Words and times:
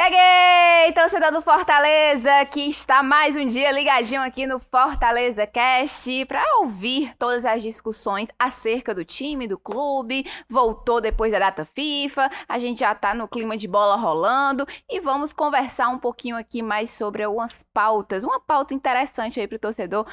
Cheguei, 0.00 0.92
torcedor 0.94 1.32
do 1.32 1.42
Fortaleza, 1.42 2.44
que 2.52 2.60
está 2.68 3.02
mais 3.02 3.34
um 3.34 3.44
dia 3.44 3.72
ligadinho 3.72 4.22
aqui 4.22 4.46
no 4.46 4.60
Fortaleza 4.60 5.44
Cast 5.44 6.24
para 6.26 6.40
ouvir 6.60 7.12
todas 7.18 7.44
as 7.44 7.64
discussões 7.64 8.28
acerca 8.38 8.94
do 8.94 9.04
time, 9.04 9.48
do 9.48 9.58
clube. 9.58 10.24
Voltou 10.48 11.00
depois 11.00 11.32
da 11.32 11.40
data 11.40 11.64
FIFA, 11.64 12.30
a 12.48 12.60
gente 12.60 12.78
já 12.78 12.94
tá 12.94 13.12
no 13.12 13.26
clima 13.26 13.56
de 13.56 13.66
bola 13.66 13.96
rolando 13.96 14.64
e 14.88 15.00
vamos 15.00 15.32
conversar 15.32 15.88
um 15.88 15.98
pouquinho 15.98 16.36
aqui 16.36 16.62
mais 16.62 16.90
sobre 16.90 17.24
algumas 17.24 17.64
pautas, 17.74 18.22
uma 18.22 18.38
pauta 18.38 18.72
interessante 18.72 19.40
aí 19.40 19.48
para 19.48 19.56
o 19.56 19.58
torcedor 19.58 20.06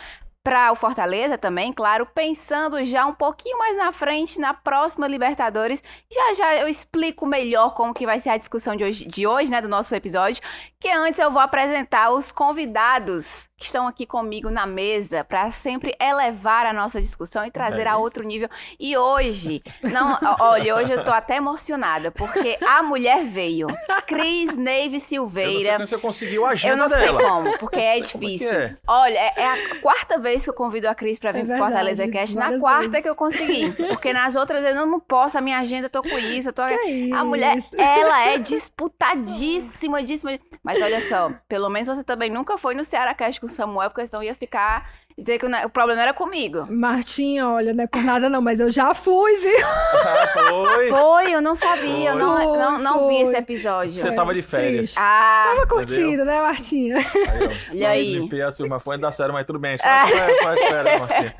para 0.45 0.71
o 0.71 0.75
Fortaleza 0.75 1.39
também, 1.39 1.73
claro, 1.73 2.05
pensando 2.05 2.85
já 2.85 3.03
um 3.07 3.15
pouquinho 3.15 3.57
mais 3.57 3.75
na 3.75 3.91
frente, 3.91 4.39
na 4.39 4.53
próxima 4.53 5.07
Libertadores. 5.07 5.81
Já 6.13 6.35
já 6.35 6.55
eu 6.57 6.67
explico 6.67 7.25
melhor 7.25 7.73
como 7.73 7.95
que 7.95 8.05
vai 8.05 8.19
ser 8.19 8.29
a 8.29 8.37
discussão 8.37 8.75
de 8.75 8.83
hoje, 8.83 9.07
de 9.07 9.25
hoje, 9.25 9.49
né, 9.49 9.59
do 9.59 9.67
nosso 9.67 9.95
episódio, 9.95 10.43
que 10.79 10.87
antes 10.87 11.19
eu 11.19 11.31
vou 11.31 11.41
apresentar 11.41 12.11
os 12.11 12.31
convidados 12.31 13.49
que 13.57 13.65
estão 13.65 13.87
aqui 13.87 14.05
comigo 14.05 14.49
na 14.49 14.65
mesa 14.65 15.23
para 15.23 15.49
sempre 15.51 15.95
elevar 15.99 16.65
a 16.65 16.73
nossa 16.73 17.01
discussão 17.01 17.45
e 17.45 17.51
trazer 17.51 17.87
a 17.87 17.97
outro 17.97 18.23
nível. 18.23 18.49
E 18.77 18.97
hoje, 18.97 19.63
não, 19.81 20.17
olha, 20.39 20.75
hoje 20.75 20.91
eu 20.91 21.03
tô 21.03 21.11
até 21.11 21.37
emocionada, 21.37 22.11
porque 22.11 22.57
a 22.67 22.83
mulher 22.83 23.23
veio. 23.25 23.67
Cris 24.05 24.57
Neve 24.57 24.99
Silveira. 24.99 25.73
Eu 25.73 25.79
não 25.79 25.85
sei 25.85 25.97
como 25.97 26.11
você 26.11 26.25
conseguiu 26.25 26.45
a 26.45 26.49
agenda 26.49 26.73
Eu 26.73 26.77
não 26.77 26.89
sei 26.89 26.99
dela. 26.99 27.21
como, 27.21 27.57
porque 27.57 27.79
é 27.79 27.99
difícil. 27.99 28.49
É 28.49 28.55
é. 28.55 28.77
Olha, 28.87 29.17
é, 29.17 29.33
é, 29.37 29.47
a 29.47 29.75
quarta 29.81 30.17
vez 30.19 30.43
que 30.43 30.49
eu 30.49 30.53
convido 30.53 30.87
a 30.87 30.95
Cris 30.95 31.17
para 31.17 31.31
vir 31.31 31.41
é 31.41 31.45
pro 31.45 31.57
Fortaleza 31.57 32.07
Cast. 32.07 32.35
Na 32.35 32.59
quarta 32.59 32.89
vezes. 32.89 33.03
que 33.03 33.09
eu 33.09 33.15
consegui. 33.15 33.71
Porque 33.71 34.11
nas 34.11 34.35
outras 34.35 34.61
vezes 34.61 34.77
eu 34.77 34.85
não 34.85 34.99
posso, 34.99 35.37
a 35.37 35.41
minha 35.41 35.59
agenda, 35.59 35.85
eu 35.85 35.89
tô 35.89 36.01
com 36.01 36.17
isso, 36.17 36.49
eu 36.49 36.53
tô... 36.53 36.65
Que 36.65 37.13
a 37.13 37.23
mulher, 37.23 37.57
ela 37.77 38.27
é 38.27 38.37
disputadíssima, 38.37 40.03
díssima. 40.03 40.37
Mas 40.63 40.81
olha 40.81 41.01
só, 41.01 41.31
pelo 41.47 41.69
menos 41.69 41.87
você 41.87 42.03
também 42.03 42.29
nunca 42.29 42.57
foi 42.57 42.73
no 42.73 42.83
Ceará 42.83 43.13
Cast 43.13 43.44
com 43.45 43.51
o 43.51 43.55
Samuel, 43.55 43.89
porque 43.89 44.05
senão 44.07 44.23
ia 44.23 44.35
ficar. 44.35 44.89
Dizer 45.17 45.39
que 45.39 45.45
o 45.45 45.69
problema 45.69 46.01
era 46.01 46.13
comigo. 46.13 46.67
Martinha, 46.69 47.47
olha, 47.47 47.73
não 47.73 47.85
é 47.85 47.87
por 47.87 48.03
nada 48.03 48.29
não, 48.29 48.41
mas 48.41 48.59
eu 48.59 48.69
já 48.69 48.93
fui, 48.93 49.37
viu? 49.37 49.57
foi? 50.33 50.89
Foi, 50.89 51.33
eu 51.33 51.41
não 51.41 51.55
sabia, 51.55 52.09
eu 52.09 52.15
não, 52.17 52.35
foi, 52.35 52.57
não, 52.57 52.79
não 52.79 53.07
vi 53.07 53.21
esse 53.21 53.37
episódio. 53.37 53.97
Você 53.97 54.11
tava 54.11 54.33
de 54.33 54.41
férias. 54.41 54.75
Triste. 54.75 54.97
Ah, 54.99 55.53
tava 55.55 55.67
curtindo, 55.67 56.25
né, 56.25 56.41
Martinha? 56.41 56.97
Aí, 56.97 57.47
ó, 57.47 57.71
Olha 57.71 57.89
aí. 57.91 58.13
Limpei 58.15 58.41
a 58.41 58.51
turma, 58.51 58.77
foi 58.77 58.97
da 58.97 59.09
série, 59.09 59.31
mas 59.31 59.47
tudo 59.47 59.57
bem. 59.57 59.75
A 59.75 59.77
gente 59.77 60.43
faz, 60.43 60.59
férias, 60.59 60.99
Martinha. 60.99 61.35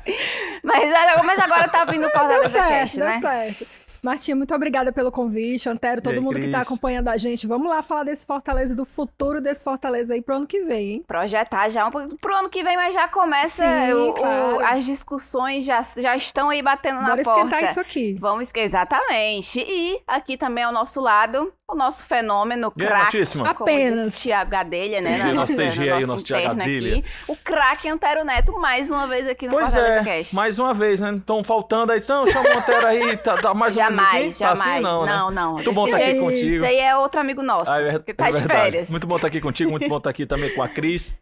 Mas, 0.64 0.90
mas 1.22 1.38
agora 1.38 1.68
tá 1.68 1.84
vindo 1.84 2.06
o 2.06 2.10
Fortaleza 2.10 2.48
Deu 2.48 2.50
certo, 2.50 2.68
Cast, 2.70 2.96
deu 2.96 3.06
né? 3.06 3.20
certo. 3.20 3.85
Martinha, 4.06 4.36
muito 4.36 4.54
obrigada 4.54 4.92
pelo 4.92 5.10
convite. 5.10 5.68
Antero, 5.68 6.00
todo 6.00 6.14
aí, 6.14 6.20
mundo 6.20 6.38
que 6.38 6.46
está 6.46 6.60
acompanhando 6.60 7.08
a 7.08 7.16
gente. 7.16 7.44
Vamos 7.44 7.68
lá 7.68 7.82
falar 7.82 8.04
desse 8.04 8.24
Fortaleza, 8.24 8.72
do 8.72 8.84
futuro 8.84 9.40
desse 9.40 9.64
Fortaleza 9.64 10.14
aí 10.14 10.22
pro 10.22 10.36
ano 10.36 10.46
que 10.46 10.60
vem, 10.62 10.92
hein? 10.92 11.04
Projetar 11.06 11.68
já 11.68 11.86
um 11.86 11.90
pouco 11.90 12.16
pro 12.18 12.34
ano 12.34 12.48
que 12.48 12.62
vem, 12.62 12.76
mas 12.76 12.94
já 12.94 13.08
começa 13.08 13.64
Sim, 13.64 13.92
o, 13.94 14.12
claro. 14.12 14.56
o, 14.58 14.64
as 14.64 14.84
discussões 14.84 15.64
já, 15.64 15.82
já 15.96 16.16
estão 16.16 16.50
aí 16.50 16.62
batendo 16.62 17.00
Bora 17.00 17.16
na 17.16 17.22
porta. 17.22 17.40
esquentar 17.40 17.70
isso 17.70 17.80
aqui. 17.80 18.14
Vamos 18.20 18.42
esquentar, 18.44 18.66
exatamente. 18.66 19.58
E 19.60 20.00
aqui 20.06 20.36
também 20.36 20.62
ao 20.62 20.72
nosso 20.72 21.00
lado, 21.00 21.52
o 21.68 21.74
nosso 21.74 22.04
fenômeno, 22.04 22.70
craque. 22.70 23.22
Apenas. 23.44 24.20
Tiago 24.20 24.50
Gadelha, 24.50 25.00
né? 25.00 25.18
Na 25.18 25.34
nosso 25.34 25.56
TG 25.56 25.90
aí, 25.90 26.04
o 26.04 26.06
nosso 26.06 26.24
Tiago 26.24 26.54
Gadelha. 26.54 27.02
O 27.26 27.36
craque 27.36 27.88
Antero 27.88 28.24
Neto, 28.24 28.52
mais 28.58 28.88
uma 28.88 29.06
vez 29.06 29.26
aqui 29.26 29.46
no 29.46 29.52
pois 29.52 29.72
Fortaleza 29.72 30.00
é, 30.00 30.04
Cast. 30.04 30.34
mais 30.34 30.58
uma 30.60 30.72
vez, 30.72 31.00
né? 31.00 31.14
Estão 31.16 31.42
faltando 31.42 31.90
aí. 31.90 32.00
Não, 32.08 32.26
chama 32.26 32.48
o 32.48 32.58
Antero 32.58 32.86
aí, 32.86 33.16
tá, 33.16 33.36
tá 33.36 33.52
mais 33.52 33.74
jamais, 33.74 33.98
uma 33.98 34.12
vez 34.12 34.28
assim? 34.28 34.38
jamais. 34.38 34.58
Tá 34.58 34.72
assim, 34.74 34.80
não, 34.80 35.04
né? 35.04 35.12
não, 35.12 35.30
não. 35.30 35.52
Muito 35.54 35.72
bom 35.72 35.86
estar 35.86 35.98
tá 35.98 36.04
aqui 36.04 36.20
contigo. 36.20 36.54
Isso 36.54 36.64
aí 36.64 36.78
é 36.78 36.96
outro 36.96 37.20
amigo 37.20 37.42
nosso, 37.42 37.70
ah, 37.70 37.82
é, 37.82 37.98
que 37.98 38.14
tá 38.14 38.28
é 38.28 38.32
de 38.32 38.38
verdade. 38.38 38.60
férias. 38.60 38.90
Muito 38.90 39.06
bom 39.06 39.16
estar 39.16 39.26
aqui 39.26 39.40
contigo, 39.40 39.70
muito 39.70 39.88
bom 39.88 39.96
estar 39.96 40.10
aqui 40.10 40.24
também 40.24 40.54
com 40.54 40.62
a 40.62 40.68
Cris. 40.68 41.18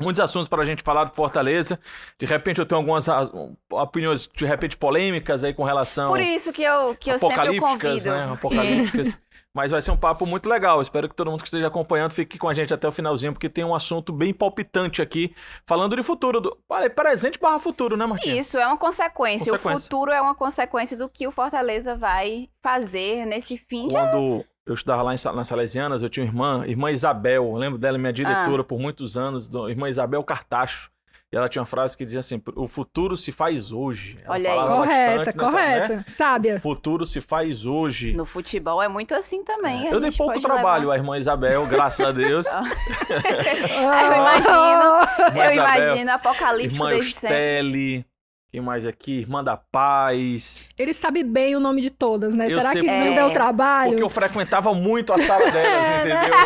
Muitos 0.00 0.18
assuntos 0.18 0.48
para 0.48 0.60
a 0.62 0.64
gente 0.64 0.82
falar 0.82 1.04
do 1.04 1.14
Fortaleza. 1.14 1.78
De 2.18 2.26
repente 2.26 2.58
eu 2.58 2.66
tenho 2.66 2.80
algumas 2.80 3.06
opiniões, 3.70 4.28
de 4.34 4.44
repente, 4.44 4.76
polêmicas 4.76 5.44
aí 5.44 5.54
com 5.54 5.62
relação... 5.62 6.10
Por 6.10 6.20
isso 6.20 6.52
que 6.52 6.62
eu, 6.64 6.96
que 6.96 7.12
eu 7.12 7.18
sempre 7.18 7.60
convido. 7.60 8.10
Né? 8.10 8.28
Apocalípticas. 8.32 9.16
Mas 9.54 9.70
vai 9.70 9.80
ser 9.80 9.92
um 9.92 9.96
papo 9.96 10.26
muito 10.26 10.48
legal. 10.48 10.82
Espero 10.82 11.08
que 11.08 11.14
todo 11.14 11.30
mundo 11.30 11.40
que 11.40 11.46
esteja 11.46 11.68
acompanhando 11.68 12.12
fique 12.12 12.36
com 12.36 12.48
a 12.48 12.54
gente 12.54 12.74
até 12.74 12.88
o 12.88 12.92
finalzinho, 12.92 13.32
porque 13.32 13.48
tem 13.48 13.64
um 13.64 13.72
assunto 13.72 14.12
bem 14.12 14.34
palpitante 14.34 15.00
aqui, 15.00 15.32
falando 15.64 15.94
de 15.94 16.02
futuro. 16.02 16.40
Do... 16.40 16.58
Presente 16.96 17.38
barra 17.38 17.60
futuro, 17.60 17.96
né, 17.96 18.04
Martinha? 18.04 18.40
Isso, 18.40 18.58
é 18.58 18.66
uma 18.66 18.76
consequência. 18.76 19.52
consequência. 19.52 19.78
O 19.78 19.82
futuro 19.82 20.10
é 20.10 20.20
uma 20.20 20.34
consequência 20.34 20.96
do 20.96 21.08
que 21.08 21.24
o 21.26 21.30
Fortaleza 21.30 21.94
vai 21.94 22.48
fazer 22.60 23.24
nesse 23.26 23.56
fim. 23.56 23.88
Quando 23.88 24.38
já... 24.38 24.44
eu 24.66 24.74
estudava 24.74 25.02
lá 25.02 25.14
em, 25.14 25.36
nas 25.36 25.46
Salesianas, 25.46 26.02
eu 26.02 26.10
tinha 26.10 26.24
uma 26.24 26.30
irmã, 26.30 26.66
irmã 26.66 26.90
Isabel, 26.90 27.44
eu 27.44 27.54
lembro 27.54 27.78
dela, 27.78 27.96
minha 27.96 28.12
diretora 28.12 28.62
ah. 28.62 28.64
por 28.64 28.80
muitos 28.80 29.16
anos, 29.16 29.48
irmã 29.68 29.88
Isabel 29.88 30.24
Cartacho. 30.24 30.90
E 31.34 31.36
ela 31.36 31.48
tinha 31.48 31.62
uma 31.62 31.66
frase 31.66 31.98
que 31.98 32.04
dizia 32.04 32.20
assim: 32.20 32.40
o 32.54 32.68
futuro 32.68 33.16
se 33.16 33.32
faz 33.32 33.72
hoje. 33.72 34.16
Ela 34.24 34.34
Olha 34.34 34.52
aí. 34.52 34.68
Correta, 34.68 35.32
correta. 35.32 35.96
Né? 35.96 36.04
Sábia. 36.06 36.54
O 36.54 36.60
futuro 36.60 37.04
se 37.04 37.20
faz 37.20 37.66
hoje. 37.66 38.14
No 38.14 38.24
futebol 38.24 38.80
é 38.80 38.86
muito 38.86 39.12
assim 39.16 39.42
também. 39.42 39.88
É. 39.88 39.92
Eu 39.92 39.98
dei 39.98 40.12
pouco 40.12 40.40
trabalho 40.40 40.82
levar... 40.82 40.94
à 40.94 40.96
irmã 40.96 41.18
Isabel, 41.18 41.66
graças 41.66 42.06
a 42.06 42.12
Deus. 42.12 42.46
eu 43.66 44.14
imagino. 44.14 45.42
eu 45.42 45.54
imagino 45.54 46.12
apocalíptico 46.12 46.76
irmã 46.76 46.90
desde 46.90 47.10
Estelle. 47.10 48.06
Quem 48.54 48.60
mais 48.60 48.86
aqui? 48.86 49.18
Irmã 49.18 49.42
da 49.42 49.56
Paz. 49.56 50.68
Ele 50.78 50.94
sabe 50.94 51.24
bem 51.24 51.56
o 51.56 51.60
nome 51.60 51.80
de 51.80 51.90
todas, 51.90 52.34
né? 52.34 52.46
Eu 52.46 52.60
Será 52.60 52.70
que 52.70 52.82
não 52.86 52.92
É. 52.92 53.12
deu 53.16 53.30
trabalho? 53.32 53.90
Porque 53.90 54.02
eu 54.04 54.08
frequentava 54.08 54.72
muito 54.72 55.12
a 55.12 55.18
sala 55.18 55.50
delas, 55.50 55.98
entendeu? 55.98 56.38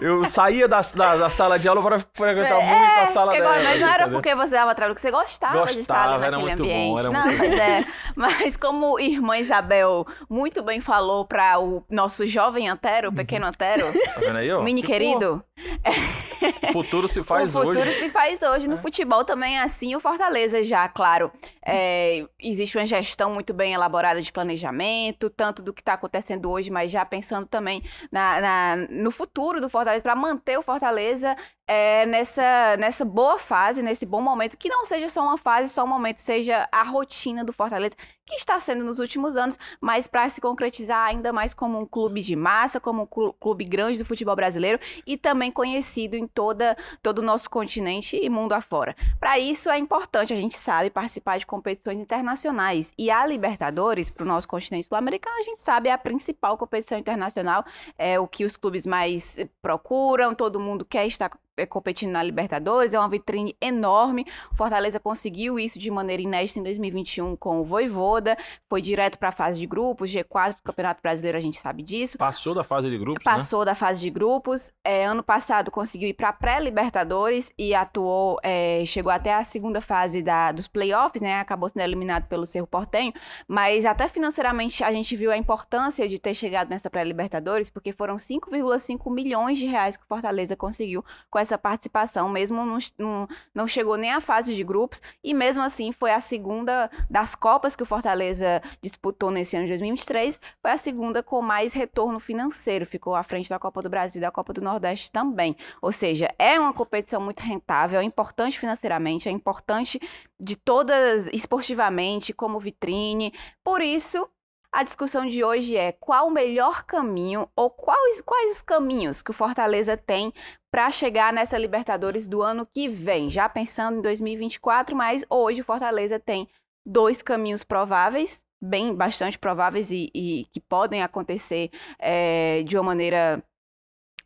Eu 0.00 0.24
saía 0.24 0.66
da, 0.66 0.80
da, 0.80 1.16
da 1.18 1.28
sala 1.28 1.58
de 1.58 1.68
aula 1.68 1.82
para 1.82 1.98
frequentar 2.14 2.58
muito 2.58 2.98
a 3.00 3.04
sala 3.04 3.32
porque, 3.32 3.42
delas. 3.42 3.64
Mas 3.64 3.80
não 3.80 3.86
era 3.86 4.02
entendeu? 4.04 4.12
porque 4.22 4.34
você 4.34 4.54
dava 4.54 4.74
trabalho, 4.74 4.94
porque 4.94 5.06
você 5.06 5.10
gostava, 5.10 5.52
Gostava, 5.52 5.74
de 5.74 5.80
estar 5.80 6.02
ali 6.14 6.24
era 6.24 6.30
naquele 6.38 6.42
muito 6.48 6.62
ambiente. 6.62 6.88
bom, 6.90 6.98
era 6.98 7.10
não, 7.10 7.22
muito 7.22 7.38
mas 7.38 7.52
é. 7.52 7.84
Mas 8.16 8.56
como 8.56 8.98
irmã 8.98 9.36
Isabel 9.36 10.06
muito 10.30 10.62
bem 10.62 10.80
falou 10.80 11.26
para 11.26 11.60
o 11.60 11.84
nosso 11.90 12.26
jovem 12.26 12.66
Antero, 12.66 13.10
o 13.10 13.12
pequeno 13.12 13.44
Antero, 13.44 13.92
Tá 14.14 14.20
vendo 14.20 14.38
aí, 14.38 14.50
ó? 14.50 14.62
mini 14.62 14.80
Ficou. 14.80 14.94
querido, 14.96 15.44
O 16.70 16.72
futuro 16.72 17.08
se 17.08 17.22
faz 17.24 17.54
o 17.54 17.60
futuro 17.60 17.80
hoje. 17.80 17.98
se 17.98 18.08
faz 18.10 18.42
hoje. 18.42 18.68
No 18.68 18.78
futebol 18.78 19.24
também 19.24 19.58
é 19.58 19.62
assim. 19.62 19.94
O 19.94 20.00
Fortaleza 20.00 20.62
já, 20.64 20.88
claro, 20.88 21.30
é, 21.64 22.26
existe 22.40 22.76
uma 22.78 22.86
gestão 22.86 23.32
muito 23.32 23.52
bem 23.54 23.72
elaborada 23.72 24.20
de 24.20 24.32
planejamento, 24.32 25.30
tanto 25.30 25.62
do 25.62 25.72
que 25.72 25.80
está 25.80 25.94
acontecendo 25.94 26.50
hoje, 26.50 26.70
mas 26.70 26.90
já 26.90 27.04
pensando 27.04 27.46
também 27.46 27.82
na, 28.10 28.40
na- 28.40 28.76
no 28.90 29.10
futuro 29.10 29.60
do 29.60 29.68
Fortaleza, 29.68 30.02
para 30.02 30.16
manter 30.16 30.58
o 30.58 30.62
Fortaleza 30.62 31.36
é, 31.72 32.04
nessa, 32.04 32.76
nessa 32.76 33.02
boa 33.02 33.38
fase, 33.38 33.80
nesse 33.80 34.04
bom 34.04 34.20
momento, 34.20 34.58
que 34.58 34.68
não 34.68 34.84
seja 34.84 35.08
só 35.08 35.22
uma 35.22 35.38
fase, 35.38 35.72
só 35.72 35.84
um 35.84 35.86
momento, 35.86 36.18
seja 36.18 36.68
a 36.70 36.82
rotina 36.82 37.42
do 37.42 37.52
Fortaleza, 37.52 37.96
que 38.26 38.34
está 38.34 38.60
sendo 38.60 38.84
nos 38.84 38.98
últimos 38.98 39.38
anos, 39.38 39.58
mas 39.80 40.06
para 40.06 40.28
se 40.28 40.38
concretizar 40.38 41.08
ainda 41.08 41.32
mais 41.32 41.54
como 41.54 41.80
um 41.80 41.86
clube 41.86 42.20
de 42.20 42.36
massa, 42.36 42.78
como 42.78 43.02
um 43.02 43.06
clu- 43.06 43.32
clube 43.32 43.64
grande 43.64 43.98
do 43.98 44.04
futebol 44.04 44.36
brasileiro 44.36 44.78
e 45.06 45.16
também 45.16 45.50
conhecido 45.50 46.14
em 46.14 46.26
toda, 46.26 46.76
todo 47.02 47.18
o 47.20 47.22
nosso 47.22 47.48
continente 47.48 48.18
e 48.22 48.28
mundo 48.28 48.52
afora. 48.52 48.94
Para 49.18 49.38
isso 49.38 49.70
é 49.70 49.78
importante, 49.78 50.32
a 50.32 50.36
gente 50.36 50.56
sabe, 50.58 50.90
participar 50.90 51.38
de 51.38 51.46
competições 51.46 51.98
internacionais. 51.98 52.92
E 52.98 53.10
a 53.10 53.26
Libertadores, 53.26 54.10
para 54.10 54.24
o 54.24 54.26
nosso 54.26 54.46
continente 54.46 54.88
sul-americano, 54.88 55.38
a 55.38 55.44
gente 55.44 55.60
sabe, 55.60 55.88
é 55.88 55.92
a 55.92 55.98
principal 55.98 56.58
competição 56.58 56.98
internacional, 56.98 57.64
é 57.98 58.20
o 58.20 58.28
que 58.28 58.44
os 58.44 58.58
clubes 58.58 58.86
mais 58.86 59.40
procuram, 59.62 60.34
todo 60.34 60.60
mundo 60.60 60.84
quer 60.84 61.06
estar 61.06 61.30
competindo 61.66 62.12
na 62.12 62.22
Libertadores, 62.22 62.94
é 62.94 62.98
uma 62.98 63.08
vitrine 63.08 63.56
enorme. 63.60 64.26
O 64.52 64.56
Fortaleza 64.56 64.98
conseguiu 64.98 65.58
isso 65.58 65.78
de 65.78 65.90
maneira 65.90 66.22
inédita 66.22 66.58
em 66.58 66.62
2021 66.62 67.36
com 67.36 67.60
o 67.60 67.64
Voivoda, 67.64 68.36
foi 68.68 68.80
direto 68.82 69.18
para 69.18 69.30
a 69.30 69.32
fase 69.32 69.58
de 69.58 69.66
grupos, 69.66 70.10
G4 70.10 70.56
do 70.56 70.62
Campeonato 70.62 71.02
Brasileiro, 71.02 71.38
a 71.38 71.40
gente 71.40 71.58
sabe 71.58 71.82
disso. 71.82 72.18
Passou 72.18 72.54
da 72.54 72.64
fase 72.64 72.88
de 72.88 72.98
grupos, 72.98 73.24
né? 73.24 73.32
Passou 73.32 73.64
da 73.64 73.74
fase 73.74 74.00
de 74.00 74.10
grupos. 74.10 74.70
É, 74.84 75.04
ano 75.04 75.22
passado 75.22 75.70
conseguiu 75.70 76.08
ir 76.08 76.14
para 76.14 76.32
pré-Libertadores 76.32 77.52
e 77.58 77.74
atuou, 77.74 78.38
é, 78.42 78.82
chegou 78.86 79.12
até 79.12 79.34
a 79.34 79.44
segunda 79.44 79.80
fase 79.80 80.22
da, 80.22 80.52
dos 80.52 80.66
playoffs, 80.66 81.20
né? 81.20 81.40
Acabou 81.40 81.68
sendo 81.68 81.82
eliminado 81.82 82.26
pelo 82.26 82.46
Cerro 82.46 82.66
Portenho. 82.66 83.12
Mas 83.46 83.84
até 83.84 84.08
financeiramente 84.08 84.82
a 84.84 84.92
gente 84.92 85.16
viu 85.16 85.30
a 85.30 85.36
importância 85.36 86.08
de 86.08 86.18
ter 86.18 86.34
chegado 86.34 86.70
nessa 86.70 86.90
pré-Libertadores, 86.90 87.70
porque 87.70 87.92
foram 87.92 88.16
5,5 88.16 89.12
milhões 89.12 89.58
de 89.58 89.66
reais 89.66 89.96
que 89.96 90.04
o 90.04 90.06
Fortaleza 90.06 90.56
conseguiu 90.56 91.04
com 91.30 91.38
essa 91.38 91.51
participação, 91.58 92.28
mesmo 92.28 92.64
não, 92.64 92.78
não, 92.98 93.28
não 93.54 93.66
chegou 93.66 93.96
nem 93.96 94.10
à 94.10 94.20
fase 94.20 94.54
de 94.54 94.64
grupos, 94.64 95.00
e 95.22 95.32
mesmo 95.34 95.62
assim 95.62 95.92
foi 95.92 96.12
a 96.12 96.20
segunda 96.20 96.90
das 97.08 97.34
Copas 97.34 97.76
que 97.76 97.82
o 97.82 97.86
Fortaleza 97.86 98.62
disputou 98.82 99.30
nesse 99.30 99.56
ano 99.56 99.66
de 99.66 99.72
2023, 99.72 100.38
foi 100.60 100.70
a 100.70 100.76
segunda 100.76 101.22
com 101.22 101.42
mais 101.42 101.72
retorno 101.72 102.18
financeiro, 102.18 102.86
ficou 102.86 103.14
à 103.14 103.22
frente 103.22 103.48
da 103.48 103.58
Copa 103.58 103.82
do 103.82 103.90
Brasil 103.90 104.18
e 104.18 104.22
da 104.22 104.30
Copa 104.30 104.52
do 104.52 104.60
Nordeste 104.60 105.10
também. 105.10 105.56
Ou 105.80 105.92
seja, 105.92 106.32
é 106.38 106.58
uma 106.58 106.72
competição 106.72 107.20
muito 107.20 107.40
rentável, 107.40 108.00
é 108.00 108.04
importante 108.04 108.58
financeiramente, 108.58 109.28
é 109.28 109.32
importante 109.32 110.00
de 110.38 110.56
todas 110.56 111.28
esportivamente, 111.32 112.32
como 112.32 112.58
vitrine. 112.58 113.32
Por 113.62 113.80
isso, 113.80 114.28
A 114.72 114.82
discussão 114.82 115.26
de 115.26 115.44
hoje 115.44 115.76
é 115.76 115.92
qual 115.92 116.28
o 116.28 116.30
melhor 116.30 116.84
caminho 116.84 117.46
ou 117.54 117.68
quais, 117.68 118.22
quais 118.22 118.52
os 118.52 118.62
caminhos 118.62 119.20
que 119.20 119.30
o 119.30 119.34
Fortaleza 119.34 119.98
tem 119.98 120.32
para 120.70 120.90
chegar 120.90 121.30
nessa 121.30 121.58
Libertadores 121.58 122.26
do 122.26 122.40
ano 122.40 122.64
que 122.64 122.88
vem, 122.88 123.28
já 123.28 123.46
pensando 123.50 123.98
em 123.98 124.00
2024, 124.00 124.96
mas 124.96 125.26
hoje 125.28 125.60
o 125.60 125.64
Fortaleza 125.64 126.18
tem 126.18 126.48
dois 126.86 127.20
caminhos 127.20 127.62
prováveis, 127.62 128.46
bem 128.62 128.94
bastante 128.94 129.38
prováveis 129.38 129.90
e, 129.90 130.10
e 130.14 130.46
que 130.50 130.60
podem 130.60 131.02
acontecer 131.02 131.70
é, 131.98 132.62
de 132.62 132.74
uma 132.78 132.84
maneira 132.84 133.44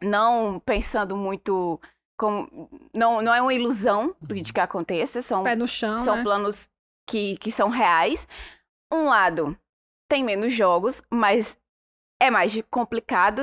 não 0.00 0.60
pensando 0.60 1.16
muito 1.16 1.80
como 2.16 2.70
não, 2.94 3.20
não 3.20 3.34
é 3.34 3.42
uma 3.42 3.52
ilusão 3.52 4.14
de 4.22 4.52
que 4.52 4.60
aconteça, 4.60 5.20
são 5.20 5.42
Pé 5.42 5.56
no 5.56 5.66
chão, 5.66 5.98
são 5.98 6.16
né? 6.16 6.22
planos 6.22 6.68
que, 7.04 7.36
que 7.38 7.50
são 7.50 7.68
reais. 7.68 8.28
Um 8.92 9.06
lado 9.06 9.58
tem 10.08 10.22
menos 10.24 10.52
jogos, 10.52 11.02
mas 11.10 11.56
é 12.20 12.30
mais 12.30 12.56
complicado, 12.70 13.42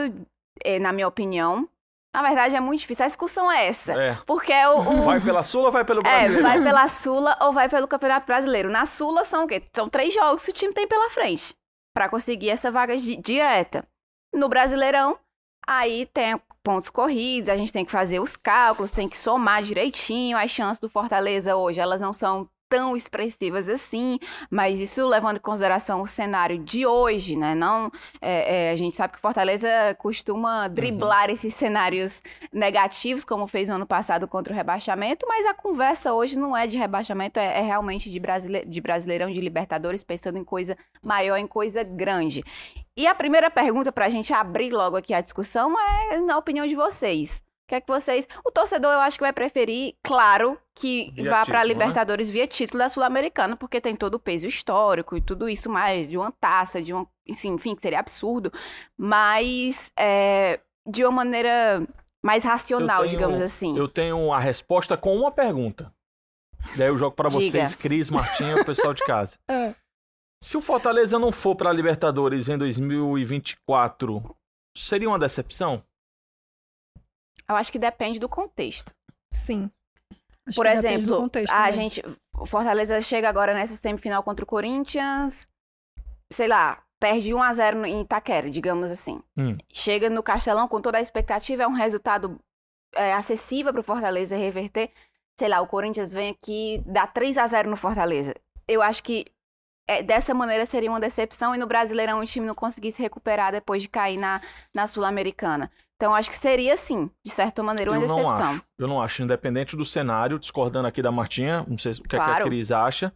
é, 0.64 0.80
na 0.80 0.92
minha 0.92 1.08
opinião. 1.08 1.68
Na 2.16 2.22
verdade, 2.22 2.56
é 2.56 2.60
muito 2.60 2.82
difícil. 2.82 3.06
A 3.06 3.08
discussão 3.08 3.52
é 3.52 3.68
essa. 3.68 3.94
É. 3.94 4.16
Porque 4.28 4.54
o, 4.68 4.80
o- 4.82 5.02
Vai 5.06 5.20
pela 5.20 5.42
Sula 5.42 5.66
ou 5.66 5.72
vai 5.72 5.84
pelo 5.84 6.00
é, 6.02 6.04
Brasileiro? 6.04 6.44
vai 6.44 6.64
pela 6.64 6.88
Sula 6.88 7.38
ou 7.42 7.52
vai 7.54 7.68
pelo 7.68 7.88
Campeonato 7.88 8.26
Brasileiro. 8.28 8.70
Na 8.70 8.86
Sula 8.86 9.24
são 9.24 9.46
o 9.46 9.48
quê? 9.48 9.64
São 9.74 9.90
três 9.90 10.14
jogos 10.14 10.44
que 10.46 10.52
o 10.52 10.54
time 10.54 10.74
tem 10.74 10.88
pela 10.88 11.10
frente 11.10 11.56
pra 11.94 12.08
conseguir 12.10 12.50
essa 12.52 12.72
vaga 12.72 12.96
di- 12.98 13.16
direta. 13.18 13.88
No 14.34 14.48
Brasileirão, 14.48 15.18
aí 15.68 16.06
tem 16.08 16.40
pontos 16.64 16.90
corridos, 16.90 17.50
a 17.50 17.58
gente 17.58 17.74
tem 17.74 17.84
que 17.84 17.92
fazer 17.92 18.20
os 18.20 18.38
cálculos, 18.38 18.92
tem 18.92 19.10
que 19.10 19.18
somar 19.18 19.64
direitinho. 19.64 20.38
As 20.38 20.52
chances 20.52 20.80
do 20.80 20.90
Fortaleza 20.90 21.56
hoje, 21.56 21.82
elas 21.82 22.00
não 22.00 22.14
são 22.14 22.48
tão 22.70 22.98
expressivas 22.98 23.70
assim, 23.70 24.20
mas 24.50 24.80
isso 24.80 25.06
levando 25.08 25.38
em 25.38 25.42
consideração 25.42 26.02
o 26.02 26.08
cenário 26.08 26.58
de 26.58 26.86
hoje, 26.86 27.36
né? 27.36 27.54
Não, 27.54 27.92
é, 28.22 28.70
é, 28.70 28.72
a 28.72 28.76
gente 28.76 28.96
sabe 28.96 29.14
que 29.14 29.20
Fortaleza 29.20 29.68
costuma 30.00 30.68
driblar 30.68 31.30
esses 31.30 31.54
cenários 31.54 32.22
negativos, 32.52 33.24
como 33.24 33.48
fez 33.48 33.70
no 33.70 33.76
ano 33.76 33.86
passado 33.86 34.28
contra 34.28 34.54
o 34.54 34.56
rebaixamento, 34.56 35.26
mas 35.28 35.46
a 35.46 35.54
conversa 35.54 36.14
hoje 36.14 36.38
não 36.38 36.56
é 36.56 36.66
de 36.66 36.78
rebaixamento, 36.78 37.40
é, 37.40 37.60
é 37.60 37.62
realmente 37.62 38.10
de, 38.10 38.20
brasile 38.20 38.66
de 38.66 38.82
Brasileirão, 38.82 39.32
de 39.32 39.40
Libertadores, 39.40 40.04
pensando 40.04 40.38
em 40.38 40.44
coisa 40.44 40.78
maior, 41.04 41.38
em 41.38 41.48
coisa 41.48 41.84
grande. 41.84 42.44
E 42.96 43.08
a 43.08 43.16
primeira 43.16 43.50
pergunta 43.50 43.92
para 43.92 44.06
a 44.06 44.10
gente 44.10 44.34
abrir 44.34 44.72
logo 44.72 44.96
aqui 44.96 45.14
a 45.14 45.22
discussão 45.22 45.74
é 45.80 46.18
na 46.22 46.38
opinião 46.38 46.68
de 46.68 46.76
vocês. 46.76 47.42
O 47.66 47.68
que 47.70 47.76
é 47.76 47.82
que 47.82 47.88
vocês. 47.88 48.28
O 48.46 48.52
torcedor, 48.52 48.92
eu 48.92 49.00
acho 49.00 49.18
que 49.18 49.24
vai 49.24 49.32
preferir, 49.34 49.96
claro, 50.04 50.60
que 50.76 51.12
Via 51.16 51.30
vá 51.32 51.46
para 51.46 51.60
a 51.62 51.64
né? 51.64 51.68
Libertadores 51.70 52.30
via 52.30 52.46
título 52.46 52.80
da 52.80 52.90
Sul-Americana, 52.90 53.56
porque 53.56 53.80
tem 53.80 53.96
todo 53.96 54.16
o 54.16 54.20
peso 54.20 54.46
histórico 54.48 55.16
e 55.16 55.22
tudo 55.22 55.48
isso 55.48 55.70
mais, 55.70 56.08
de 56.10 56.18
uma 56.18 56.32
taça, 56.32 56.82
de 56.82 56.94
um. 56.94 57.08
Enfim, 57.26 57.76
que 57.76 57.82
seria 57.82 58.00
absurdo. 58.00 58.52
Mas 58.98 59.92
é, 59.98 60.60
de 60.86 61.04
uma 61.06 61.12
maneira 61.12 61.88
mais 62.22 62.44
racional, 62.44 63.00
tenho- 63.04 63.10
digamos 63.12 63.40
assim. 63.42 63.78
Eu 63.78 63.88
tenho 63.88 64.32
a 64.34 64.40
resposta 64.40 64.98
com 64.98 65.16
uma 65.16 65.32
pergunta. 65.32 65.92
Daí 66.78 66.88
eu 66.88 66.98
jogo 66.98 67.16
pra 67.16 67.30
Diga. 67.30 67.42
vocês, 67.42 67.76
Cris, 67.76 68.10
Martinha, 68.10 68.56
o 68.58 68.66
pessoal 68.66 68.94
de 68.94 69.04
casa. 69.06 69.38
É. 69.50 69.74
Se 70.42 70.58
o 70.58 70.62
Fortaleza 70.62 71.18
não 71.18 71.32
for 71.32 71.56
pra 71.56 71.72
Libertadores 71.72 72.50
em 72.50 72.58
2024, 72.58 74.36
seria 74.76 75.08
uma 75.08 75.18
decepção? 75.20 75.82
Eu 77.50 77.56
acho 77.56 77.72
que 77.72 77.80
depende 77.80 78.20
do 78.20 78.30
contexto. 78.30 78.94
Sim. 79.32 79.70
Acho 80.46 80.56
Por 80.58 80.66
exemplo, 80.66 81.18
contexto 81.18 81.54
a 81.54 81.58
também. 81.72 81.74
gente. 81.90 82.04
O 82.38 82.46
Fortaleza 82.46 83.00
chega 83.02 83.30
agora 83.30 83.54
nessa 83.54 83.76
semifinal 83.76 84.24
contra 84.24 84.44
o 84.44 84.48
Corinthians. 84.48 85.48
Sei 86.32 86.48
lá, 86.48 86.82
perde 87.00 87.34
1 87.34 87.42
a 87.42 87.54
0 87.54 87.80
no- 87.80 87.86
em 87.86 88.02
Itaquera, 88.02 88.50
digamos 88.50 88.92
assim. 88.92 89.22
Hum. 89.38 89.58
Chega 89.72 90.10
no 90.10 90.24
Castelão 90.24 90.68
com 90.68 90.82
toda 90.82 90.98
a 90.98 91.02
expectativa, 91.02 91.64
é 91.64 91.68
um 91.68 91.74
resultado 91.74 92.40
é, 92.96 93.14
acessível 93.14 93.72
para 93.72 93.80
o 93.80 93.84
Fortaleza 93.84 94.36
reverter. 94.38 94.92
Sei 95.40 95.48
lá, 95.50 95.60
o 95.62 95.68
Corinthians 95.68 96.14
vem 96.14 96.30
aqui, 96.30 96.84
dá 96.86 97.08
3 97.08 97.38
a 97.40 97.48
0 97.48 97.70
no 97.70 97.76
Fortaleza. 97.76 98.36
Eu 98.68 98.82
acho 98.84 99.04
que 99.04 99.26
é, 99.88 100.02
dessa 100.04 100.34
maneira 100.34 100.66
seria 100.66 100.90
uma 100.92 101.00
decepção 101.00 101.56
e 101.56 101.58
no 101.58 101.66
Brasileirão 101.68 102.20
o 102.20 102.26
time 102.26 102.46
não 102.46 102.54
conseguisse 102.56 103.02
recuperar 103.02 103.52
depois 103.52 103.82
de 103.82 103.90
cair 103.90 104.18
na, 104.18 104.42
na 104.74 104.86
Sul-Americana. 104.88 105.72
Então 105.96 106.14
acho 106.14 106.30
que 106.30 106.38
seria, 106.38 106.76
sim, 106.76 107.10
de 107.26 107.32
certa 107.32 107.64
maneira, 107.64 107.92
uma 107.92 107.98
eu 108.02 108.08
não 108.08 108.16
decepção. 108.18 108.52
acho. 108.52 108.64
Eu 108.78 108.88
não 108.88 109.02
acho, 109.02 109.24
independente 109.24 109.76
do 109.76 109.86
cenário, 109.86 110.38
discordando 110.40 110.88
aqui 110.88 111.02
da 111.02 111.12
Martinha, 111.12 111.66
não 111.68 111.78
sei 111.78 111.92
o 111.94 111.96
que, 111.96 112.02
é 112.04 112.10
que 112.10 112.16
a 112.18 112.26
Claro. 112.26 112.46
Cris 112.46 112.72
acha. 112.72 113.14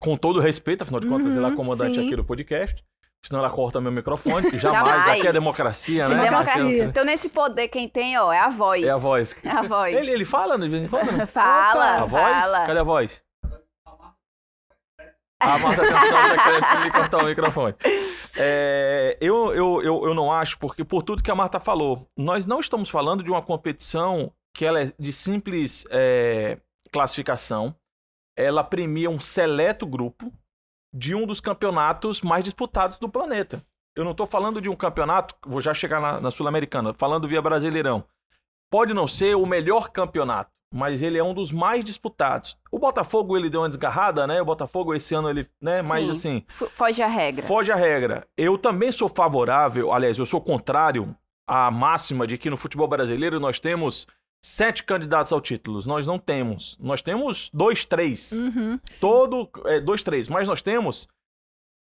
Com 0.00 0.16
todo 0.16 0.38
respeito, 0.40 0.82
afinal 0.82 1.00
de 1.00 1.08
contas, 1.08 1.32
Uhum, 1.32 1.38
ela 1.38 1.48
é 1.48 1.52
a 1.52 1.56
comandante 1.56 1.94
sim. 1.96 2.06
aqui 2.06 2.14
do 2.16 2.24
podcast. 2.24 2.84
Senão 3.24 3.40
ela 3.40 3.50
corta 3.50 3.80
meu 3.80 3.90
microfone, 3.90 4.48
que 4.48 4.58
jamais, 4.58 4.86
Jamais. 4.94 5.18
aqui 5.18 5.26
é 5.26 5.32
democracia, 5.32 6.08
né? 6.08 6.22
Democracia. 6.22 6.84
Então, 6.84 7.04
nesse 7.04 7.28
poder, 7.28 7.66
quem 7.66 7.88
tem, 7.88 8.16
ó, 8.16 8.32
é 8.32 8.38
a 8.38 8.48
voz. 8.48 8.82
É 8.84 8.90
a 8.90 8.96
voz. 8.96 9.34
É 9.42 9.48
a 9.50 9.62
voz. 9.62 9.92
Ele, 9.96 10.10
ele 10.12 10.24
fala 10.24 10.56
de 10.56 10.68
vez 10.68 10.84
em 10.84 10.88
quando? 10.88 11.10
né? 11.10 11.26
Fala, 11.32 12.02
A 12.02 12.04
voz? 12.04 12.22
fala. 12.46 12.66
Cadê 12.66 12.78
a 12.78 12.82
voz? 12.84 13.20
A 15.40 15.58
Marta 15.58 15.82
tá 15.88 16.80
me 16.84 16.90
cortar 16.90 17.22
o 17.22 17.26
microfone. 17.26 17.74
É, 18.36 19.16
eu, 19.20 19.54
eu, 19.54 19.82
eu, 19.82 20.04
eu 20.06 20.14
não 20.14 20.32
acho, 20.32 20.58
porque 20.58 20.84
por 20.84 21.02
tudo 21.02 21.22
que 21.22 21.30
a 21.30 21.34
Marta 21.34 21.60
falou, 21.60 22.08
nós 22.16 22.44
não 22.44 22.60
estamos 22.60 22.88
falando 22.88 23.22
de 23.22 23.30
uma 23.30 23.42
competição 23.42 24.32
que 24.54 24.64
ela 24.64 24.82
é 24.82 24.92
de 24.98 25.12
simples 25.12 25.84
é, 25.90 26.58
classificação. 26.92 27.74
Ela 28.36 28.64
premia 28.64 29.10
um 29.10 29.20
seleto 29.20 29.86
grupo 29.86 30.32
de 30.94 31.14
um 31.14 31.26
dos 31.26 31.40
campeonatos 31.40 32.20
mais 32.20 32.44
disputados 32.44 32.98
do 32.98 33.08
planeta. 33.08 33.64
Eu 33.96 34.04
não 34.04 34.12
estou 34.12 34.26
falando 34.26 34.60
de 34.60 34.68
um 34.68 34.76
campeonato, 34.76 35.34
vou 35.44 35.60
já 35.60 35.74
chegar 35.74 36.00
na, 36.00 36.20
na 36.20 36.30
Sul-Americana, 36.30 36.94
falando 36.94 37.28
via 37.28 37.42
Brasileirão. 37.42 38.04
Pode 38.70 38.94
não 38.94 39.08
ser 39.08 39.34
o 39.34 39.46
melhor 39.46 39.88
campeonato, 39.88 40.50
mas 40.72 41.02
ele 41.02 41.16
é 41.18 41.24
um 41.24 41.32
dos 41.34 41.50
mais 41.50 41.84
disputados. 41.84 42.56
O 42.70 42.78
Botafogo, 42.78 43.36
ele 43.36 43.48
deu 43.48 43.62
uma 43.62 43.68
desgarrada, 43.68 44.26
né? 44.26 44.40
O 44.40 44.44
Botafogo, 44.44 44.94
esse 44.94 45.14
ano, 45.14 45.30
ele, 45.30 45.48
né? 45.60 45.82
Mas 45.82 46.04
Sim. 46.04 46.10
assim, 46.10 46.68
Foge 46.74 47.02
a 47.02 47.06
regra. 47.06 47.42
foge 47.44 47.72
a 47.72 47.76
regra. 47.76 48.26
Eu 48.36 48.58
também 48.58 48.92
sou 48.92 49.08
favorável, 49.08 49.92
aliás, 49.92 50.18
eu 50.18 50.26
sou 50.26 50.40
contrário 50.40 51.14
à 51.46 51.70
máxima 51.70 52.26
de 52.26 52.36
que 52.36 52.50
no 52.50 52.56
futebol 52.56 52.86
brasileiro 52.86 53.40
nós 53.40 53.58
temos 53.58 54.06
sete 54.44 54.84
candidatos 54.84 55.32
ao 55.32 55.40
título. 55.40 55.80
Nós 55.86 56.06
não 56.06 56.18
temos. 56.18 56.76
Nós 56.78 57.00
temos 57.02 57.50
dois, 57.52 57.84
três. 57.84 58.32
Uhum. 58.32 58.78
Todo. 59.00 59.48
É, 59.64 59.80
dois, 59.80 60.02
três. 60.02 60.28
Mas 60.28 60.46
nós 60.46 60.60
temos 60.62 61.08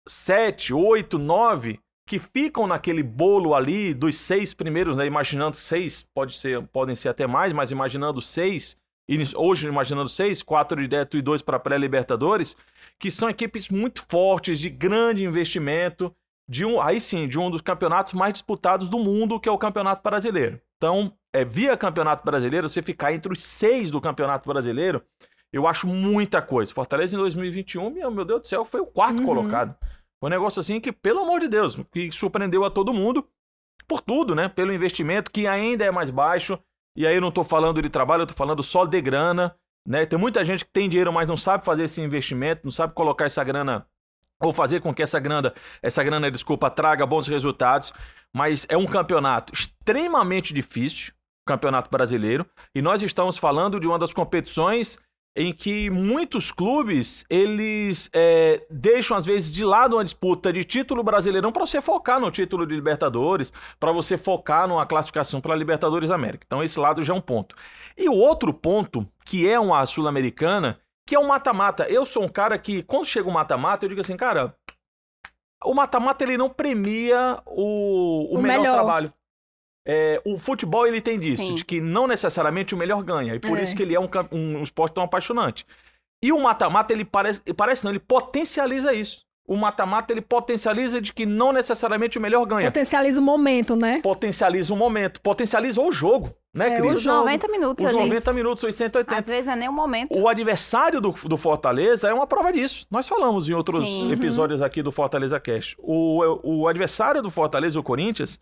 sete, 0.08 0.74
oito, 0.74 1.20
nove 1.20 1.80
que 2.08 2.18
ficam 2.18 2.66
naquele 2.66 3.04
bolo 3.04 3.54
ali 3.54 3.94
dos 3.94 4.16
seis 4.16 4.54
primeiros, 4.54 4.96
né? 4.96 5.06
Imaginando 5.06 5.58
seis, 5.58 6.08
pode 6.14 6.36
ser, 6.36 6.64
podem 6.68 6.96
ser 6.96 7.10
até 7.10 7.28
mais, 7.28 7.52
mas 7.52 7.70
imaginando 7.70 8.22
seis, 8.22 8.78
hoje 9.36 9.68
imaginando 9.68 10.08
seis, 10.10 10.42
quatro 10.42 10.82
direto 10.82 11.18
e 11.18 11.22
dois 11.22 11.42
para 11.42 11.60
pré-libertadores, 11.60 12.56
que 12.98 13.12
são 13.12 13.30
equipes 13.30 13.70
muito 13.70 14.06
fortes, 14.10 14.58
de 14.58 14.70
grande 14.70 15.24
investimento, 15.24 16.16
de 16.50 16.66
um, 16.66 16.82
aí 16.82 17.02
sim, 17.02 17.28
de 17.28 17.38
um 17.38 17.52
dos 17.52 17.62
campeonatos 17.62 18.14
mais 18.14 18.34
disputados 18.34 18.90
do 18.90 18.98
mundo, 18.98 19.38
que 19.40 19.50
é 19.50 19.52
o 19.52 19.58
Campeonato 19.58 20.02
Brasileiro. 20.02 20.62
Então, 20.78 21.12
é, 21.34 21.44
via 21.44 21.76
Campeonato 21.76 22.24
Brasileiro, 22.24 22.70
você 22.70 22.82
ficar 22.82 23.12
entre 23.14 23.34
os 23.34 23.44
seis 23.44 23.92
do 23.92 24.00
Campeonato 24.00 24.48
Brasileiro, 24.48 25.04
eu 25.52 25.68
acho 25.68 25.88
muita 25.88 26.42
coisa. 26.42 26.74
Fortaleza 26.74 27.16
em 27.16 27.20
2021, 27.20 27.90
meu, 27.90 28.10
meu 28.10 28.24
Deus 28.24 28.42
do 28.42 28.48
céu, 28.48 28.64
foi 28.64 28.80
o 28.80 28.86
quarto 28.86 29.20
Uhum. 29.20 29.26
colocado. 29.26 29.76
Foi 30.20 30.30
um 30.30 30.32
negócio 30.32 30.60
assim 30.60 30.80
que, 30.80 30.92
pelo 30.92 31.20
amor 31.20 31.40
de 31.40 31.48
Deus, 31.48 31.80
que 31.92 32.12
surpreendeu 32.12 32.66
a 32.66 32.72
todo 32.72 32.94
mundo 32.94 33.28
por 33.88 34.02
tudo, 34.02 34.34
né? 34.36 34.50
Pelo 34.50 34.74
investimento 34.74 35.32
que 35.32 35.48
ainda 35.48 35.86
é 35.86 35.92
mais 35.92 36.10
baixo. 36.10 36.60
E 36.96 37.06
aí 37.06 37.16
eu 37.16 37.22
não 37.22 37.32
tô 37.32 37.44
falando 37.44 37.82
de 37.82 37.90
trabalho, 37.90 38.24
eu 38.24 38.28
tô 38.28 38.34
falando 38.34 38.64
só 38.64 38.86
de 38.86 39.00
grana, 39.00 39.56
né? 39.88 40.06
Tem 40.06 40.18
muita 40.18 40.44
gente 40.44 40.66
que 40.66 40.72
tem 40.72 40.90
dinheiro, 40.90 41.14
mas 41.14 41.28
não 41.28 41.38
sabe 41.38 41.64
fazer 41.64 41.84
esse 41.84 42.02
investimento, 42.02 42.62
não 42.64 42.72
sabe 42.72 42.94
colocar 42.94 43.26
essa 43.26 43.44
grana 43.44 43.88
ou 44.40 44.52
fazer 44.52 44.82
com 44.82 44.94
que 44.94 45.02
essa 45.02 45.20
grana, 45.20 45.54
essa 45.82 46.04
grana, 46.04 46.30
desculpa, 46.30 46.70
traga 46.70 47.06
bons 47.06 47.28
resultados. 47.28 47.94
Mas 48.36 48.66
é 48.70 48.78
um 48.78 48.86
campeonato 48.86 49.54
extremamente 49.54 50.54
difícil, 50.54 51.14
o 51.44 51.48
Campeonato 51.48 51.90
Brasileiro, 51.90 52.46
e 52.76 52.82
nós 52.82 53.02
estamos 53.02 53.38
falando 53.38 53.80
de 53.80 53.88
uma 53.88 53.98
das 53.98 54.14
competições 54.14 55.00
em 55.40 55.54
que 55.54 55.88
muitos 55.92 56.52
clubes 56.52 57.24
eles 57.30 58.10
é, 58.12 58.66
deixam 58.72 59.16
às 59.16 59.24
vezes 59.24 59.52
de 59.52 59.64
lado 59.64 59.96
uma 59.96 60.04
disputa 60.04 60.52
de 60.52 60.64
título 60.64 61.04
brasileirão 61.04 61.52
para 61.52 61.64
você 61.64 61.80
focar 61.80 62.20
no 62.20 62.32
título 62.32 62.66
de 62.66 62.74
Libertadores, 62.74 63.54
para 63.80 63.92
você 63.92 64.18
focar 64.18 64.68
numa 64.68 64.88
classificação 64.88 65.40
para 65.40 65.56
Libertadores 65.56 66.10
América. 66.10 66.44
Então 66.48 66.64
esse 66.64 66.80
lado 66.80 67.04
já 67.04 67.14
é 67.14 67.16
um 67.16 67.22
ponto. 67.22 67.56
E 67.96 68.10
o 68.10 68.16
outro 68.16 68.52
ponto, 68.52 69.08
que 69.24 69.48
é 69.48 69.60
uma 69.60 69.86
sul-americana, 69.86 70.80
que 71.06 71.16
é 71.16 71.20
o 71.20 71.28
mata-mata. 71.28 71.86
Eu 71.88 72.04
sou 72.04 72.24
um 72.24 72.30
cara 72.30 72.58
que 72.58 72.82
quando 72.82 73.06
chega 73.06 73.30
o 73.30 73.32
mata-mata, 73.32 73.86
eu 73.86 73.90
digo 73.90 74.02
assim, 74.02 74.18
cara, 74.18 74.56
o 75.64 75.74
mata-mata 75.76 76.24
ele 76.24 76.36
não 76.36 76.50
premia 76.50 77.40
o, 77.46 78.34
o, 78.34 78.40
O 78.40 78.42
melhor, 78.42 78.58
melhor. 78.62 78.74
trabalho. 78.74 79.14
É, 79.90 80.22
o 80.26 80.38
futebol 80.38 80.86
ele 80.86 81.00
tem 81.00 81.18
disso, 81.18 81.42
Sim. 81.42 81.56
de 81.56 81.64
que 81.64 81.80
não 81.80 82.08
necessariamente 82.08 82.76
o 82.76 82.78
melhor 82.78 83.02
ganha. 83.04 83.36
E 83.36 83.40
por 83.40 83.58
É. 83.58 83.64
isso 83.64 83.74
que 83.76 83.82
ele 83.84 83.96
é 83.96 84.00
um, 84.00 84.10
um, 84.32 84.58
um 84.58 84.64
esporte 84.64 84.94
tão 84.94 85.04
apaixonante. 85.04 85.66
E 86.22 86.32
o 86.34 86.40
mata-mata, 86.42 86.92
ele 86.92 87.06
parece, 87.06 87.42
parece 87.56 87.86
não, 87.86 87.92
ele 87.92 88.00
potencializa 88.00 88.94
isso. 88.94 89.26
o 89.50 89.56
mata-mata 89.56 90.12
ele 90.12 90.20
potencializa 90.20 91.00
de 91.00 91.14
que 91.14 91.26
não 91.26 91.54
necessariamente 91.54 92.18
o 92.18 92.22
melhor 92.22 92.44
ganha. 92.46 92.68
Potencializa 92.70 93.22
o 93.22 93.24
momento, 93.24 93.78
né? 93.78 94.02
Potencializa 94.04 94.74
o 94.74 94.76
momento, 94.76 95.22
potencializa 95.22 95.80
o 95.82 95.90
jogo, 95.90 96.34
né, 96.54 96.74
É, 96.76 96.82
Cris? 96.82 96.98
Os 96.98 97.02
jogo. 97.04 97.20
90 97.20 97.48
minutos 97.48 97.86
Os 97.86 97.90
ali. 97.94 98.10
90 98.10 98.34
minutos, 98.34 98.76
180. 98.76 99.16
Às 99.18 99.26
vezes 99.26 99.48
é 99.48 99.56
nem 99.56 99.70
o 99.70 99.72
momento. 99.72 100.20
O 100.20 100.28
adversário 100.28 101.00
do, 101.00 101.12
do 101.12 101.38
Fortaleza 101.38 102.10
é 102.10 102.14
uma 102.14 102.28
prova 102.28 102.52
disso. 102.52 102.86
Nós 102.92 103.08
falamos 103.08 103.48
em 103.48 103.54
outros 103.54 103.88
Sim. 103.88 104.12
episódios 104.12 104.62
aqui 104.62 104.84
do 104.84 104.92
Fortaleza 104.92 105.40
Cash. 105.40 105.76
O, 105.80 106.40
o 106.44 106.68
adversário 106.68 107.22
do 107.22 107.32
Fortaleza, 107.32 107.80
o 107.80 107.84
Corinthians, 107.84 108.42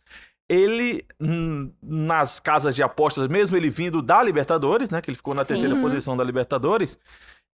ele, 0.49 1.05
hum, 1.19 1.71
nas 1.81 2.39
casas 2.39 2.75
de 2.75 2.83
apostas, 2.83 3.27
mesmo 3.27 3.57
ele 3.57 3.69
vindo 3.69 4.01
da 4.01 4.21
Libertadores, 4.21 4.89
né? 4.89 5.01
Que 5.01 5.09
ele 5.09 5.17
ficou 5.17 5.33
na 5.33 5.43
Sim. 5.43 5.55
terceira 5.55 5.79
posição 5.81 6.15
da 6.15 6.23
Libertadores. 6.23 6.99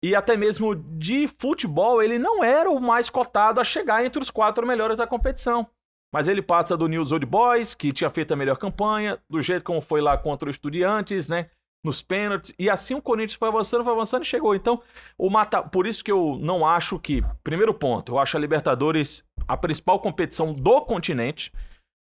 E 0.04 0.16
até 0.16 0.36
mesmo 0.36 0.76
de 0.76 1.28
futebol, 1.40 2.02
ele 2.02 2.18
não 2.18 2.44
era 2.44 2.70
o 2.70 2.80
mais 2.80 3.10
cotado 3.10 3.60
a 3.60 3.64
chegar 3.64 4.04
entre 4.04 4.22
os 4.22 4.32
quatro 4.32 4.66
melhores 4.66 4.98
da 4.98 5.08
competição. 5.08 5.68
Mas 6.14 6.28
ele 6.28 6.42
passa 6.42 6.76
do 6.76 6.88
News 6.88 7.12
Old 7.12 7.26
Boys, 7.26 7.74
que 7.74 7.94
tinha 7.94 8.10
feito 8.10 8.34
a 8.34 8.36
melhor 8.36 8.58
campanha, 8.58 9.18
do 9.30 9.42
jeito 9.42 9.64
como 9.64 9.80
foi 9.80 10.02
lá 10.02 10.18
contra 10.18 10.50
o 10.50 10.52
Estudiantes, 10.52 11.30
né? 11.30 11.50
Nos 11.86 12.02
pênaltis. 12.02 12.54
E 12.60 12.70
assim 12.70 12.94
o 12.96 13.02
Corinthians 13.02 13.36
foi 13.36 13.48
avançando, 13.48 13.84
foi 13.84 13.94
avançando 13.94 14.24
e 14.24 14.28
chegou. 14.28 14.54
Então, 14.54 14.82
o 15.18 15.30
mata. 15.30 15.64
Por 15.64 15.88
isso 15.88 16.04
que 16.04 16.12
eu 16.12 16.38
não 16.42 16.66
acho 16.66 17.00
que. 17.00 17.24
Primeiro 17.44 17.74
ponto, 17.74 18.12
eu 18.14 18.20
acho 18.20 18.36
a 18.36 18.40
Libertadores 18.40 19.24
a 19.48 19.56
principal 19.56 20.00
competição 20.00 20.52
do 20.52 20.82
continente. 20.82 21.52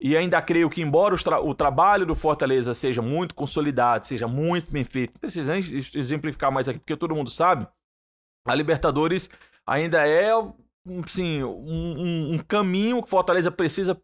E 0.03 0.17
ainda 0.17 0.41
creio 0.41 0.67
que, 0.69 0.81
embora 0.81 1.15
tra- 1.17 1.39
o 1.39 1.53
trabalho 1.53 2.07
do 2.07 2.15
Fortaleza 2.15 2.73
seja 2.73 3.01
muito 3.03 3.35
consolidado, 3.35 4.05
seja 4.05 4.27
muito 4.27 4.71
bem 4.71 4.83
feito, 4.83 5.13
não 5.13 5.19
precisa 5.19 5.51
nem 5.53 5.61
ex- 5.61 5.93
exemplificar 5.93 6.51
mais 6.51 6.67
aqui, 6.67 6.79
porque 6.79 6.97
todo 6.97 7.13
mundo 7.15 7.29
sabe, 7.29 7.67
a 8.47 8.55
Libertadores 8.55 9.29
ainda 9.67 10.07
é 10.07 10.31
assim, 11.05 11.43
um, 11.43 12.33
um- 12.33 12.39
caminho 12.39 12.97
que 12.97 13.07
o 13.07 13.09
Fortaleza 13.09 13.51
precisa 13.51 14.01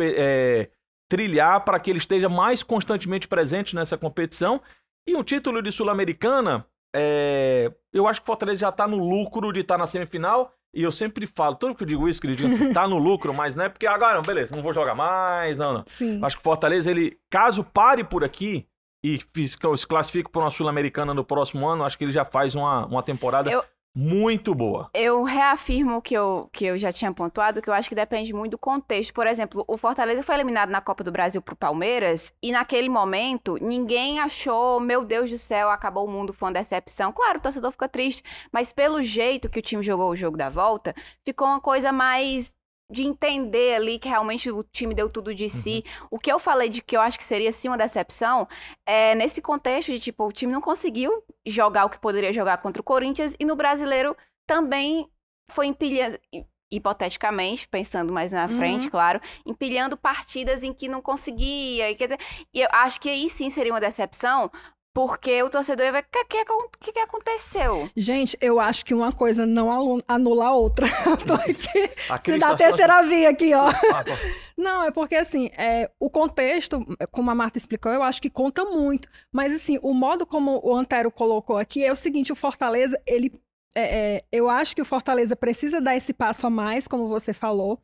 é, 0.00 0.70
trilhar 1.10 1.64
para 1.64 1.78
que 1.78 1.90
ele 1.90 1.98
esteja 1.98 2.28
mais 2.28 2.62
constantemente 2.62 3.28
presente 3.28 3.74
nessa 3.76 3.98
competição. 3.98 4.62
E 5.06 5.14
um 5.14 5.22
título 5.22 5.60
de 5.60 5.70
Sul-Americana, 5.70 6.64
é, 6.96 7.70
eu 7.92 8.06
acho 8.08 8.20
que 8.20 8.24
o 8.24 8.26
Fortaleza 8.26 8.60
já 8.60 8.68
está 8.70 8.86
no 8.88 8.96
lucro 8.96 9.52
de 9.52 9.60
estar 9.60 9.76
na 9.76 9.86
semifinal. 9.86 10.54
E 10.72 10.82
eu 10.82 10.92
sempre 10.92 11.26
falo, 11.26 11.56
todo 11.56 11.74
que 11.74 11.82
eu 11.82 11.86
digo 11.86 12.08
isso, 12.08 12.20
queridinho, 12.20 12.48
assim, 12.52 12.72
tá 12.72 12.86
no 12.86 12.96
lucro, 12.96 13.34
mas 13.34 13.56
não 13.56 13.64
é 13.64 13.68
porque 13.68 13.86
agora, 13.86 14.14
não, 14.14 14.22
beleza, 14.22 14.54
não 14.54 14.62
vou 14.62 14.72
jogar 14.72 14.94
mais, 14.94 15.58
não, 15.58 15.72
não. 15.72 15.84
Sim. 15.86 16.20
Acho 16.22 16.36
que 16.36 16.40
o 16.40 16.44
Fortaleza, 16.44 16.90
ele, 16.90 17.18
caso 17.28 17.64
pare 17.64 18.04
por 18.04 18.22
aqui 18.22 18.66
e 19.02 19.18
se 19.18 19.86
classifique 19.88 20.30
para 20.30 20.42
uma 20.42 20.50
Sul-Americana 20.50 21.12
no 21.12 21.24
próximo 21.24 21.66
ano, 21.66 21.84
acho 21.84 21.98
que 21.98 22.04
ele 22.04 22.12
já 22.12 22.24
faz 22.24 22.54
uma, 22.54 22.86
uma 22.86 23.02
temporada 23.02 23.50
Eu- 23.50 23.64
muito 23.94 24.54
boa. 24.54 24.90
Eu 24.94 25.22
reafirmo 25.24 26.00
que 26.00 26.14
eu, 26.14 26.48
que 26.52 26.64
eu 26.64 26.78
já 26.78 26.92
tinha 26.92 27.12
pontuado, 27.12 27.60
que 27.60 27.68
eu 27.68 27.74
acho 27.74 27.88
que 27.88 27.94
depende 27.94 28.32
muito 28.32 28.52
do 28.52 28.58
contexto. 28.58 29.12
Por 29.12 29.26
exemplo, 29.26 29.64
o 29.66 29.76
Fortaleza 29.76 30.22
foi 30.22 30.36
eliminado 30.36 30.70
na 30.70 30.80
Copa 30.80 31.02
do 31.02 31.12
Brasil 31.12 31.42
pro 31.42 31.56
Palmeiras, 31.56 32.32
e 32.42 32.52
naquele 32.52 32.88
momento, 32.88 33.58
ninguém 33.60 34.20
achou, 34.20 34.80
meu 34.80 35.04
Deus 35.04 35.30
do 35.30 35.38
céu, 35.38 35.70
acabou 35.70 36.06
o 36.06 36.10
mundo, 36.10 36.32
foi 36.32 36.48
uma 36.48 36.54
decepção. 36.54 37.12
Claro, 37.12 37.38
o 37.38 37.42
torcedor 37.42 37.72
fica 37.72 37.88
triste, 37.88 38.22
mas 38.52 38.72
pelo 38.72 39.02
jeito 39.02 39.48
que 39.48 39.58
o 39.58 39.62
time 39.62 39.82
jogou 39.82 40.10
o 40.10 40.16
jogo 40.16 40.36
da 40.36 40.48
volta, 40.48 40.94
ficou 41.24 41.48
uma 41.48 41.60
coisa 41.60 41.92
mais 41.92 42.52
de 42.90 43.04
entender 43.04 43.76
ali 43.76 43.98
que 43.98 44.08
realmente 44.08 44.50
o 44.50 44.62
time 44.64 44.94
deu 44.94 45.08
tudo 45.08 45.34
de 45.34 45.48
si. 45.48 45.84
O 46.10 46.18
que 46.18 46.30
eu 46.32 46.38
falei 46.38 46.68
de 46.68 46.82
que 46.82 46.96
eu 46.96 47.00
acho 47.00 47.16
que 47.18 47.24
seria 47.24 47.52
sim 47.52 47.68
uma 47.68 47.78
decepção 47.78 48.48
é 48.84 49.14
nesse 49.14 49.40
contexto 49.40 49.92
de 49.92 50.00
tipo, 50.00 50.24
o 50.26 50.32
time 50.32 50.52
não 50.52 50.60
conseguiu 50.60 51.22
jogar 51.46 51.84
o 51.84 51.90
que 51.90 51.98
poderia 52.00 52.32
jogar 52.32 52.58
contra 52.58 52.80
o 52.80 52.84
Corinthians 52.84 53.34
e 53.38 53.44
no 53.44 53.54
brasileiro 53.56 54.16
também 54.46 55.08
foi 55.52 55.66
empilhando, 55.66 56.18
hi- 56.32 56.44
hipoteticamente, 56.72 57.68
pensando 57.68 58.12
mais 58.12 58.32
na 58.32 58.46
Uhum. 58.46 58.56
frente, 58.56 58.90
claro, 58.90 59.20
empilhando 59.46 59.96
partidas 59.96 60.62
em 60.62 60.72
que 60.72 60.88
não 60.88 61.00
conseguia. 61.02 61.90
E, 61.90 61.94
quer 61.94 62.06
dizer, 62.08 62.20
e 62.54 62.60
eu 62.60 62.68
acho 62.72 63.00
que 63.00 63.08
aí 63.08 63.28
sim 63.28 63.50
seria 63.50 63.72
uma 63.72 63.80
decepção, 63.80 64.50
porque 64.92 65.42
o 65.42 65.48
torcedor 65.48 65.86
ia 65.86 65.92
ver 65.92 66.00
o 66.00 66.06
que, 66.10 66.24
que, 66.24 66.44
que, 66.80 66.92
que 66.92 66.98
aconteceu. 66.98 67.88
Gente, 67.96 68.36
eu 68.40 68.58
acho 68.58 68.84
que 68.84 68.92
uma 68.92 69.12
coisa 69.12 69.46
não 69.46 69.98
anula 70.08 70.46
a 70.46 70.54
outra. 70.54 70.86
Eu 71.06 71.16
tô 71.16 71.34
aqui. 71.34 71.90
A 72.08 72.16
Você 72.16 72.22
Cris 72.22 72.40
dá 72.40 72.48
tá 72.48 72.52
a 72.52 72.56
terceira 72.56 73.02
via 73.02 73.30
aqui, 73.30 73.54
ó. 73.54 73.68
Ah, 73.68 74.04
tá. 74.04 74.12
Não, 74.58 74.84
é 74.84 74.90
porque 74.90 75.14
assim, 75.14 75.50
é, 75.56 75.90
o 75.98 76.10
contexto, 76.10 76.84
como 77.10 77.30
a 77.30 77.34
Marta 77.34 77.56
explicou, 77.56 77.92
eu 77.92 78.02
acho 78.02 78.20
que 78.20 78.28
conta 78.28 78.64
muito. 78.64 79.08
Mas 79.32 79.54
assim, 79.54 79.78
o 79.82 79.94
modo 79.94 80.26
como 80.26 80.60
o 80.62 80.74
Antero 80.76 81.10
colocou 81.10 81.56
aqui 81.56 81.84
é 81.84 81.92
o 81.92 81.96
seguinte: 81.96 82.32
o 82.32 82.36
Fortaleza, 82.36 83.00
ele. 83.06 83.32
é, 83.74 84.16
é, 84.16 84.24
eu 84.32 84.50
acho 84.50 84.74
que 84.74 84.82
o 84.82 84.84
Fortaleza 84.84 85.36
precisa 85.36 85.80
dar 85.80 85.96
esse 85.96 86.12
passo 86.12 86.46
a 86.46 86.50
mais, 86.50 86.88
como 86.88 87.08
você 87.08 87.32
falou. 87.32 87.80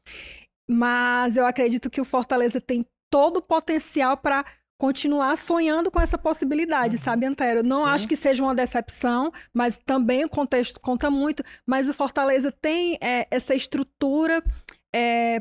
Mas 0.69 1.37
eu 1.37 1.47
acredito 1.47 1.89
que 1.89 2.01
o 2.01 2.05
Fortaleza 2.05 2.61
tem 2.61 2.85
todo 3.11 3.37
o 3.39 3.43
potencial 3.43 4.17
para 4.17 4.45
continuar 4.79 5.37
sonhando 5.37 5.91
com 5.91 6.01
essa 6.01 6.19
possibilidade, 6.19 6.99
sabe, 6.99 7.27
Antero? 7.27 7.63
Não 7.63 7.85
Sim. 7.85 7.89
acho 7.91 8.09
que 8.09 8.17
seja 8.17 8.43
uma 8.43 8.55
decepção, 8.55 9.33
mas 9.53 9.79
também 9.85 10.25
o 10.25 10.29
contexto 10.29 10.81
conta 10.81 11.11
muito. 11.11 11.43
Mas 11.67 11.89
o 11.89 11.95
Fortaleza 11.95 12.53
tem 12.53 12.99
é, 13.01 13.27
essa 13.31 13.55
estrutura 13.55 14.43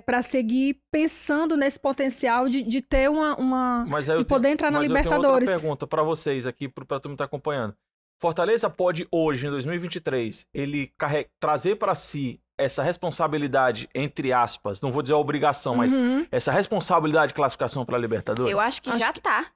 para 0.05 0.21
seguir 0.21 0.81
pensando 0.91 1.55
nesse 1.55 1.79
potencial 1.79 2.49
de, 2.49 2.61
de 2.61 2.81
ter 2.81 3.09
uma, 3.09 3.37
uma- 3.37 3.85
Mas 3.87 4.05
de 4.05 4.11
tenho- 4.13 4.25
poder 4.25 4.49
entrar 4.49 4.69
na 4.69 4.79
mas 4.79 4.89
eu 4.89 4.93
tenho 4.93 5.03
Libertadores. 5.05 5.49
pergunta 5.49 5.87
para 5.87 6.03
vocês 6.03 6.45
aqui, 6.45 6.67
para 6.67 6.83
todo 6.85 7.05
mundo 7.07 7.13
estar 7.15 7.23
acompanhando. 7.25 7.73
Fortaleza 8.21 8.69
pode 8.69 9.07
hoje, 9.09 9.47
em 9.47 9.49
2023, 9.49 10.45
ele 10.53 10.91
trazer 11.39 11.75
para 11.77 11.95
si 11.95 12.41
essa 12.57 12.81
responsabilidade, 12.83 13.89
entre 13.93 14.31
aspas, 14.31 14.81
não 14.81 14.91
vou 14.91 15.01
dizer 15.01 15.13
a 15.13 15.17
obrigação, 15.17 15.75
mas 15.75 15.93
Uhum. 15.93 16.25
essa 16.31 16.51
responsabilidade 16.51 17.29
de 17.29 17.33
classificação 17.33 17.85
para 17.85 17.97
a 17.97 17.99
Libertadores? 17.99 18.51
Eu 18.51 18.59
acho 18.59 18.81
que 18.81 18.89
Acho 18.89 18.99
já 18.99 19.13
que- 19.13 19.21
tá. 19.21 19.47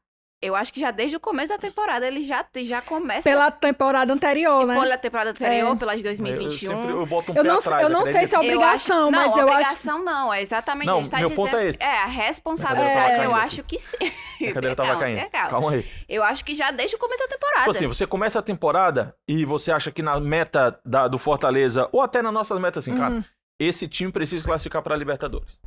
Eu 0.41 0.55
acho 0.55 0.71
que 0.71 0.79
já 0.79 0.89
desde 0.89 1.17
o 1.17 1.19
começo 1.19 1.49
da 1.49 1.57
temporada 1.57 2.07
ele 2.07 2.23
já, 2.23 2.45
já 2.63 2.81
começa 2.81 3.23
Pela 3.29 3.51
temporada 3.51 4.13
anterior, 4.13 4.65
né? 4.65 4.79
pela 4.79 4.97
temporada 4.97 5.31
anterior, 5.31 5.73
É. 5.73 5.75
pela 5.75 5.93
de 5.95 5.99
Eu 5.99 6.03
2021. 6.05 6.69
sempre 6.77 6.91
eu 6.91 7.05
boto 7.05 7.31
um 7.33 7.35
Eu 7.35 7.43
pé 7.43 7.49
não, 7.49 7.57
atrás, 7.57 7.83
eu 7.83 7.89
não 7.89 8.05
sei 8.05 8.25
se 8.25 8.35
é 8.35 8.39
obrigação, 8.39 8.97
eu 8.97 9.07
acho, 9.09 9.11
mas 9.11 9.31
não, 9.31 9.39
eu 9.39 9.47
acho. 9.49 9.59
obrigação 9.59 10.03
não, 10.05 10.33
é 10.33 10.41
exatamente. 10.41 10.87
Não, 10.87 10.95
a 10.99 11.01
gente 11.01 11.11
tá 11.11 11.17
meu 11.19 11.29
dizendo, 11.29 11.43
ponto 11.45 11.57
é 11.57 11.67
esse. 11.67 11.83
É, 11.83 11.97
a 12.03 12.05
responsabilidade, 12.05 13.11
tava 13.11 13.23
eu 13.25 13.35
acho 13.35 13.63
que 13.63 13.79
sim. 13.79 13.97
Minha 14.39 14.53
cadeira 14.53 14.75
tava 14.77 14.89
Calma, 14.91 15.03
caindo. 15.03 15.29
calma. 15.29 15.49
Calma 15.49 15.71
aí. 15.71 15.85
Eu 16.07 16.23
acho 16.23 16.45
que 16.45 16.55
já 16.55 16.71
desde 16.71 16.95
o 16.95 16.99
começo 16.99 17.19
da 17.19 17.27
temporada. 17.27 17.59
Tipo 17.59 17.71
assim, 17.71 17.87
você 17.87 18.07
começa 18.07 18.39
a 18.39 18.41
temporada 18.41 19.13
e 19.27 19.43
você 19.43 19.73
acha 19.73 19.91
que 19.91 20.01
na 20.01 20.19
meta 20.21 20.79
da- 20.85 21.09
do 21.09 21.17
Fortaleza, 21.17 21.89
ou 21.91 22.01
até 22.01 22.21
na 22.21 22.31
nossa 22.31 22.57
meta, 22.57 22.79
assim, 22.79 22.95
cara, 22.97 23.15
Uhum. 23.15 23.23
esse 23.59 23.89
time 23.89 24.09
precisa 24.09 24.45
classificar 24.45 24.81
para 24.81 24.95
a 24.95 24.97
Libertadores. 24.97 25.59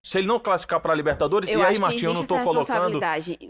Se 0.00 0.18
ele 0.18 0.26
não 0.28 0.38
classificar 0.38 0.80
para 0.80 0.92
a 0.92 0.96
Libertadores, 0.96 1.50
eu 1.50 1.58
e 1.60 1.64
aí, 1.64 1.78
Martinho, 1.78 2.10
eu 2.10 2.14
não 2.14 2.22
essa 2.22 2.44
colocando. 2.44 3.00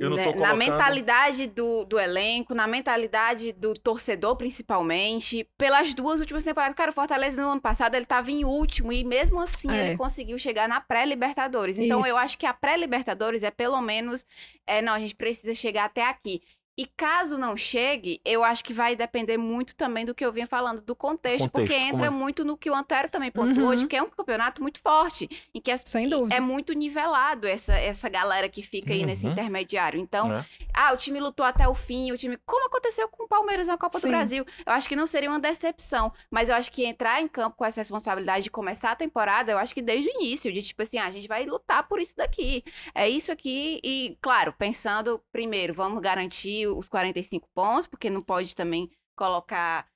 eu 0.00 0.08
não 0.10 0.16
né? 0.16 0.24
tô 0.24 0.30
Na 0.30 0.34
colocando- 0.36 0.56
mentalidade 0.58 1.46
do, 1.46 1.84
do 1.84 1.98
elenco, 2.00 2.54
na 2.54 2.66
mentalidade 2.66 3.52
do 3.52 3.74
torcedor, 3.74 4.34
principalmente, 4.34 5.46
pelas 5.58 5.92
duas 5.94 6.20
últimas 6.20 6.44
temporadas. 6.44 6.74
Cara, 6.74 6.90
o 6.90 6.94
Fortaleza 6.94 7.40
no 7.40 7.48
ano 7.50 7.60
passado 7.60 7.94
ele 7.94 8.06
tava 8.06 8.30
em 8.30 8.44
último 8.44 8.92
e 8.92 9.04
mesmo 9.04 9.40
assim 9.40 9.70
É. 9.70 9.88
ele 9.88 9.96
conseguiu 9.98 10.38
chegar 10.38 10.68
na 10.68 10.80
pré-Libertadores. 10.80 11.78
Então 11.78 12.00
Isso. 12.00 12.08
eu 12.08 12.16
acho 12.18 12.38
que 12.38 12.46
a 12.46 12.54
pré-Libertadores 12.54 13.42
é 13.42 13.50
pelo 13.50 13.80
menos, 13.80 14.24
é, 14.66 14.80
não, 14.82 14.94
a 14.94 14.98
gente 14.98 15.14
precisa 15.14 15.52
chegar 15.54 15.84
até 15.84 16.04
aqui. 16.06 16.42
E 16.78 16.86
caso 16.86 17.36
não 17.36 17.56
chegue, 17.56 18.20
eu 18.24 18.44
acho 18.44 18.64
que 18.64 18.72
vai 18.72 18.94
depender 18.94 19.36
muito 19.36 19.74
também 19.74 20.04
do 20.04 20.14
que 20.14 20.24
eu 20.24 20.32
vinha 20.32 20.46
falando, 20.46 20.80
do 20.80 20.94
contexto, 20.94 21.50
Contexto, 21.50 21.50
porque 21.50 21.74
entra 21.74 22.06
é? 22.06 22.10
muito 22.10 22.44
no 22.44 22.56
que 22.56 22.70
o 22.70 22.74
Antero 22.74 23.08
também 23.10 23.32
pontuou, 23.32 23.70
Uhum. 23.70 23.74
de 23.74 23.86
que 23.88 23.96
é 23.96 24.02
um 24.02 24.08
campeonato 24.08 24.62
muito 24.62 24.78
forte, 24.80 25.28
em 25.52 25.60
que 25.60 25.72
as 25.72 25.82
Sem 25.84 26.08
dúvida. 26.08 26.32
é 26.36 26.38
muito 26.38 26.72
nivelado 26.74 27.48
essa, 27.48 27.74
essa 27.74 28.08
galera 28.08 28.48
que 28.48 28.62
fica 28.62 28.92
aí 28.94 29.04
nesse 29.04 29.26
Uhum. 29.26 29.32
intermediário. 29.32 29.98
Então, 29.98 30.28
né? 30.28 30.46
ah, 30.72 30.92
o 30.92 30.96
time 30.96 31.18
lutou 31.18 31.44
até 31.44 31.66
o 31.66 31.74
fim, 31.74 32.12
o 32.12 32.16
time. 32.16 32.36
Como 32.46 32.66
aconteceu 32.66 33.08
com 33.08 33.24
o 33.24 33.28
Palmeiras 33.28 33.66
na 33.66 33.76
Copa 33.76 33.98
Sim. 33.98 34.06
do 34.06 34.10
Brasil? 34.12 34.46
Eu 34.64 34.72
acho 34.72 34.88
que 34.88 34.94
não 34.94 35.08
seria 35.08 35.28
uma 35.28 35.40
decepção. 35.40 36.12
Mas 36.30 36.48
eu 36.48 36.54
acho 36.54 36.70
que 36.70 36.84
entrar 36.84 37.20
em 37.20 37.26
campo 37.26 37.56
com 37.56 37.64
essa 37.64 37.80
responsabilidade 37.80 38.44
de 38.44 38.50
começar 38.52 38.92
a 38.92 38.96
temporada, 38.96 39.50
eu 39.50 39.58
acho 39.58 39.74
que 39.74 39.82
desde 39.82 40.08
o 40.08 40.14
início, 40.20 40.52
de 40.52 40.62
tipo 40.62 40.80
assim, 40.80 40.98
ah, 40.98 41.06
a 41.06 41.10
gente 41.10 41.26
vai 41.26 41.44
lutar 41.44 41.88
por 41.88 42.00
isso 42.00 42.16
daqui. 42.16 42.62
É 42.94 43.08
isso 43.08 43.32
aqui. 43.32 43.80
E, 43.82 44.16
claro, 44.20 44.52
pensando, 44.56 45.20
primeiro, 45.32 45.74
vamos 45.74 46.00
garantir 46.00 46.67
os 46.76 46.88
45 46.88 47.48
pontos, 47.54 47.86
porque 47.86 48.10
não 48.10 48.20
pode 48.22 48.54
também 48.56 48.90
colocar 49.16 49.86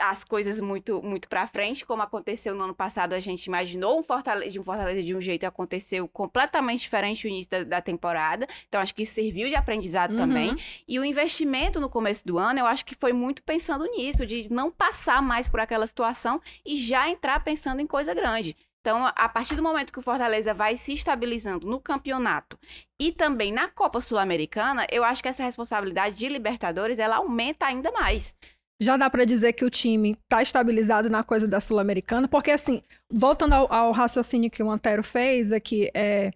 as 0.00 0.22
coisas 0.22 0.60
muito 0.60 1.02
muito 1.02 1.28
para 1.28 1.44
frente, 1.48 1.84
como 1.84 2.00
aconteceu 2.02 2.54
no 2.54 2.62
ano 2.62 2.74
passado, 2.74 3.14
a 3.14 3.18
gente 3.18 3.46
imaginou 3.46 3.98
um 3.98 4.02
Fortaleza, 4.04 4.52
de 4.52 4.60
um 4.60 4.62
Fortaleza 4.62 5.02
de 5.02 5.12
um 5.12 5.20
jeito 5.20 5.42
e 5.42 5.46
aconteceu 5.46 6.06
completamente 6.06 6.82
diferente 6.82 7.24
no 7.26 7.30
início 7.34 7.50
da, 7.50 7.64
da 7.64 7.82
temporada. 7.82 8.46
Então 8.68 8.80
acho 8.80 8.94
que 8.94 9.02
isso 9.02 9.14
serviu 9.14 9.48
de 9.48 9.56
aprendizado 9.56 10.12
Uhum. 10.12 10.16
também. 10.16 10.56
E 10.86 11.00
o 11.00 11.04
investimento 11.04 11.80
no 11.80 11.90
começo 11.90 12.24
do 12.24 12.38
ano, 12.38 12.60
eu 12.60 12.66
acho 12.66 12.84
que 12.84 12.94
foi 12.94 13.12
muito 13.12 13.42
pensando 13.42 13.84
nisso, 13.86 14.24
de 14.24 14.48
não 14.52 14.70
passar 14.70 15.20
mais 15.20 15.48
por 15.48 15.58
aquela 15.58 15.86
situação 15.86 16.40
e 16.64 16.76
já 16.76 17.10
entrar 17.10 17.42
pensando 17.42 17.80
em 17.80 17.86
coisa 17.86 18.14
grande. 18.14 18.56
Então, 18.80 19.06
a 19.06 19.28
partir 19.28 19.56
do 19.56 19.62
momento 19.62 19.92
que 19.92 19.98
o 19.98 20.02
Fortaleza 20.02 20.54
vai 20.54 20.76
se 20.76 20.92
estabilizando 20.92 21.66
no 21.66 21.80
campeonato 21.80 22.58
e 22.98 23.12
também 23.12 23.52
na 23.52 23.68
Copa 23.68 24.00
Sul-Americana, 24.00 24.86
eu 24.90 25.04
acho 25.04 25.22
que 25.22 25.28
essa 25.28 25.44
responsabilidade 25.44 26.16
de 26.16 26.28
Libertadores, 26.28 26.98
ela 26.98 27.16
aumenta 27.16 27.66
ainda 27.66 27.90
mais. 27.92 28.34
já 28.80 28.96
dá 28.96 29.10
para 29.10 29.24
dizer 29.24 29.52
que 29.54 29.64
o 29.64 29.70
time 29.70 30.12
está 30.12 30.40
estabilizado 30.40 31.10
na 31.10 31.24
coisa 31.24 31.46
da 31.46 31.60
Sul-Americana, 31.60 32.28
porque 32.28 32.50
assim, 32.50 32.82
voltando 33.10 33.54
ao, 33.54 33.72
ao, 33.72 33.92
raciocínio 33.92 34.50
que 34.50 34.62
o 34.62 34.70
Antero 34.70 35.02
fez 35.02 35.50
aqui, 35.50 35.90
é, 35.92 36.30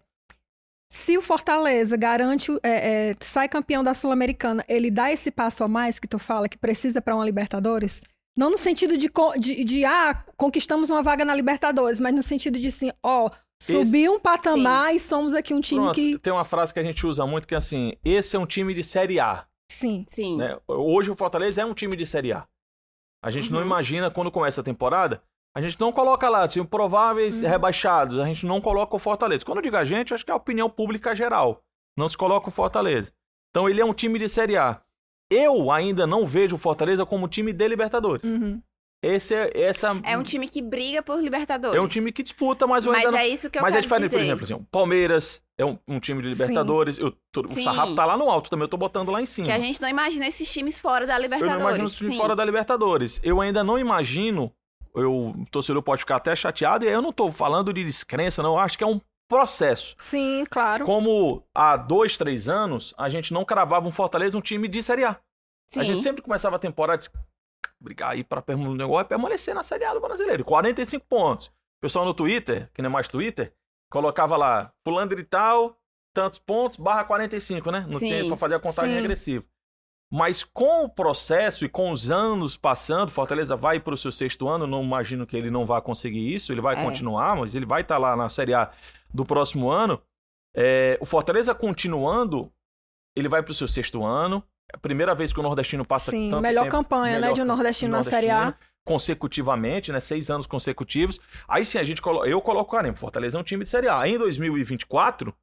se 0.93 1.17
o 1.17 1.23
Fortaleza 1.23 1.97
garante, 1.97 2.51
é, 2.61 3.09
é, 3.09 3.15
sai 3.19 3.49
campeão 3.49 3.83
da 3.83 3.95
Sul-Americana, 3.95 4.63
ele 4.67 4.91
dá 4.91 5.11
esse 5.11 5.31
passo 5.31 5.63
a 5.63 5.67
mais 5.67 5.97
que 5.97 6.07
tu 6.07 6.19
fala 6.19 6.47
que 6.47 6.55
precisa 6.55 7.01
para 7.01 7.15
uma 7.15 7.25
Libertadores? 7.25 8.03
Não 8.35 8.49
no 8.49 8.57
sentido 8.57 8.97
de, 8.97 9.11
de, 9.39 9.63
de, 9.63 9.85
ah, 9.85 10.25
conquistamos 10.35 10.89
uma 10.89 11.03
vaga 11.03 11.23
na 11.23 11.35
Libertadores, 11.35 11.99
mas 11.99 12.13
no 12.13 12.23
sentido 12.23 12.59
de 12.59 12.67
assim, 12.67 12.91
ó, 13.03 13.29
subir 13.61 14.09
um 14.09 14.19
patamar 14.19 14.89
sim. 14.89 14.95
e 14.95 14.99
somos 14.99 15.33
aqui 15.33 15.53
um 15.53 15.61
time 15.61 15.81
Pronto, 15.81 15.95
que. 15.95 16.17
Tem 16.19 16.33
uma 16.33 16.43
frase 16.43 16.73
que 16.73 16.79
a 16.79 16.83
gente 16.83 17.05
usa 17.05 17.25
muito 17.25 17.47
que 17.47 17.53
é 17.53 17.57
assim: 17.57 17.93
esse 18.03 18.35
é 18.35 18.39
um 18.39 18.45
time 18.45 18.73
de 18.73 18.83
Série 18.83 19.19
A. 19.19 19.45
Sim. 19.71 20.05
Sim. 20.09 20.37
Né? 20.37 20.57
Hoje 20.67 21.11
o 21.11 21.15
Fortaleza 21.15 21.61
é 21.61 21.65
um 21.65 21.73
time 21.73 21.95
de 21.95 22.05
Série 22.05 22.33
A. 22.33 22.47
A 23.23 23.31
gente 23.31 23.49
uhum. 23.49 23.59
não 23.59 23.61
imagina 23.61 24.11
quando 24.11 24.31
começa 24.31 24.61
a 24.61 24.63
temporada, 24.63 25.23
a 25.55 25.61
gente 25.61 25.79
não 25.79 25.91
coloca 25.91 26.27
lá, 26.27 26.43
assim, 26.43 26.63
prováveis 26.65 27.41
uhum. 27.41 27.47
rebaixados, 27.47 28.17
a 28.17 28.25
gente 28.25 28.45
não 28.45 28.59
coloca 28.59 28.95
o 28.95 28.99
Fortaleza. 28.99 29.45
Quando 29.45 29.59
eu 29.59 29.63
digo 29.63 29.77
a 29.77 29.85
gente, 29.85 30.11
eu 30.11 30.15
acho 30.15 30.25
que 30.25 30.31
é 30.31 30.33
a 30.33 30.37
opinião 30.37 30.69
pública 30.69 31.15
geral. 31.15 31.63
Não 31.95 32.09
se 32.09 32.17
coloca 32.17 32.49
o 32.49 32.51
Fortaleza. 32.51 33.13
Então 33.51 33.69
ele 33.69 33.79
é 33.79 33.85
um 33.85 33.93
time 33.93 34.17
de 34.17 34.27
Série 34.27 34.57
A. 34.57 34.81
Eu 35.29 35.71
ainda 35.71 36.05
não 36.05 36.25
vejo 36.25 36.55
o 36.55 36.59
Fortaleza 36.59 37.05
como 37.05 37.27
time 37.27 37.51
de 37.51 37.67
Libertadores. 37.67 38.23
Uhum. 38.23 38.61
Esse 39.03 39.35
é, 39.35 39.51
essa... 39.53 39.99
é 40.05 40.17
um 40.17 40.23
time 40.23 40.47
que 40.47 40.61
briga 40.61 41.03
por 41.03 41.21
Libertadores. 41.21 41.77
É 41.77 41.81
um 41.81 41.89
time 41.89 42.09
que 42.09 42.23
disputa, 42.23 42.65
mas 42.65 42.85
eu 42.85 42.93
mas 42.93 42.99
ainda 43.01 43.11
não... 43.11 43.17
é 43.17 43.27
isso 43.27 43.49
que 43.49 43.57
eu 43.57 43.61
mas 43.61 43.75
é 43.75 43.81
diferente, 43.81 44.11
dizer. 44.11 44.17
por 44.17 44.23
exemplo, 44.23 44.43
assim, 44.45 44.53
o 44.53 44.63
Palmeiras 44.71 45.43
é 45.57 45.65
um, 45.65 45.77
um, 45.85 45.99
time 45.99 46.21
de 46.21 46.29
Libertadores. 46.29 46.97
Eu, 46.97 47.13
tô, 47.29 47.41
o 47.41 47.49
sarrafo 47.49 47.95
tá 47.95 48.05
lá 48.05 48.15
no 48.15 48.29
alto 48.29 48.49
também, 48.49 48.63
eu 48.63 48.69
tô 48.69 48.77
botando 48.77 49.11
lá 49.11 49.21
em 49.21 49.25
cima. 49.25 49.47
Que 49.47 49.51
a 49.51 49.59
gente 49.59 49.81
não 49.81 49.89
imagina 49.89 50.25
esses 50.25 50.49
times 50.49 50.79
fora 50.79 51.05
da 51.05 51.19
Libertadores. 51.19 51.53
Eu 51.53 51.59
não 51.59 51.67
imagino 51.67 51.87
esses 51.87 51.97
times 51.97 52.17
fora 52.17 52.33
da 52.33 52.45
Libertadores. 52.45 53.19
Eu 53.21 53.41
ainda 53.41 53.61
não 53.61 53.77
imagino, 53.77 54.53
eu, 54.95 55.13
o 55.37 55.45
torcedor 55.51 55.83
pode 55.83 55.99
ficar 55.99 56.15
até 56.15 56.33
chateado, 56.33 56.85
e 56.85 56.87
eu 56.87 57.01
não 57.01 57.11
tô 57.11 57.29
falando 57.29 57.73
de 57.73 57.83
descrença, 57.83 58.41
não, 58.41 58.53
eu 58.53 58.59
acho 58.59 58.77
que 58.77 58.85
é 58.85 58.87
um 58.87 59.01
processo. 59.27 59.95
Sim, 59.97 60.45
claro. 60.49 60.85
Como 60.85 61.43
há 61.53 61.75
dois, 61.77 62.17
três 62.17 62.47
anos, 62.47 62.93
a 62.97 63.09
gente 63.09 63.33
não 63.33 63.45
cravava 63.45 63.87
um 63.87 63.91
Fortaleza 63.91 64.37
um 64.37 64.41
time 64.41 64.67
de 64.67 64.81
Série 64.83 65.05
A. 65.05 65.19
Sim. 65.67 65.79
A 65.79 65.83
gente 65.83 66.01
sempre 66.01 66.21
começava 66.21 66.55
a 66.55 66.59
temporada 66.59 67.03
brigar 67.79 68.11
aí 68.11 68.23
para 68.23 68.39
é 68.39 69.03
permanecer 69.03 69.53
na 69.53 69.63
Série 69.63 69.85
A 69.85 69.93
do 69.93 69.99
brasileiro. 69.99 70.45
45 70.45 71.05
pontos. 71.07 71.47
O 71.47 71.81
pessoal 71.81 72.05
no 72.05 72.13
Twitter, 72.13 72.69
que 72.73 72.81
não 72.81 72.89
é 72.89 72.93
mais 72.93 73.09
Twitter, 73.09 73.53
colocava 73.91 74.37
lá, 74.37 74.71
fulano 74.85 75.15
de 75.15 75.23
tal, 75.23 75.77
tantos 76.13 76.39
pontos, 76.39 76.77
barra 76.77 77.03
45, 77.03 77.71
né? 77.71 77.85
No 77.89 77.99
tempo 77.99 78.29
para 78.29 78.37
fazer 78.37 78.55
a 78.55 78.59
contagem 78.59 78.91
sim. 78.91 79.01
regressiva. 79.01 79.45
Mas 80.13 80.43
com 80.43 80.83
o 80.83 80.89
processo 80.89 81.65
e 81.65 81.69
com 81.69 81.89
os 81.89 82.11
anos 82.11 82.55
passando, 82.55 83.09
Fortaleza 83.09 83.55
vai 83.55 83.79
para 83.79 83.95
o 83.95 83.97
seu 83.97 84.11
sexto 84.11 84.47
ano, 84.47 84.67
não 84.67 84.83
imagino 84.83 85.25
que 85.25 85.35
ele 85.35 85.49
não 85.49 85.65
vá 85.65 85.81
conseguir 85.81 86.31
isso, 86.31 86.51
ele 86.51 86.61
vai 86.61 86.79
é. 86.79 86.83
continuar, 86.83 87.35
mas 87.35 87.55
ele 87.55 87.65
vai 87.65 87.81
estar 87.81 87.95
tá 87.95 87.99
lá 87.99 88.15
na 88.15 88.29
Série 88.29 88.53
A 88.53 88.71
do 89.11 89.25
próximo 89.25 89.71
ano. 89.71 89.99
É, 90.55 90.99
o 91.01 91.05
Fortaleza 91.05 91.55
continuando, 91.55 92.53
ele 93.17 93.27
vai 93.27 93.41
para 93.41 93.53
o 93.53 93.55
seu 93.55 93.67
sexto 93.67 94.05
ano, 94.05 94.43
é 94.71 94.75
a 94.75 94.79
primeira 94.79 95.15
vez 95.15 95.33
que 95.33 95.39
o 95.39 95.43
nordestino 95.43 95.83
passa 95.83 96.11
Sim, 96.11 96.29
tanto 96.29 96.43
melhor 96.43 96.65
tempo, 96.65 96.77
campanha, 96.77 97.15
melhor 97.15 97.29
né, 97.29 97.33
de 97.33 97.41
um 97.41 97.45
nordestino, 97.45 97.93
na 97.93 98.03
Série 98.03 98.29
A. 98.29 98.53
Consecutivamente, 98.85 99.91
né? 99.91 99.99
Seis 99.99 100.29
anos 100.29 100.45
consecutivos. 100.45 101.19
Aí 101.47 101.65
sim, 101.65 101.79
a 101.79 101.83
gente 101.83 102.03
colo... 102.03 102.23
eu 102.23 102.39
coloco 102.39 102.69
o 102.69 102.77
Caramba, 102.77 102.97
Fortaleza 102.97 103.35
é 103.35 103.41
um 103.41 103.43
time 103.43 103.63
de 103.63 103.69
Série 103.71 103.89
A. 103.89 104.07
Em 104.07 104.19
2024, 104.19 105.33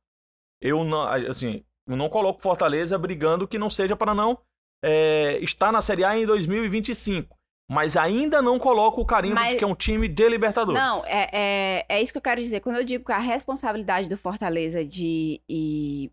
eu 0.63 0.85
não, 0.85 1.03
assim, 1.29 1.65
eu 1.89 1.97
não 1.97 2.09
coloco 2.09 2.41
Fortaleza 2.41 2.97
brigando 2.97 3.49
que 3.49 3.59
não 3.59 3.69
seja 3.69 3.97
para 3.97 4.15
não 4.15 4.39
é, 4.83 5.39
estar 5.43 5.73
na 5.73 5.83
Série 5.83 6.05
A 6.05 6.19
em 6.19 6.27
2025 6.27 7.41
mas 7.71 7.97
ainda 7.97 8.43
não 8.43 8.59
coloco 8.59 9.01
o 9.01 9.07
carimbo 9.07 9.37
mas... 9.37 9.51
de 9.51 9.57
que 9.57 9.63
é 9.63 9.67
um 9.67 9.77
time 9.77 10.09
de 10.09 10.29
Libertadores. 10.29 10.83
Não, 10.83 11.07
é, 11.07 11.31
é, 11.33 11.87
é, 11.89 12.03
isso 12.03 12.11
que 12.11 12.19
eu 12.19 12.23
quero 12.23 12.43
dizer. 12.43 12.59
Quando 12.59 12.75
eu 12.75 12.85
digo 12.85 13.05
que 13.05 13.13
a 13.13 13.19
responsabilidade 13.19 14.09
do 14.09 14.17
Fortaleza 14.17 14.85
de 14.85 15.41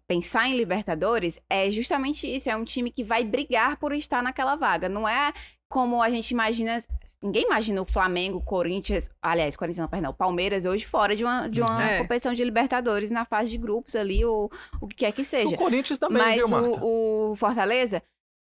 pensar 0.08 0.48
em 0.48 0.56
Libertadores, 0.56 1.42
é 1.50 1.72
justamente 1.72 2.27
isso. 2.27 2.48
É 2.48 2.56
um 2.56 2.64
time 2.64 2.92
que 2.92 3.03
vai 3.03 3.24
brigar 3.24 3.77
por 3.77 3.92
estar 3.92 4.22
naquela 4.22 4.56
vaga. 4.56 4.88
Não 4.88 5.10
é 5.10 5.34
como 5.68 6.00
a 6.00 6.12
gente 6.12 6.30
imagina. 6.30 6.77
Ninguém 7.24 7.46
imagina 7.46 7.82
o 7.82 7.86
Flamengo, 7.86 8.40
Corinthians, 8.40 9.10
aliás, 9.20 9.56
Corinthians 9.56 9.82
não, 9.82 9.90
perdão, 9.90 10.14
Palmeiras 10.14 10.66
hoje 10.66 10.86
fora 10.86 11.16
de 11.16 11.24
uma, 11.24 11.48
de 11.48 11.60
uma 11.60 11.84
é. 11.84 11.98
competição 11.98 12.32
de 12.36 12.44
Libertadores 12.44 13.10
na 13.10 13.25
fase 13.25 13.50
de 13.50 13.58
grupos 13.58 13.96
ali, 13.96 14.24
ou 14.24 14.51
o 14.80 14.88
que 14.88 14.98
quer 14.98 15.12
que 15.12 15.24
seja. 15.24 15.56
O 15.56 15.58
Corinthians 15.58 15.98
também, 15.98 16.22
Mas 16.22 16.36
viu, 16.36 16.48
Marta? 16.48 16.86
O, 16.86 17.32
o 17.32 17.36
Fortaleza, 17.36 18.03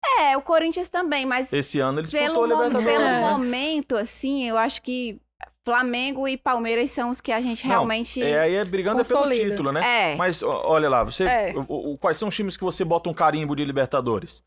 é, 0.04 0.36
o 0.36 0.42
Corinthians 0.42 0.88
também, 0.88 1.26
mas. 1.26 1.52
Esse 1.52 1.78
ano 1.80 2.00
eles 2.00 2.10
pelo, 2.10 2.44
Libertadores. 2.46 2.86
pelo 2.86 3.20
momento, 3.20 3.96
assim, 3.96 4.48
eu 4.48 4.56
acho 4.56 4.80
que 4.82 5.20
Flamengo 5.64 6.26
e 6.26 6.36
Palmeiras 6.36 6.90
são 6.90 7.10
os 7.10 7.20
que 7.20 7.32
a 7.32 7.40
gente 7.40 7.66
realmente. 7.66 8.20
Não, 8.20 8.26
é, 8.26 8.40
aí 8.40 8.54
é 8.54 8.64
brigando 8.64 9.00
é 9.00 9.04
pelo 9.04 9.30
título, 9.30 9.72
né? 9.72 10.12
É. 10.12 10.16
Mas 10.16 10.42
olha 10.42 10.88
lá, 10.88 11.04
você, 11.04 11.24
é. 11.24 11.52
o, 11.68 11.92
o, 11.92 11.98
quais 11.98 12.16
são 12.16 12.28
os 12.28 12.34
times 12.34 12.56
que 12.56 12.64
você 12.64 12.84
bota 12.84 13.10
um 13.10 13.14
carimbo 13.14 13.54
de 13.54 13.64
Libertadores? 13.64 14.42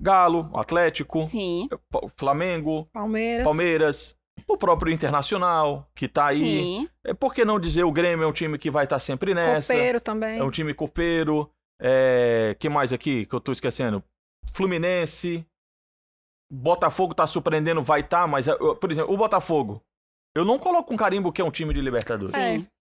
Galo, 0.00 0.50
Atlético, 0.54 1.24
Sim. 1.24 1.68
Flamengo, 2.16 2.86
Palmeiras. 2.92 3.44
Palmeiras, 3.44 4.16
o 4.46 4.58
próprio 4.58 4.92
Internacional, 4.92 5.88
que 5.94 6.06
tá 6.08 6.26
aí. 6.26 6.38
Sim. 6.38 6.88
É, 7.04 7.14
por 7.14 7.32
que 7.32 7.44
não 7.44 7.58
dizer 7.58 7.84
o 7.84 7.92
Grêmio 7.92 8.24
é 8.24 8.26
um 8.26 8.32
time 8.32 8.58
que 8.58 8.70
vai 8.70 8.84
estar 8.84 8.96
tá 8.96 9.00
sempre 9.00 9.34
nessa? 9.34 9.72
Copeiro 9.72 10.00
também. 10.00 10.38
É 10.38 10.44
um 10.44 10.50
time 10.50 10.74
copeiro. 10.74 11.50
É, 11.80 12.56
que 12.58 12.68
mais 12.68 12.92
aqui 12.92 13.26
que 13.26 13.34
eu 13.34 13.40
tô 13.40 13.52
esquecendo? 13.52 14.02
Fluminense. 14.52 15.46
Botafogo 16.50 17.14
tá 17.14 17.26
surpreendendo, 17.26 17.82
vai 17.82 18.00
estar, 18.00 18.22
tá, 18.22 18.26
mas, 18.26 18.46
por 18.80 18.90
exemplo, 18.90 19.12
o 19.12 19.16
Botafogo. 19.16 19.82
Eu 20.34 20.44
não 20.44 20.58
coloco 20.58 20.92
um 20.94 20.96
carimbo 20.96 21.32
que 21.32 21.42
é 21.42 21.44
um 21.44 21.50
time 21.50 21.74
de 21.74 21.80
Libertadores. 21.80 22.32
Sim. 22.32 22.40
É. 22.40 22.76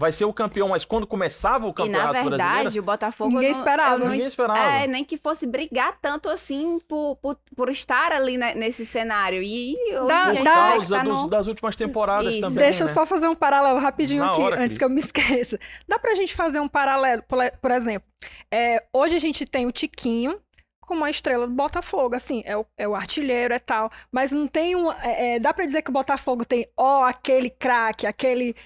Vai 0.00 0.12
ser 0.12 0.24
o 0.24 0.32
campeão, 0.32 0.68
mas 0.68 0.84
quando 0.84 1.08
começava 1.08 1.66
o 1.66 1.74
campeonato 1.74 2.12
brasileiro... 2.12 2.28
E 2.28 2.30
na 2.30 2.36
verdade, 2.36 2.62
brasileiro, 2.62 2.82
o 2.82 2.86
Botafogo... 2.86 3.30
Ninguém 3.32 3.50
não, 3.50 3.58
esperava. 3.58 3.98
Não, 3.98 4.08
ninguém 4.08 4.26
esperava. 4.28 4.60
É, 4.60 4.86
nem 4.86 5.04
que 5.04 5.18
fosse 5.18 5.44
brigar 5.44 5.98
tanto 6.00 6.30
assim 6.30 6.78
por, 6.86 7.16
por, 7.16 7.36
por 7.56 7.68
estar 7.68 8.12
ali 8.12 8.38
nesse 8.38 8.86
cenário. 8.86 9.42
E 9.42 9.74
hoje 9.90 10.06
da, 10.06 10.26
por 10.26 10.44
causa 10.44 10.96
tá 10.98 11.02
dos, 11.02 11.22
no... 11.22 11.28
das 11.28 11.46
últimas 11.48 11.74
temporadas 11.74 12.30
Isso. 12.30 12.40
também, 12.40 12.58
Deixa 12.58 12.84
né? 12.84 12.90
eu 12.90 12.94
só 12.94 13.04
fazer 13.04 13.26
um 13.26 13.34
paralelo 13.34 13.80
rapidinho 13.80 14.22
na 14.22 14.30
aqui, 14.30 14.40
hora, 14.40 14.62
antes 14.62 14.78
que 14.78 14.84
eu 14.84 14.88
me 14.88 15.00
esqueça. 15.00 15.58
Dá 15.88 15.98
pra 15.98 16.14
gente 16.14 16.32
fazer 16.32 16.60
um 16.60 16.68
paralelo, 16.68 17.24
por, 17.24 17.38
por 17.60 17.72
exemplo. 17.72 18.08
É, 18.52 18.86
hoje 18.92 19.16
a 19.16 19.18
gente 19.18 19.44
tem 19.44 19.66
o 19.66 19.72
Tiquinho, 19.72 20.40
como 20.88 21.04
a 21.04 21.10
estrela 21.10 21.46
do 21.46 21.52
Botafogo, 21.52 22.16
assim, 22.16 22.42
é 22.46 22.56
o, 22.56 22.64
é 22.74 22.88
o 22.88 22.94
artilheiro, 22.94 23.52
é 23.52 23.58
tal, 23.58 23.92
mas 24.10 24.32
não 24.32 24.48
tem 24.48 24.74
um, 24.74 24.90
é, 24.90 25.34
é, 25.34 25.38
dá 25.38 25.52
para 25.52 25.66
dizer 25.66 25.82
que 25.82 25.90
o 25.90 25.92
Botafogo 25.92 26.46
tem, 26.46 26.66
ó, 26.74 27.00
oh, 27.00 27.04
aquele 27.04 27.50
craque, 27.50 28.06
aquele, 28.06 28.56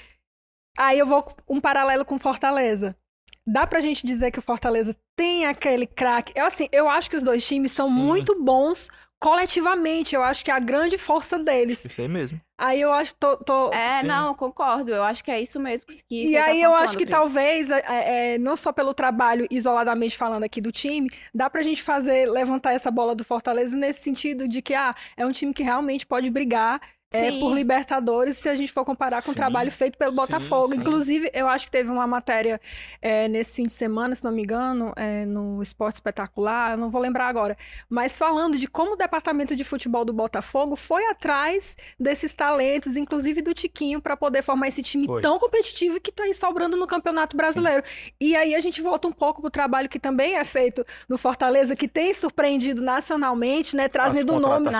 aí 0.78 1.00
eu 1.00 1.06
vou 1.06 1.26
um 1.48 1.60
paralelo 1.60 2.04
com 2.04 2.20
Fortaleza, 2.20 2.96
dá 3.44 3.66
pra 3.66 3.80
gente 3.80 4.06
dizer 4.06 4.30
que 4.30 4.38
o 4.38 4.42
Fortaleza 4.42 4.96
tem 5.16 5.46
aquele 5.46 5.84
craque, 5.84 6.32
eu 6.36 6.46
assim, 6.46 6.68
eu 6.70 6.88
acho 6.88 7.10
que 7.10 7.16
os 7.16 7.24
dois 7.24 7.44
times 7.44 7.72
são 7.72 7.88
Sim. 7.88 7.94
muito 7.94 8.40
bons 8.40 8.88
coletivamente, 9.22 10.16
eu 10.16 10.22
acho 10.24 10.44
que 10.44 10.50
é 10.50 10.54
a 10.54 10.58
grande 10.58 10.98
força 10.98 11.38
deles. 11.38 11.84
Isso 11.84 12.00
aí 12.00 12.08
mesmo. 12.08 12.40
Aí 12.58 12.80
eu 12.80 12.92
acho 12.92 13.14
tô, 13.14 13.36
tô... 13.36 13.72
É, 13.72 14.00
Sim. 14.00 14.08
não, 14.08 14.34
concordo. 14.34 14.90
Eu 14.92 15.04
acho 15.04 15.22
que 15.22 15.30
é 15.30 15.40
isso 15.40 15.60
mesmo 15.60 15.86
que 16.08 16.30
E 16.30 16.32
tá 16.32 16.44
aí 16.46 16.58
tá 16.60 16.66
eu 16.66 16.74
acho 16.74 16.94
que 16.94 17.04
Cris. 17.04 17.10
talvez, 17.10 17.70
é, 17.70 18.34
é, 18.34 18.38
não 18.38 18.56
só 18.56 18.72
pelo 18.72 18.92
trabalho 18.92 19.46
isoladamente 19.48 20.18
falando 20.18 20.42
aqui 20.42 20.60
do 20.60 20.72
time, 20.72 21.08
dá 21.32 21.48
pra 21.48 21.62
gente 21.62 21.84
fazer, 21.84 22.28
levantar 22.28 22.72
essa 22.72 22.90
bola 22.90 23.14
do 23.14 23.22
Fortaleza 23.22 23.76
nesse 23.76 24.02
sentido 24.02 24.48
de 24.48 24.60
que, 24.60 24.74
ah, 24.74 24.92
é 25.16 25.24
um 25.24 25.30
time 25.30 25.54
que 25.54 25.62
realmente 25.62 26.04
pode 26.04 26.28
brigar 26.28 26.80
é, 27.12 27.38
por 27.38 27.54
Libertadores, 27.54 28.36
se 28.36 28.48
a 28.48 28.54
gente 28.54 28.72
for 28.72 28.84
comparar 28.84 29.22
com 29.22 29.26
sim. 29.26 29.32
o 29.32 29.34
trabalho 29.34 29.70
feito 29.70 29.96
pelo 29.98 30.12
Botafogo. 30.12 30.74
Sim, 30.74 30.80
Inclusive, 30.80 31.30
eu 31.32 31.48
acho 31.48 31.66
que 31.66 31.72
teve 31.72 31.90
uma 31.90 32.06
matéria 32.06 32.60
é, 33.00 33.28
nesse 33.28 33.56
fim 33.56 33.64
de 33.64 33.72
semana, 33.72 34.14
se 34.14 34.24
não 34.24 34.32
me 34.32 34.42
engano, 34.42 34.92
é, 34.96 35.24
no 35.24 35.62
Esporte 35.62 35.96
Espetacular, 35.96 36.76
não 36.76 36.90
vou 36.90 37.00
lembrar 37.00 37.28
agora, 37.28 37.56
mas 37.88 38.16
falando 38.16 38.56
de 38.56 38.66
como 38.66 38.92
o 38.92 38.96
departamento 38.96 39.54
de 39.54 39.64
futebol 39.64 40.04
do 40.04 40.12
Botafogo 40.12 40.76
foi 40.76 41.04
atrás 41.06 41.76
desses 41.98 42.34
talentos, 42.34 42.96
inclusive 42.96 43.42
do 43.42 43.54
Tiquinho, 43.54 44.00
para 44.00 44.16
poder 44.16 44.42
formar 44.42 44.68
esse 44.68 44.82
time 44.82 45.06
foi. 45.06 45.20
tão 45.20 45.38
competitivo 45.38 46.00
que 46.00 46.10
está 46.10 46.24
aí 46.24 46.34
sobrando 46.34 46.76
no 46.76 46.86
Campeonato 46.86 47.36
Brasileiro. 47.36 47.82
Sim. 47.84 48.12
E 48.20 48.36
aí 48.36 48.54
a 48.54 48.60
gente 48.60 48.80
volta 48.80 49.08
um 49.08 49.12
pouco 49.12 49.40
pro 49.40 49.50
trabalho 49.50 49.88
que 49.88 49.98
também 49.98 50.36
é 50.36 50.44
feito 50.44 50.84
no 51.08 51.18
Fortaleza, 51.18 51.76
que 51.76 51.88
tem 51.88 52.12
surpreendido 52.12 52.82
nacionalmente, 52.82 53.76
né, 53.76 53.88
trazendo 53.88 54.38
nomes, 54.38 54.72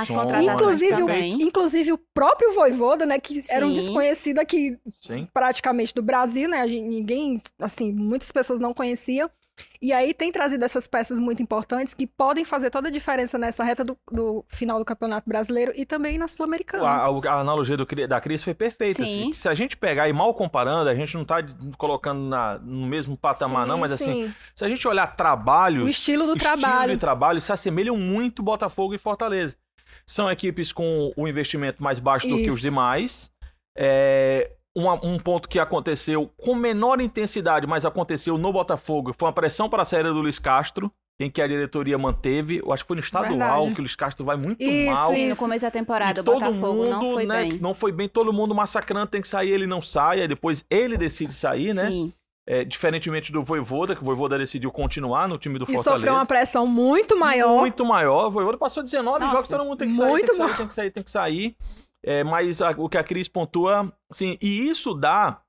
inclusive, 0.42 1.02
o, 1.02 1.10
inclusive 1.10 1.92
o 1.92 1.98
próprio 2.22 2.52
Voivoda, 2.52 3.04
né, 3.04 3.18
que 3.18 3.42
Sim. 3.42 3.52
era 3.52 3.66
um 3.66 3.72
desconhecido 3.72 4.38
aqui 4.38 4.78
Sim. 5.00 5.26
praticamente 5.34 5.92
do 5.92 6.00
Brasil, 6.00 6.48
né, 6.48 6.68
gente, 6.68 6.86
ninguém, 6.88 7.42
assim, 7.58 7.92
muitas 7.92 8.30
pessoas 8.30 8.60
não 8.60 8.72
conheciam. 8.72 9.28
E 9.80 9.92
aí 9.92 10.14
tem 10.14 10.30
trazido 10.30 10.64
essas 10.64 10.86
peças 10.86 11.18
muito 11.18 11.42
importantes 11.42 11.92
que 11.92 12.06
podem 12.06 12.44
fazer 12.44 12.70
toda 12.70 12.86
a 12.88 12.90
diferença 12.90 13.36
nessa 13.36 13.64
reta 13.64 13.84
do, 13.84 13.98
do 14.10 14.44
final 14.48 14.78
do 14.78 14.84
Campeonato 14.84 15.28
Brasileiro 15.28 15.72
e 15.74 15.84
também 15.84 16.16
na 16.16 16.28
Sul-Americana. 16.28 16.88
A, 16.88 17.06
a, 17.06 17.40
analogia 17.40 17.76
do, 17.76 17.84
da 17.84 18.20
Cris 18.20 18.42
foi 18.42 18.54
perfeita. 18.54 19.02
Assim. 19.02 19.32
Se 19.32 19.48
a 19.48 19.54
gente 19.54 19.76
pegar 19.76 20.08
e 20.08 20.12
mal 20.12 20.32
comparando, 20.32 20.88
a 20.88 20.94
gente 20.94 21.14
não 21.14 21.22
está 21.22 21.44
colocando 21.76 22.20
na, 22.20 22.58
no 22.58 22.86
mesmo 22.86 23.16
patamar, 23.16 23.64
sim, 23.64 23.68
não, 23.68 23.78
mas 23.78 23.92
assim, 23.92 24.26
sim. 24.26 24.34
se 24.54 24.64
a 24.64 24.68
gente 24.68 24.86
olhar 24.86 25.08
trabalho. 25.08 25.84
O 25.84 25.88
estilo 25.88 26.24
do 26.26 26.34
estilo 26.34 26.56
trabalho. 26.56 26.92
de 26.92 26.98
trabalho 26.98 27.40
se 27.40 27.52
assemelham 27.52 27.96
muito 27.96 28.42
Botafogo 28.42 28.94
e 28.94 28.98
Fortaleza. 28.98 29.56
São 30.06 30.30
equipes 30.30 30.72
com 30.72 31.12
o 31.16 31.26
investimento 31.28 31.82
mais 31.82 31.98
baixo 31.98 32.28
do 32.28 32.36
que 32.36 32.50
os 32.50 32.60
demais. 32.60 33.30
É, 33.76 34.50
uma- 34.76 35.04
um 35.04 35.18
ponto 35.18 35.48
que 35.48 35.58
aconteceu 35.58 36.30
com 36.38 36.54
menor 36.54 37.00
intensidade, 37.00 37.66
mas 37.66 37.84
aconteceu 37.84 38.38
no 38.38 38.52
Botafogo, 38.52 39.14
foi 39.18 39.26
uma 39.26 39.32
pressão 39.32 39.68
para 39.68 39.82
a 39.82 39.84
saída 39.84 40.12
do 40.12 40.20
Luiz 40.20 40.38
Castro, 40.38 40.90
em 41.20 41.30
que 41.30 41.42
a 41.42 41.46
diretoria 41.46 41.96
manteve. 41.98 42.58
Eu 42.64 42.72
acho 42.72 42.82
que 42.84 42.88
foi 42.88 42.96
no 42.96 43.02
estadual 43.02 43.28
Verdade. 43.38 43.74
que 43.74 43.80
o 43.80 43.82
Luiz 43.82 43.94
Castro 43.94 44.24
vai 44.24 44.36
muito 44.36 44.62
Isso, 44.62 44.92
mal. 44.92 45.12
Sim, 45.12 45.28
no 45.28 45.36
começo 45.36 45.62
da 45.64 45.70
temporada, 45.70 46.20
E 46.20 46.22
o 46.22 46.24
todo 46.24 46.34
Botafogo 46.40 46.74
mundo, 46.74 46.90
não 46.90 47.00
foi 47.12 47.26
né, 47.26 47.42
bem. 47.48 47.58
não 47.60 47.74
foi 47.74 47.92
bem, 47.92 48.08
todo 48.08 48.32
mundo 48.32 48.54
massacrando, 48.54 49.06
tem 49.08 49.20
que 49.20 49.28
sair, 49.28 49.50
ele 49.50 49.66
não 49.66 49.82
sai, 49.82 50.20
aí 50.22 50.28
depois 50.28 50.64
ele 50.70 50.96
decide 50.96 51.32
sair, 51.34 51.74
né? 51.74 51.88
Sim. 51.88 52.12
É, 52.44 52.64
diferentemente 52.64 53.30
do 53.30 53.42
Voivoda, 53.44 53.94
que 53.94 54.02
o 54.02 54.04
Voivoda 54.04 54.36
decidiu 54.36 54.70
continuar 54.72 55.28
no 55.28 55.38
time 55.38 55.60
do 55.60 55.64
E 55.64 55.74
Fortaleza. 55.74 55.90
sofreu 55.92 56.14
uma 56.14 56.26
pressão 56.26 56.66
muito 56.66 57.16
maior. 57.16 57.58
Muito 57.60 57.84
maior. 57.84 58.26
O 58.26 58.30
Voivoda 58.32 58.58
passou 58.58 58.82
19 58.82 59.20
Nossa, 59.20 59.32
jogos, 59.32 59.48
todo 59.48 59.64
mundo 59.64 59.78
tem 59.78 59.90
que 59.90 59.96
sair, 59.96 60.08
muito 60.10 60.26
tem 60.26 60.34
que 60.34 60.36
sair, 60.44 60.56
tem 60.56 60.66
que 60.66 60.74
sair, 60.74 60.90
tem 60.90 61.02
que 61.04 61.10
sair. 61.10 61.56
É, 62.04 62.24
mas 62.24 62.60
a- 62.60 62.74
o 62.76 62.88
que 62.88 62.98
a 62.98 63.04
Cris 63.04 63.28
pontua, 63.28 63.92
assim, 64.10 64.36
e 64.42 64.68
isso 64.68 64.92
dá 64.92 65.40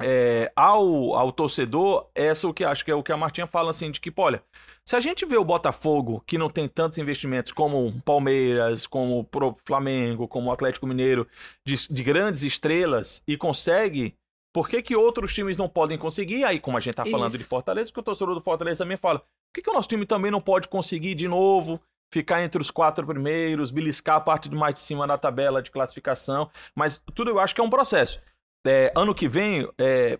é, 0.00 0.50
ao, 0.56 1.14
ao 1.14 1.32
torcedor, 1.32 2.08
essa 2.14 2.46
é 2.46 2.50
o 2.50 2.54
que 2.54 2.64
acho 2.64 2.84
que 2.84 2.90
é 2.90 2.94
o 2.94 3.02
que 3.02 3.12
a 3.12 3.16
Martinha 3.16 3.46
fala, 3.46 3.70
assim, 3.70 3.90
de 3.90 4.00
que, 4.00 4.12
olha, 4.16 4.42
se 4.84 4.94
a 4.94 5.00
gente 5.00 5.24
vê 5.26 5.36
o 5.36 5.44
Botafogo, 5.44 6.22
que 6.26 6.38
não 6.38 6.48
tem 6.50 6.68
tantos 6.68 6.98
investimentos 6.98 7.50
como 7.52 7.88
o 7.88 8.00
Palmeiras, 8.02 8.86
como 8.86 9.20
o 9.20 9.56
Flamengo, 9.66 10.28
como 10.28 10.48
o 10.48 10.52
Atlético 10.52 10.86
Mineiro, 10.86 11.26
de, 11.64 11.88
de 11.90 12.02
grandes 12.02 12.42
estrelas, 12.42 13.22
e 13.26 13.36
consegue, 13.36 14.14
por 14.56 14.70
que, 14.70 14.80
que 14.80 14.96
outros 14.96 15.34
times 15.34 15.58
não 15.58 15.68
podem 15.68 15.98
conseguir? 15.98 16.42
Aí, 16.42 16.58
como 16.58 16.78
a 16.78 16.80
gente 16.80 16.94
tá 16.94 17.04
falando 17.04 17.28
Isso. 17.28 17.36
de 17.36 17.44
Fortaleza, 17.44 17.92
que 17.92 18.00
o 18.00 18.02
torcedor 18.02 18.34
do 18.34 18.40
Fortaleza 18.40 18.84
também 18.84 18.96
fala, 18.96 19.18
por 19.18 19.26
que, 19.52 19.60
que 19.60 19.68
o 19.68 19.74
nosso 19.74 19.86
time 19.86 20.06
também 20.06 20.30
não 20.30 20.40
pode 20.40 20.66
conseguir 20.66 21.14
de 21.14 21.28
novo? 21.28 21.78
Ficar 22.10 22.42
entre 22.42 22.58
os 22.58 22.70
quatro 22.70 23.06
primeiros, 23.06 23.70
beliscar 23.70 24.16
a 24.16 24.20
parte 24.20 24.48
de 24.48 24.56
mais 24.56 24.72
de 24.72 24.80
cima 24.80 25.06
da 25.06 25.18
tabela 25.18 25.60
de 25.60 25.70
classificação. 25.70 26.50
Mas 26.74 26.98
tudo 27.14 27.32
eu 27.32 27.38
acho 27.38 27.54
que 27.54 27.60
é 27.60 27.64
um 27.64 27.68
processo. 27.68 28.18
É, 28.66 28.90
ano 28.96 29.14
que 29.14 29.28
vem, 29.28 29.70
é, 29.76 30.18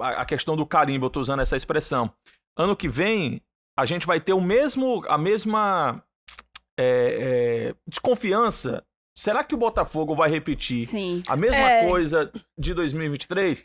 a, 0.00 0.24
questão 0.24 0.56
do 0.56 0.66
carimbo, 0.66 1.06
eu 1.06 1.10
tô 1.10 1.20
usando 1.20 1.38
essa 1.38 1.56
expressão. 1.56 2.12
Ano 2.56 2.74
que 2.74 2.88
vem, 2.88 3.40
a 3.78 3.86
gente 3.86 4.04
vai 4.04 4.20
ter 4.20 4.32
o 4.32 4.40
mesmo, 4.40 5.04
a 5.06 5.16
mesma 5.16 6.02
é, 6.76 7.68
é, 7.68 7.74
desconfiança. 7.86 8.84
Será 9.20 9.44
que 9.44 9.54
o 9.54 9.58
Botafogo 9.58 10.14
vai 10.14 10.30
repetir 10.30 10.84
Sim. 10.84 11.22
a 11.28 11.36
mesma 11.36 11.56
É. 11.70 11.86
coisa 11.86 12.32
de 12.58 12.72
2023? 12.72 13.62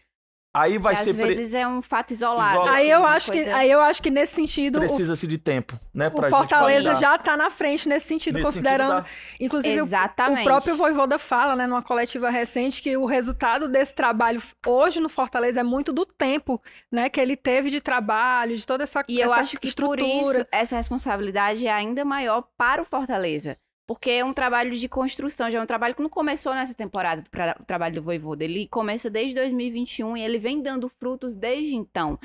Aí 0.54 0.78
vai 0.78 0.94
E 0.94 0.98
ser 0.98 1.10
às 1.10 1.16
pre- 1.18 1.26
vezes 1.36 1.54
é 1.54 1.68
um 1.68 1.82
fato 1.82 2.12
isolado. 2.12 2.60
Isola- 2.62 2.72
Aí 2.72 2.90
eu 2.90 3.06
acho 3.06 3.30
que, 3.32 3.40
aí 3.40 3.70
eu 3.72 3.82
acho 3.82 4.02
que 4.02 4.10
nesse 4.10 4.36
sentido 4.36 4.78
o, 4.78 4.80
precisa-se 4.80 5.28
de 5.28 5.38
tempo, 5.38 5.78
né, 5.94 6.08
o 6.08 6.12
pra 6.12 6.30
Fortaleza 6.30 6.96
já 6.96 7.18
tá 7.18 7.36
na 7.36 7.50
frente 7.50 7.88
nesse 7.90 8.08
sentido, 8.08 8.36
Nesse 8.36 8.46
considerando, 8.46 8.98
sentido 9.06 9.36
inclusive 9.42 9.82
o- 9.82 9.86
Exatamente. 9.86 10.42
o 10.42 10.44
próprio 10.46 10.76
Voivoda 10.78 11.20
fala, 11.20 11.58
né, 11.58 11.68
numa 11.68 11.82
coletiva 11.82 12.30
recente, 12.30 12.82
que 12.82 12.96
o 12.96 13.06
resultado 13.06 13.68
desse 13.70 13.94
trabalho 13.96 14.42
hoje 14.66 15.02
no 15.02 15.10
Fortaleza 15.10 15.60
é 15.60 15.64
muito 15.64 15.92
do 15.92 16.06
tempo, 16.06 16.62
né, 16.92 17.10
que 17.10 17.20
ele 17.20 17.36
teve 17.36 17.70
de 17.70 17.82
trabalho, 17.82 18.56
de 18.56 18.66
toda 18.66 18.84
essa, 18.84 19.04
E 19.10 19.20
eu 19.20 19.26
essa 19.26 19.36
acho 19.42 19.58
que 19.60 19.68
estrutura. 19.68 20.00
por 20.06 20.36
isso 20.36 20.48
essa 20.54 20.78
responsabilidade 20.78 21.68
é 21.68 21.72
ainda 21.72 22.06
maior 22.06 22.44
para 22.58 22.82
o 22.82 22.86
Fortaleza. 22.86 23.58
Porque 23.88 24.10
é 24.10 24.26
um 24.26 24.34
trabalho 24.34 24.76
de 24.76 24.90
construção, 24.90 25.52
já 25.52 25.60
é 25.60 25.62
um 25.62 25.66
trabalho 25.66 25.94
que 25.94 26.02
não 26.02 26.10
começou 26.10 26.54
nessa 26.56 26.74
temporada, 26.74 27.22
do 27.22 27.66
trabalho 27.66 27.96
do 27.96 28.02
Voivoda. 28.02 28.44
Ele 28.44 28.68
começa 28.68 29.10
desde 29.12 29.36
2021 29.36 30.18
e 30.18 30.22
ele 30.24 30.40
vem 30.40 30.60
dando 30.62 30.90
frutos 30.90 31.36
desde 31.38 31.76
então. 31.76 32.20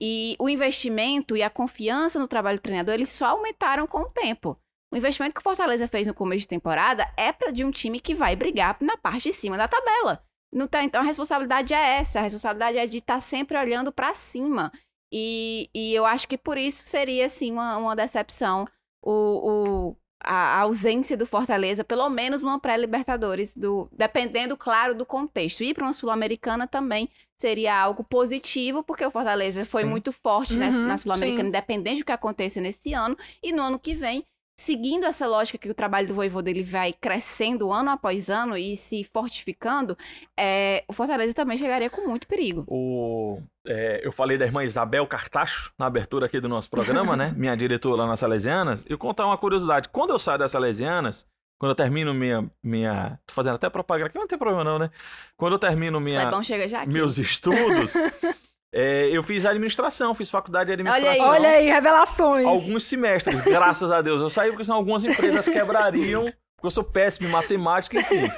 E 0.00 0.34
o 0.40 0.48
investimento 0.48 1.36
e 1.36 1.42
a 1.42 1.48
confiança 1.50 2.18
no 2.18 2.26
trabalho 2.26 2.58
do 2.58 2.62
treinador, 2.62 2.94
eles 2.94 3.10
só 3.10 3.26
aumentaram 3.26 3.86
com 3.86 4.00
o 4.00 4.10
tempo. 4.10 4.58
O 4.92 4.96
investimento 4.96 5.34
que 5.34 5.40
o 5.40 5.42
Fortaleza 5.42 5.86
fez 5.86 6.06
no 6.06 6.14
começo 6.14 6.40
de 6.42 6.48
temporada 6.48 7.08
é 7.16 7.32
para 7.32 7.52
de 7.52 7.64
um 7.64 7.70
time 7.70 8.00
que 8.00 8.14
vai 8.14 8.34
brigar 8.34 8.76
na 8.80 8.96
parte 8.96 9.30
de 9.30 9.34
cima 9.34 9.56
da 9.56 9.68
tabela. 9.68 10.22
Tá, 10.70 10.84
então 10.84 11.00
a 11.00 11.04
responsabilidade 11.04 11.74
é 11.74 11.96
essa, 11.98 12.20
a 12.20 12.22
responsabilidade 12.22 12.78
é 12.78 12.86
de 12.86 12.98
estar 12.98 13.20
sempre 13.20 13.56
olhando 13.58 13.92
para 13.92 14.14
cima. 14.14 14.70
E, 15.12 15.68
e 15.74 15.92
eu 15.94 16.04
acho 16.06 16.26
que 16.28 16.38
por 16.38 16.56
isso 16.58 16.86
seria, 16.86 17.26
assim, 17.26 17.52
uma, 17.52 17.76
uma 17.76 17.96
decepção 17.96 18.66
o, 19.02 19.90
o- 19.90 19.96
a, 20.24 20.58
a 20.58 20.60
ausência 20.62 21.16
do 21.16 21.26
Fortaleza, 21.26 21.84
pelo 21.84 22.08
menos 22.08 22.42
uma 22.42 22.58
pré-Libertadores, 22.58 23.54
do, 23.56 23.88
dependendo, 23.92 24.56
claro, 24.56 24.94
do 24.94 25.06
contexto. 25.06 25.62
Ir 25.62 25.74
para 25.74 25.84
uma 25.84 25.92
Sul-Americana 25.92 26.66
também 26.66 27.10
seria 27.36 27.78
algo 27.78 28.04
positivo, 28.04 28.82
porque 28.82 29.04
o 29.04 29.10
Fortaleza 29.10 29.66
foi 29.66 29.82
Sim. 29.82 29.88
muito 29.88 30.12
forte 30.12 30.58
Uhum, 30.58 30.86
na 30.86 30.96
Sul-Americana, 30.96 31.44
sim. 31.44 31.48
independente 31.48 31.98
do 32.00 32.04
que 32.06 32.12
aconteça 32.12 32.60
nesse 32.60 32.92
ano. 32.94 33.16
E 33.42 33.52
no 33.52 33.62
ano 33.62 33.78
que 33.78 33.94
vem, 33.94 34.26
seguindo 34.56 35.04
essa 35.04 35.26
lógica 35.26 35.58
que 35.58 35.70
o 35.70 35.74
trabalho 35.74 36.08
do 36.08 36.14
Voivoda 36.14 36.48
ele 36.48 36.62
vai 36.62 36.92
crescendo 36.92 37.72
ano 37.72 37.90
após 37.90 38.30
ano 38.30 38.56
e 38.56 38.76
se 38.76 39.04
fortificando, 39.04 39.96
é, 40.38 40.84
o 40.88 40.92
Fortaleza 40.92 41.34
também 41.34 41.56
chegaria 41.56 41.90
com 41.90 42.06
muito 42.08 42.26
perigo. 42.26 42.64
O, 42.68 43.40
é, 43.66 44.00
eu 44.04 44.12
falei 44.12 44.38
da 44.38 44.44
irmã 44.44 44.62
Isabel 44.64 45.06
Cartacho 45.06 45.72
na 45.78 45.86
abertura 45.86 46.26
aqui 46.26 46.40
do 46.40 46.48
nosso 46.48 46.70
programa, 46.70 47.16
né? 47.16 47.32
Minha 47.36 47.56
diretora 47.56 48.02
lá 48.02 48.06
nas 48.06 48.20
Salesianas. 48.20 48.84
Eu 48.88 48.98
contar 48.98 49.26
uma 49.26 49.38
curiosidade. 49.38 49.88
Quando 49.88 50.10
eu 50.10 50.18
saio 50.18 50.38
das 50.38 50.50
Salesianas, 50.50 51.26
quando 51.58 51.70
eu 51.70 51.76
termino 51.76 52.12
minha. 52.12 52.50
minha 52.62 53.18
tô 53.26 53.32
fazendo 53.32 53.54
até 53.54 53.70
propaganda 53.70 54.08
aqui, 54.08 54.18
não 54.18 54.26
tem 54.26 54.38
problema 54.38 54.64
não, 54.64 54.78
né? 54.78 54.90
Quando 55.36 55.54
eu 55.54 55.58
termino 55.58 56.00
minha, 56.00 56.24
Lebão 56.24 56.42
chega 56.42 56.68
já 56.68 56.82
aqui. 56.82 56.92
meus 56.92 57.16
estudos, 57.16 57.94
é, 58.74 59.08
eu 59.10 59.22
fiz 59.22 59.46
administração, 59.46 60.12
fiz 60.14 60.28
faculdade 60.28 60.66
de 60.66 60.72
administração. 60.72 61.28
Olha 61.30 61.48
aí, 61.50 61.66
revelações. 61.68 62.44
Alguns 62.44 62.84
semestres, 62.84 63.40
graças 63.40 63.90
a 63.92 64.02
Deus. 64.02 64.20
Eu 64.20 64.28
saí 64.28 64.50
porque 64.50 64.64
senão 64.64 64.78
algumas 64.78 65.04
empresas 65.04 65.48
quebrariam, 65.48 66.24
porque 66.56 66.66
eu 66.66 66.70
sou 66.70 66.82
péssimo 66.84 67.28
em 67.28 67.30
matemática, 67.30 67.98
enfim. 68.00 68.28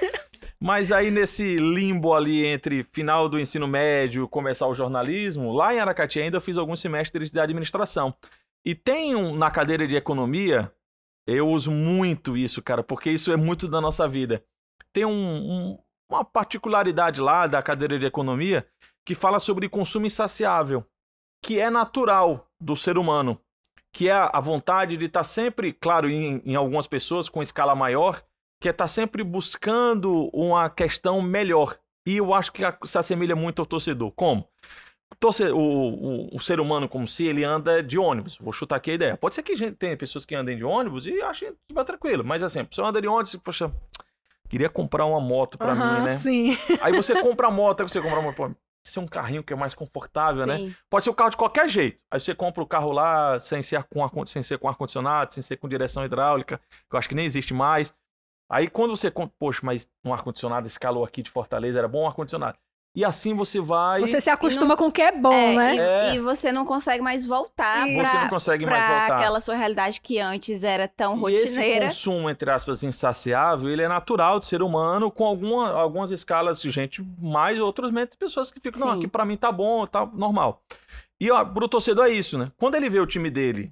Mas 0.60 0.90
aí 0.92 1.10
nesse 1.10 1.56
limbo 1.56 2.14
ali 2.14 2.44
entre 2.46 2.84
final 2.92 3.28
do 3.28 3.38
ensino 3.38 3.66
médio 3.66 4.24
e 4.24 4.28
começar 4.28 4.66
o 4.66 4.74
jornalismo, 4.74 5.52
lá 5.52 5.74
em 5.74 5.78
Aracati 5.80 6.20
ainda 6.20 6.36
eu 6.38 6.40
fiz 6.40 6.56
alguns 6.56 6.80
semestres 6.80 7.30
de 7.30 7.38
administração. 7.40 8.14
E 8.64 8.74
tem 8.74 9.14
um, 9.14 9.34
na 9.36 9.50
cadeira 9.50 9.86
de 9.86 9.96
economia, 9.96 10.70
eu 11.26 11.46
uso 11.48 11.70
muito 11.70 12.36
isso, 12.36 12.62
cara, 12.62 12.82
porque 12.82 13.10
isso 13.10 13.30
é 13.32 13.36
muito 13.36 13.68
da 13.68 13.80
nossa 13.80 14.08
vida. 14.08 14.42
Tem 14.92 15.04
um- 15.04 15.10
um- 15.12 15.78
uma 16.10 16.24
particularidade 16.24 17.20
lá 17.20 17.46
da 17.46 17.62
cadeira 17.62 17.98
de 17.98 18.06
economia 18.06 18.66
que 19.04 19.14
fala 19.14 19.38
sobre 19.38 19.68
consumo 19.68 20.06
insaciável, 20.06 20.84
que 21.42 21.60
é 21.60 21.70
natural 21.70 22.48
do 22.60 22.74
ser 22.76 22.98
humano 22.98 23.40
que 23.96 24.10
é 24.10 24.12
a 24.12 24.40
vontade 24.40 24.94
de 24.94 25.06
estar 25.06 25.24
sempre, 25.24 25.72
claro, 25.72 26.10
em, 26.10 26.42
em 26.44 26.54
algumas 26.54 26.86
pessoas 26.86 27.30
com 27.30 27.40
escala 27.40 27.74
maior, 27.74 28.22
que 28.60 28.68
é 28.68 28.70
estar 28.70 28.88
sempre 28.88 29.24
buscando 29.24 30.28
uma 30.34 30.68
questão 30.68 31.22
melhor. 31.22 31.78
E 32.06 32.18
eu 32.18 32.34
acho 32.34 32.52
que 32.52 32.62
se 32.84 32.98
assemelha 32.98 33.34
muito 33.34 33.60
ao 33.60 33.64
torcedor. 33.64 34.12
Como? 34.12 34.46
O, 35.24 35.56
o, 35.56 36.36
o 36.36 36.38
ser 36.40 36.60
humano, 36.60 36.90
como 36.90 37.08
se 37.08 37.24
ele 37.24 37.42
anda 37.42 37.82
de 37.82 37.98
ônibus. 37.98 38.36
Vou 38.36 38.52
chutar 38.52 38.76
aqui 38.76 38.90
a 38.90 38.94
ideia. 38.94 39.16
Pode 39.16 39.34
ser 39.34 39.42
que 39.42 39.72
tem 39.72 39.96
pessoas 39.96 40.26
que 40.26 40.34
andem 40.34 40.58
de 40.58 40.64
ônibus 40.64 41.06
e 41.06 41.18
achem 41.22 41.54
tranquilo. 41.86 42.22
Mas 42.22 42.42
assim, 42.42 42.60
a 42.60 42.64
pessoa 42.66 42.88
anda 42.88 43.00
de 43.00 43.08
ônibus 43.08 43.32
e, 43.32 43.38
poxa, 43.38 43.72
queria 44.48 44.68
comprar 44.68 45.04
uma 45.06 45.20
moto 45.20 45.58
pra 45.58 45.72
Aham, 45.72 45.94
mim, 45.96 46.00
né? 46.02 46.18
Sim. 46.18 46.56
Aí 46.80 46.92
você 46.92 47.20
compra 47.22 47.48
a 47.48 47.50
moto, 47.50 47.82
aí 47.82 47.88
você 47.88 48.00
compra 48.00 48.18
uma 48.18 48.26
moto. 48.26 48.36
Pô, 48.36 48.50
isso 48.84 48.98
é 48.98 49.02
um 49.02 49.06
carrinho 49.06 49.42
que 49.42 49.52
é 49.52 49.56
mais 49.56 49.74
confortável, 49.74 50.46
né? 50.46 50.58
Sim. 50.58 50.74
Pode 50.88 51.04
ser 51.04 51.10
o 51.10 51.14
carro 51.14 51.30
de 51.30 51.36
qualquer 51.36 51.68
jeito. 51.68 51.98
Aí 52.10 52.20
você 52.20 52.34
compra 52.34 52.62
o 52.62 52.66
carro 52.66 52.92
lá 52.92 53.38
sem 53.40 53.62
ser 53.62 53.82
com, 53.84 54.04
ar- 54.04 54.10
sem 54.26 54.42
ser 54.42 54.58
com 54.58 54.68
ar-condicionado, 54.68 55.34
sem 55.34 55.42
ser 55.42 55.56
com 55.56 55.68
direção 55.68 56.04
hidráulica, 56.04 56.58
que 56.88 56.94
eu 56.94 56.98
acho 56.98 57.08
que 57.08 57.14
nem 57.14 57.24
existe 57.24 57.52
mais. 57.52 57.92
Aí 58.48 58.68
quando 58.70 58.96
você 58.96 59.10
compra, 59.10 59.34
poxa, 59.38 59.60
mas 59.64 59.88
um 60.04 60.14
ar-condicionado, 60.14 60.66
esse 60.68 60.78
calor 60.78 61.02
aqui 61.06 61.20
de 61.22 61.30
Fortaleza 61.30 61.78
era 61.80 61.88
bom 61.88 62.04
um 62.04 62.06
ar-condicionado. 62.06 62.56
E 62.96 63.04
assim 63.04 63.34
você 63.34 63.60
vai. 63.60 64.00
Você 64.00 64.22
se 64.22 64.30
acostuma 64.30 64.74
com 64.74 64.86
o 64.86 64.90
que 64.90 65.02
é 65.02 65.12
bom, 65.12 65.30
É, 65.30 65.54
né? 65.54 65.74
e, 65.76 65.78
É. 65.78 66.14
e 66.14 66.18
você 66.18 66.50
não 66.50 66.64
consegue 66.64 67.02
mais 67.02 67.26
voltar. 67.26 67.86
Você 67.86 67.94
pra, 68.00 68.20
não 68.22 68.28
consegue 68.28 68.64
mais 68.64 68.82
voltar. 68.86 69.18
aquela 69.18 69.38
sua 69.42 69.54
realidade 69.54 70.00
que 70.00 70.18
antes 70.18 70.64
era 70.64 70.88
tão 70.88 71.12
E 71.28 71.34
esse 71.34 71.56
rotineira. 71.58 71.86
consumo, 71.88 72.30
entre 72.30 72.50
aspas, 72.50 72.82
insaciável, 72.82 73.68
ele 73.68 73.82
é 73.82 73.88
natural 73.88 74.40
do 74.40 74.46
ser 74.46 74.62
humano, 74.62 75.10
com 75.10 75.26
alguma, 75.26 75.72
algumas 75.72 76.10
escalas 76.10 76.58
de 76.62 76.70
gente 76.70 77.06
mais, 77.20 77.58
outras 77.60 77.90
menos, 77.90 78.14
pessoas 78.14 78.50
que 78.50 78.58
ficam, 78.60 78.80
não, 78.80 78.92
Sim. 78.94 78.98
aqui 79.00 79.08
pra 79.08 79.26
mim 79.26 79.36
tá 79.36 79.52
bom, 79.52 79.86
tá 79.86 80.06
normal. 80.06 80.62
E 81.20 81.30
ó, 81.30 81.44
pro 81.44 81.68
torcedor 81.68 82.06
é 82.06 82.10
isso, 82.10 82.38
né? 82.38 82.50
Quando 82.56 82.76
ele 82.76 82.88
vê 82.88 82.98
o 82.98 83.06
time 83.06 83.28
dele, 83.28 83.70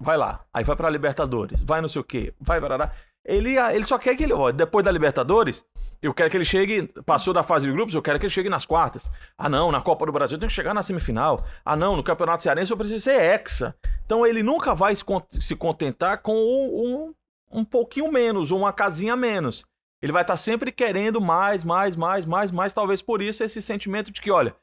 vai 0.00 0.16
lá, 0.16 0.40
aí 0.52 0.64
vai 0.64 0.74
pra 0.74 0.88
Libertadores, 0.88 1.62
vai 1.62 1.82
não 1.82 1.90
sei 1.90 2.00
o 2.00 2.04
quê, 2.04 2.32
vai 2.40 2.58
para 2.58 2.90
ele, 3.22 3.58
ele 3.58 3.84
só 3.84 3.98
quer 3.98 4.16
que 4.16 4.22
ele, 4.22 4.32
ó, 4.32 4.50
depois 4.50 4.82
da 4.84 4.90
Libertadores, 4.90 5.62
eu 6.06 6.14
quero 6.14 6.30
que 6.30 6.36
ele 6.36 6.44
chegue, 6.44 6.86
passou 7.04 7.32
da 7.34 7.42
fase 7.42 7.66
de 7.66 7.72
grupos, 7.72 7.94
eu 7.94 8.02
quero 8.02 8.18
que 8.18 8.26
ele 8.26 8.32
chegue 8.32 8.48
nas 8.48 8.64
quartas. 8.66 9.08
Ah, 9.36 9.48
não, 9.48 9.70
na 9.72 9.80
Copa 9.80 10.06
do 10.06 10.12
Brasil 10.12 10.36
eu 10.36 10.40
tenho 10.40 10.48
que 10.48 10.54
chegar 10.54 10.72
na 10.74 10.82
semifinal. 10.82 11.44
Ah, 11.64 11.76
não, 11.76 11.96
no 11.96 12.02
Campeonato 12.02 12.42
Cearense 12.42 12.70
eu 12.70 12.76
preciso 12.76 13.00
ser 13.04 13.20
hexa. 13.20 13.74
Então 14.04 14.26
ele 14.26 14.42
nunca 14.42 14.74
vai 14.74 14.94
se 14.94 15.04
con- 15.04 15.22
se 15.30 15.54
contentar 15.56 16.18
com 16.22 16.34
um, 16.36 17.14
um 17.50 17.64
pouquinho 17.64 18.10
menos, 18.10 18.50
uma 18.50 18.72
casinha 18.72 19.12
a 19.14 19.16
menos. 19.16 19.64
Ele 20.02 20.12
vai 20.12 20.22
estar 20.22 20.36
sempre 20.36 20.70
querendo 20.70 21.20
mais, 21.20 21.64
mais, 21.64 21.96
mais, 21.96 22.24
mais, 22.24 22.50
mais. 22.50 22.72
Talvez 22.72 23.00
por 23.02 23.20
isso 23.22 23.42
esse 23.42 23.60
sentimento 23.62 24.10
de 24.12 24.20
que, 24.20 24.30
olha, 24.30 24.54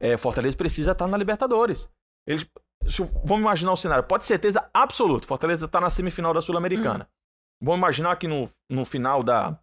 é, 0.00 0.16
Fortaleza 0.16 0.56
precisa 0.56 0.92
estar 0.92 1.06
na 1.06 1.16
Libertadores. 1.16 1.88
Eles, 2.26 2.46
se- 2.88 3.02
vamos 3.24 3.40
imaginar 3.42 3.72
o 3.72 3.76
cenário. 3.76 4.04
Pode 4.04 4.24
certeza 4.26 4.68
absoluta. 4.72 5.26
Fortaleza 5.26 5.66
está 5.66 5.80
na 5.80 5.90
semifinal 5.90 6.32
da 6.32 6.40
Sul-Americana. 6.40 7.06
Vamos 7.62 7.78
imaginar 7.78 8.16
que 8.16 8.26
no, 8.26 8.50
no 8.70 8.86
final 8.86 9.22
da, 9.22 9.56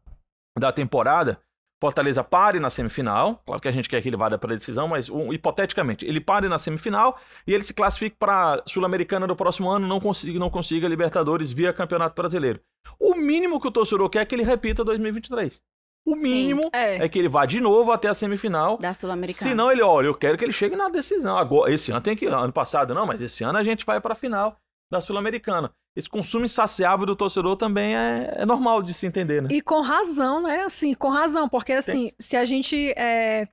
da 0.59 0.71
temporada, 0.71 1.39
Fortaleza 1.79 2.23
pare 2.23 2.59
na 2.59 2.69
semifinal. 2.69 3.41
Claro 3.45 3.61
que 3.61 3.67
a 3.67 3.71
gente 3.71 3.87
quer 3.87 4.01
que 4.01 4.09
ele 4.09 4.17
vá 4.17 4.35
para 4.37 4.53
a 4.53 4.57
decisão, 4.57 4.87
mas 4.87 5.09
um, 5.09 5.31
hipoteticamente, 5.31 6.05
ele 6.05 6.19
pare 6.19 6.49
na 6.49 6.57
semifinal 6.57 7.19
e 7.45 7.53
ele 7.53 7.63
se 7.63 7.73
classifique 7.73 8.15
para 8.17 8.55
a 8.55 8.63
Sul-Americana 8.65 9.27
do 9.27 9.35
próximo 9.35 9.69
ano, 9.69 9.87
não 9.87 9.99
consiga, 9.99 10.39
não 10.39 10.49
consiga 10.49 10.87
Libertadores 10.87 11.51
via 11.51 11.71
Campeonato 11.71 12.15
Brasileiro. 12.15 12.59
O 12.99 13.13
mínimo 13.13 13.61
que 13.61 13.67
o 13.67 13.71
torcedor 13.71 14.09
quer 14.09 14.21
é 14.21 14.25
que 14.25 14.33
ele 14.33 14.43
repita 14.43 14.83
2023. 14.83 15.61
O 16.03 16.15
mínimo 16.15 16.61
É. 16.73 17.03
é 17.03 17.09
que 17.09 17.19
ele 17.19 17.27
vá 17.27 17.45
de 17.45 17.59
novo 17.59 17.91
até 17.91 18.07
a 18.07 18.13
semifinal. 18.13 18.77
Da 18.77 18.93
Sul-Americana. 18.93 19.49
Se 19.49 19.53
não, 19.53 19.71
ele, 19.71 19.83
olha, 19.83 20.07
eu 20.07 20.15
quero 20.15 20.37
que 20.37 20.45
ele 20.45 20.53
chegue 20.53 20.75
na 20.75 20.89
decisão. 20.89 21.37
Agora, 21.37 21.71
esse 21.71 21.91
ano 21.91 22.01
tem 22.01 22.15
que. 22.15 22.25
Ano 22.25 22.53
passado 22.53 22.93
não, 22.95 23.05
mas 23.05 23.21
esse 23.21 23.43
ano 23.43 23.57
a 23.57 23.63
gente 23.63 23.85
vai 23.85 23.99
para 23.99 24.13
a 24.13 24.15
final 24.15 24.57
da 24.89 25.01
Sul-Americana. 25.01 25.71
Esse 25.97 26.07
consumo 26.07 26.45
insaciável 26.45 27.07
do 27.07 27.15
torcedor 27.15 27.55
também 27.55 27.95
é, 27.95 28.35
é 28.37 28.45
normal 28.45 28.83
de 28.83 28.93
se 28.93 29.07
entender, 29.07 29.41
né? 29.41 29.49
E 29.51 29.61
com 29.61 29.81
razão, 29.81 30.43
né? 30.43 30.61
Assim, 30.61 30.93
com 30.93 31.09
razão, 31.09 31.49
porque 31.49 31.73
assim, 31.73 32.11
se 32.19 32.37
a 32.37 32.45
gente 32.45 32.93
é, 32.95 33.47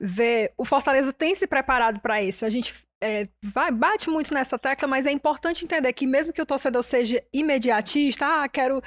vê, 0.00 0.52
o 0.56 0.64
Fortaleza 0.64 1.12
tem 1.12 1.34
se 1.34 1.44
preparado 1.44 1.98
para 1.98 2.22
isso. 2.22 2.44
A 2.44 2.50
gente 2.50 2.72
é, 3.02 3.26
vai, 3.42 3.72
bate 3.72 4.08
muito 4.08 4.32
nessa 4.32 4.56
tecla, 4.56 4.86
mas 4.86 5.06
é 5.06 5.10
importante 5.10 5.64
entender 5.64 5.92
que 5.92 6.06
mesmo 6.06 6.32
que 6.32 6.40
o 6.40 6.46
torcedor 6.46 6.84
seja 6.84 7.20
imediatista, 7.32 8.24
ah, 8.24 8.48
quero 8.48 8.80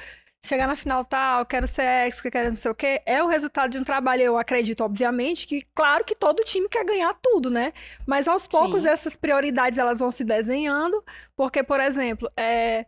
chegar 0.44 0.66
na 0.66 0.74
final 0.76 1.04
tal, 1.04 1.44
quero 1.44 1.66
ser 1.66 1.84
ex, 2.06 2.20
quero 2.20 2.48
não 2.48 2.56
sei 2.56 2.70
o 2.70 2.74
quê, 2.74 3.02
é 3.04 3.22
o 3.22 3.26
resultado 3.26 3.70
de 3.70 3.78
um 3.78 3.84
trabalho, 3.84 4.22
eu 4.22 4.38
acredito, 4.38 4.82
obviamente, 4.82 5.46
que 5.46 5.66
claro 5.74 6.04
que 6.04 6.14
todo 6.14 6.42
time 6.44 6.68
quer 6.68 6.84
ganhar 6.84 7.14
tudo, 7.22 7.50
né? 7.50 7.72
Mas 8.06 8.26
aos 8.26 8.46
poucos 8.46 8.82
Sim. 8.82 8.88
essas 8.88 9.14
prioridades 9.16 9.78
elas 9.78 9.98
vão 9.98 10.10
se 10.10 10.24
desenhando, 10.24 11.02
porque, 11.36 11.62
por 11.62 11.78
exemplo, 11.78 12.30
é, 12.36 12.86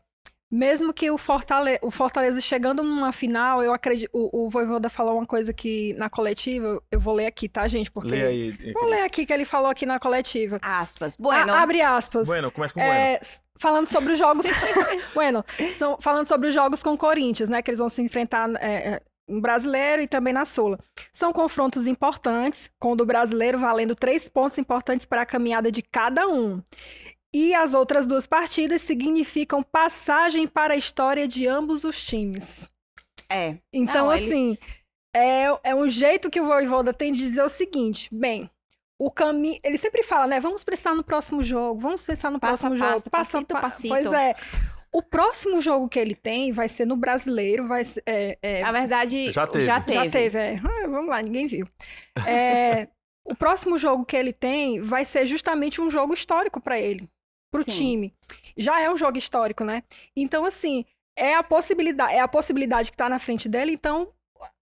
mesmo 0.50 0.92
que 0.94 1.10
o 1.10 1.18
Fortaleza, 1.18 1.78
o 1.82 1.90
Fortaleza 1.90 2.40
chegando 2.40 2.82
numa 2.82 3.12
final, 3.12 3.62
eu 3.62 3.72
acredito, 3.72 4.10
o, 4.14 4.46
o 4.46 4.48
Voivoda 4.50 4.88
falou 4.88 5.16
uma 5.18 5.26
coisa 5.26 5.52
que 5.52 5.92
na 5.94 6.08
coletiva, 6.08 6.82
eu 6.90 6.98
vou 7.00 7.14
ler 7.14 7.26
aqui, 7.26 7.48
tá, 7.50 7.68
gente? 7.68 7.90
Porque 7.90 8.10
Lê 8.10 8.22
aí. 8.26 8.72
Vou 8.72 8.86
ler 8.86 9.02
aqui 9.02 9.24
que 9.26 9.32
ele 9.32 9.44
falou 9.44 9.70
aqui 9.70 9.84
na 9.86 9.98
coletiva. 10.00 10.58
Aspas. 10.62 11.16
Bueno. 11.16 11.52
A- 11.52 11.62
abre 11.62 11.80
aspas. 11.82 12.26
Bueno, 12.26 12.50
começa 12.50 12.74
com 12.74 12.80
Bueno. 12.80 12.94
É, 12.94 13.14
s- 13.14 13.42
falando 13.62 13.86
sobre 13.86 14.12
os 14.12 14.18
jogos. 14.18 14.44
bueno, 15.14 15.44
são, 15.76 15.96
falando 16.00 16.26
sobre 16.26 16.48
os 16.48 16.54
jogos 16.54 16.82
com 16.82 16.92
o 16.94 16.98
Corinthians, 16.98 17.48
né? 17.48 17.62
Que 17.62 17.70
eles 17.70 17.78
vão 17.78 17.88
se 17.88 18.02
enfrentar 18.02 18.50
é, 18.56 18.94
é, 18.94 19.02
no 19.28 19.40
brasileiro 19.40 20.02
e 20.02 20.08
também 20.08 20.34
na 20.34 20.44
Sula. 20.44 20.78
São 21.12 21.32
confrontos 21.32 21.86
importantes, 21.86 22.68
com 22.80 22.92
o 22.92 22.96
do 22.96 23.06
brasileiro 23.06 23.58
valendo 23.58 23.94
três 23.94 24.28
pontos 24.28 24.58
importantes 24.58 25.06
para 25.06 25.22
a 25.22 25.26
caminhada 25.26 25.70
de 25.70 25.80
cada 25.80 26.26
um. 26.26 26.60
E 27.32 27.54
as 27.54 27.72
outras 27.72 28.06
duas 28.06 28.26
partidas 28.26 28.82
significam 28.82 29.62
passagem 29.62 30.46
para 30.46 30.74
a 30.74 30.76
história 30.76 31.26
de 31.26 31.46
ambos 31.46 31.84
os 31.84 32.04
times. 32.04 32.68
É. 33.30 33.56
Então, 33.72 34.06
Não, 34.06 34.12
ele- 34.12 34.26
assim, 34.26 34.58
é, 35.14 35.44
é 35.62 35.74
um 35.74 35.88
jeito 35.88 36.28
que 36.28 36.40
o 36.40 36.46
Voivoda 36.46 36.92
tem 36.92 37.12
de 37.12 37.20
dizer 37.20 37.42
o 37.42 37.48
seguinte: 37.48 38.08
bem, 38.12 38.50
o 39.06 39.10
caminho. 39.10 39.58
Ele 39.64 39.76
sempre 39.76 40.02
fala, 40.02 40.26
né? 40.28 40.38
Vamos 40.38 40.62
pensar 40.62 40.94
no 40.94 41.02
próximo 41.02 41.42
jogo, 41.42 41.80
vamos 41.80 42.04
pensar 42.04 42.30
no 42.30 42.38
Passo 42.38 42.62
próximo 42.68 42.76
jogo. 42.76 42.92
passo, 42.92 43.10
passito 43.10 43.54
passito. 43.54 43.88
Pois 43.88 44.12
é. 44.12 44.34
O 44.92 45.02
próximo 45.02 45.60
jogo 45.60 45.88
que 45.88 45.98
ele 45.98 46.14
tem 46.14 46.52
vai 46.52 46.68
ser 46.68 46.84
no 46.86 46.96
brasileiro, 46.96 47.66
vai 47.66 47.82
ser. 47.82 48.02
é, 48.06 48.38
é, 48.42 48.62
Na 48.62 48.70
verdade, 48.70 49.32
Já 49.32 49.46
teve. 49.46 49.64
Já 49.64 49.80
teve. 49.80 50.04
já 50.04 50.10
teve, 50.10 50.38
é. 50.38 50.56
Ah, 50.58 50.86
vamos 50.86 51.08
lá, 51.08 51.20
ninguém 51.22 51.46
viu. 51.46 51.66
É, 52.26 52.86
o 53.24 53.34
próximo 53.34 53.76
jogo 53.78 54.04
que 54.04 54.16
ele 54.16 54.32
tem 54.32 54.80
vai 54.80 55.04
ser 55.04 55.26
justamente 55.26 55.80
um 55.80 55.90
jogo 55.90 56.12
histórico 56.12 56.60
para 56.60 56.78
ele, 56.78 57.08
pro 57.50 57.64
Sim. 57.64 57.70
time. 57.70 58.14
Já 58.56 58.80
é 58.80 58.90
um 58.90 58.96
jogo 58.96 59.16
histórico, 59.16 59.64
né? 59.64 59.82
Então, 60.14 60.44
assim, 60.44 60.84
é 61.16 61.34
a 61.34 61.42
possibilidade, 61.42 62.12
é 62.12 62.20
a 62.20 62.28
possibilidade 62.28 62.90
que 62.90 62.96
tá 62.96 63.08
na 63.08 63.18
frente 63.18 63.48
dele, 63.48 63.72
então 63.72 64.12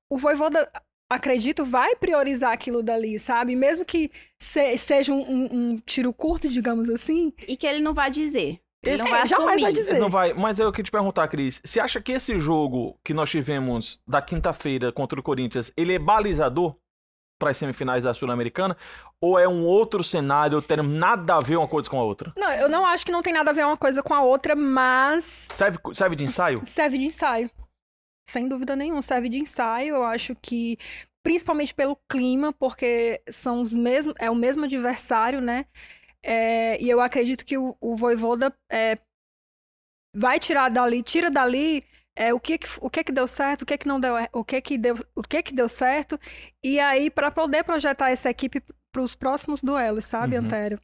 o 0.09 0.17
Voivoda, 0.17 0.71
acredito, 1.11 1.65
vai 1.65 1.97
priorizar 1.97 2.53
aquilo 2.53 2.83
dali, 2.83 3.19
sabe? 3.19 3.57
Mesmo 3.57 3.85
que 3.85 4.11
se- 4.39 4.77
seja 4.77 5.13
um, 5.13 5.21
um- 5.21 5.49
um 5.73 5.77
tiro 5.85 6.13
curto, 6.13 6.49
digamos 6.49 6.89
assim. 6.89 7.33
E 7.49 7.57
que 7.57 7.67
ele 7.67 7.81
não 7.81 7.93
vai 7.93 8.11
dizer. 8.11 8.61
Ele 8.83 8.97
não 8.97 9.07
É, 9.09 9.11
vai 9.11 9.27
jamais 9.27 9.61
vai 9.61 9.73
dizer. 9.75 9.99
Não 9.99 10.09
vai, 10.09 10.33
mas 10.33 10.59
eu 10.59 10.71
queria 10.73 10.85
te 10.85 10.91
perguntar, 10.91 11.29
Cris. 11.29 11.61
Você 11.63 11.79
acha 11.81 12.01
que 12.01 12.13
esse 12.13 12.39
jogo 12.41 12.99
que 13.05 13.13
nós 13.13 13.29
tivemos 13.29 14.01
da 14.09 14.23
quinta-feira 14.23 14.91
contra 14.91 15.21
o 15.21 15.23
Corinthians, 15.23 15.71
ele 15.77 15.95
é 15.95 15.99
balizador 15.99 16.75
para 17.39 17.51
as 17.51 17.59
semifinais 17.59 18.05
da 18.05 18.15
Sul-Americana? 18.15 18.75
Ou 19.21 19.39
é 19.39 19.47
um 19.47 19.67
outro 19.67 20.03
cenário, 20.03 20.63
tendo 20.63 20.83
nada 20.83 21.37
a 21.37 21.41
ver 21.41 21.57
uma 21.57 21.69
coisa 21.69 21.91
com 21.91 22.01
a 22.01 22.05
outra? 22.05 22.33
Não, 22.37 22.51
eu 22.53 22.71
não 22.71 22.87
acho 22.87 23.05
que 23.05 23.13
não 23.13 23.21
tem 23.21 23.35
nada 23.35 23.51
a 23.51 23.55
ver 23.55 23.67
uma 23.67 23.77
coisa 23.77 24.03
com 24.03 24.15
a 24.15 24.23
outra, 24.23 24.55
mas 24.57 25.49
Serve, 25.55 25.79
serve 25.93 26.17
de 26.17 26.25
ensaio? 26.25 26.63
serve 26.65 26.97
de 26.97 27.05
ensaio. 27.05 27.51
Sem 28.31 28.49
dúvida 28.49 28.77
nenhuma, 28.77 29.03
serve 29.03 29.29
de 29.29 29.39
ensaio. 29.39 29.97
Eu 29.97 30.05
acho 30.05 30.37
que, 30.37 30.79
principalmente 31.23 31.75
pelo 31.75 31.97
clima, 32.09 32.53
porque 32.53 33.21
são 33.29 33.61
os 33.61 33.75
mesmos, 33.75 34.15
é 34.19 34.31
o 34.31 34.35
mesmo 34.35 34.65
adversário, 34.65 35.41
né? 35.41 35.67
É, 36.23 36.81
e 36.83 36.89
eu 36.89 37.01
acredito 37.01 37.45
que 37.45 37.59
o, 37.59 37.77
o 37.81 37.97
Voivoda 37.97 38.55
é, 38.71 38.99
vai 40.15 40.39
tirar 40.39 40.71
dali, 40.71 41.03
tira 41.03 41.31
dali 41.31 41.85
é, 42.17 42.33
o, 42.35 42.41
que, 42.41 42.59
o 42.81 42.91
que 42.91 43.05
que 43.05 43.13
deu 43.13 43.27
certo, 43.27 43.63
o 43.63 43.67
que 43.67 43.79
que 43.79 43.89
não 43.89 43.99
deu, 44.01 44.15
o 44.33 44.45
que 44.45 44.61
que 44.61 44.79
deu, 44.79 44.97
o 45.15 45.23
que 45.23 45.43
que 45.43 45.55
deu 45.55 45.69
certo, 45.69 46.19
e 46.63 46.79
aí 46.79 47.11
para 47.11 47.31
poder 47.31 47.65
projetar 47.65 48.11
essa 48.11 48.31
equipe 48.31 48.63
para 48.93 49.03
os 49.03 49.15
próximos 49.15 49.63
duelos, 49.63 50.05
sabe, 50.05 50.37
Uhum. 50.37 50.43
Antério? 50.45 50.81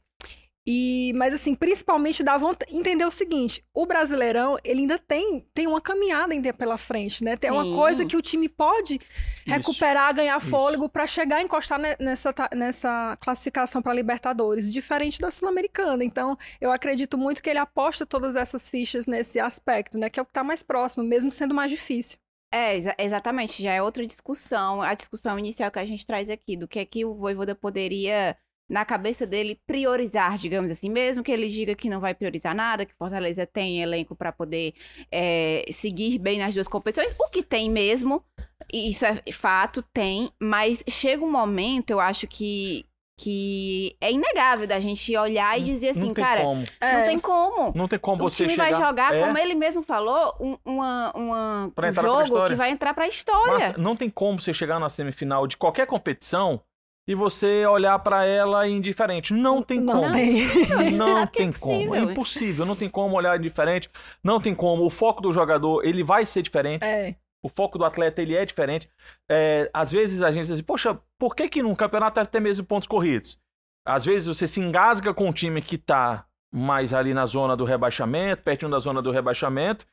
E, 0.69 1.13
mas 1.15 1.33
assim, 1.33 1.55
principalmente 1.55 2.21
dá 2.23 2.37
vontade 2.37 2.75
entender 2.75 3.05
o 3.05 3.11
seguinte, 3.11 3.63
o 3.73 3.85
Brasileirão, 3.85 4.57
ele 4.65 4.81
ainda 4.81 4.99
tem, 4.99 5.47
tem 5.53 5.65
uma 5.65 5.79
caminhada 5.79 6.33
ainda 6.33 6.53
pela 6.53 6.77
frente, 6.77 7.23
né? 7.23 7.37
Tem 7.37 7.49
uma 7.49 7.63
Sim. 7.63 7.73
coisa 7.73 8.05
que 8.05 8.17
o 8.17 8.21
time 8.21 8.49
pode 8.49 8.99
recuperar, 9.45 10.13
ganhar 10.13 10.37
isso. 10.37 10.49
fôlego 10.49 10.89
para 10.89 11.07
chegar 11.07 11.37
a 11.37 11.41
encostar 11.41 11.79
ne- 11.79 11.95
nessa, 11.99 12.33
nessa 12.53 13.17
classificação 13.21 13.81
para 13.81 13.93
Libertadores, 13.93 14.71
diferente 14.71 15.19
da 15.21 15.31
Sul-Americana. 15.31 16.03
Então, 16.03 16.37
eu 16.59 16.71
acredito 16.71 17.17
muito 17.17 17.41
que 17.41 17.49
ele 17.49 17.59
aposta 17.59 18.05
todas 18.05 18.35
essas 18.35 18.69
fichas 18.69 19.05
nesse 19.05 19.39
aspecto, 19.39 19.97
né? 19.97 20.09
Que 20.09 20.19
é 20.19 20.23
o 20.23 20.25
que 20.25 20.33
tá 20.33 20.43
mais 20.43 20.61
próximo, 20.63 21.03
mesmo 21.03 21.31
sendo 21.31 21.55
mais 21.55 21.71
difícil. 21.71 22.17
É, 22.51 22.75
exa- 22.77 22.95
exatamente. 22.97 23.61
Já 23.61 23.73
é 23.73 23.81
outra 23.81 24.05
discussão. 24.05 24.81
A 24.81 24.93
discussão 24.93 25.37
inicial 25.37 25.71
que 25.71 25.79
a 25.79 25.85
gente 25.85 26.05
traz 26.05 26.29
aqui, 26.29 26.55
do 26.57 26.67
que 26.67 26.79
é 26.79 26.85
que 26.85 27.05
o 27.05 27.13
Voivoda 27.15 27.53
poderia, 27.55 28.37
na 28.69 28.83
cabeça 28.83 29.25
dele, 29.25 29.59
priorizar, 29.65 30.37
digamos 30.37 30.69
assim. 30.69 30.89
Mesmo 30.89 31.23
que 31.23 31.31
ele 31.31 31.47
diga 31.49 31.73
que 31.75 31.89
não 31.89 31.99
vai 31.99 32.13
priorizar 32.13 32.53
nada, 32.53 32.85
que 32.85 32.93
Fortaleza 32.95 33.45
tem 33.45 33.81
elenco 33.81 34.15
para 34.15 34.31
poder 34.31 34.73
é, 35.11 35.65
seguir 35.71 36.17
bem 36.19 36.39
nas 36.39 36.53
duas 36.53 36.67
competições, 36.67 37.15
o 37.19 37.29
que 37.29 37.41
tem 37.43 37.69
mesmo, 37.69 38.23
e 38.71 38.89
isso 38.89 39.05
é 39.05 39.21
fato, 39.31 39.81
tem. 39.93 40.31
Mas 40.39 40.83
chega 40.89 41.23
um 41.23 41.31
momento, 41.31 41.91
eu 41.91 41.99
acho 42.01 42.27
que, 42.27 42.85
que 43.17 43.95
é 44.01 44.11
inegável 44.11 44.67
da 44.67 44.79
gente 44.79 45.15
olhar 45.15 45.57
e 45.57 45.63
dizer 45.63 45.89
assim, 45.89 46.07
não 46.07 46.13
tem 46.13 46.23
cara, 46.25 46.41
como. 46.41 46.63
É, 46.81 46.97
não 46.97 47.05
tem 47.05 47.19
como. 47.19 47.73
Não 47.73 47.87
tem 47.87 47.99
como 47.99 48.25
O 48.25 48.29
você 48.29 48.43
time 48.45 48.55
chegar... 48.55 48.71
vai 48.71 48.87
jogar, 48.87 49.15
É, 49.15 49.21
como 49.25 49.37
ele 49.37 49.55
mesmo 49.55 49.81
falou, 49.81 50.35
um, 50.41 50.57
uma, 50.65 51.11
uma- 51.15 51.73
um 51.75 51.93
jogo 52.27 52.47
que 52.47 52.55
vai 52.55 52.69
entrar 52.71 52.93
pra 52.93 53.07
história. 53.07 53.59
Marta, 53.67 53.81
não 53.81 53.95
tem 53.95 54.09
como 54.09 54.39
você 54.41 54.53
chegar 54.53 54.77
na 54.79 54.89
semifinal 54.89 55.47
de 55.47 55.55
qualquer 55.57 55.87
competição 55.87 56.61
e 57.07 57.15
você 57.15 57.65
olhar 57.65 57.97
pra 57.99 58.25
ela 58.25 58.67
indiferente. 58.67 59.33
Não 59.33 59.63
tem 59.63 59.79
não 59.79 60.01
como. 60.01 60.13
tem. 60.13 60.91
Não 60.91 61.19
é 61.19 61.27
tem 61.27 61.51
como. 61.53 61.95
É 61.95 61.99
impossível. 61.99 62.65
Não 62.65 62.75
tem 62.75 62.89
como 62.89 63.15
olhar 63.15 63.39
diferente. 63.39 63.89
Não 64.23 64.41
tem 64.41 64.53
como. 64.53 64.83
O 64.83 64.89
foco 64.89 65.21
do 65.21 65.31
jogador, 65.31 65.85
ele 65.85 66.03
vai 66.03 66.25
ser 66.25 66.41
diferente. 66.41 66.83
É. 66.83 67.15
O 67.41 67.49
foco 67.49 67.77
do 67.77 67.85
atleta, 67.85 68.21
ele 68.21 68.35
é 68.35 68.45
diferente. 68.45 68.89
É, 69.31 69.69
às 69.73 69.91
vezes 69.91 70.21
a 70.21 70.31
gente 70.31 70.43
diz 70.43 70.51
assim, 70.51 70.63
poxa, 70.63 70.99
por 71.17 71.33
que 71.33 71.47
que 71.47 71.63
num 71.63 71.75
campeonato 71.75 72.25
tem 72.25 72.41
mesmo 72.41 72.65
pontos 72.65 72.87
corridos? 72.87 73.39
Às 73.87 74.03
vezes 74.03 74.27
você 74.27 74.45
se 74.45 74.59
engasga 74.59 75.13
com 75.13 75.29
um 75.29 75.31
time 75.31 75.61
que 75.61 75.77
tá 75.77 76.25
mais 76.53 76.93
ali 76.93 77.13
na 77.13 77.25
zona 77.25 77.55
do 77.55 77.63
rebaixamento, 77.63 78.43
pertinho 78.43 78.71
da 78.71 78.79
zona 78.79 79.01
do 79.01 79.11
rebaixamento, 79.11 79.85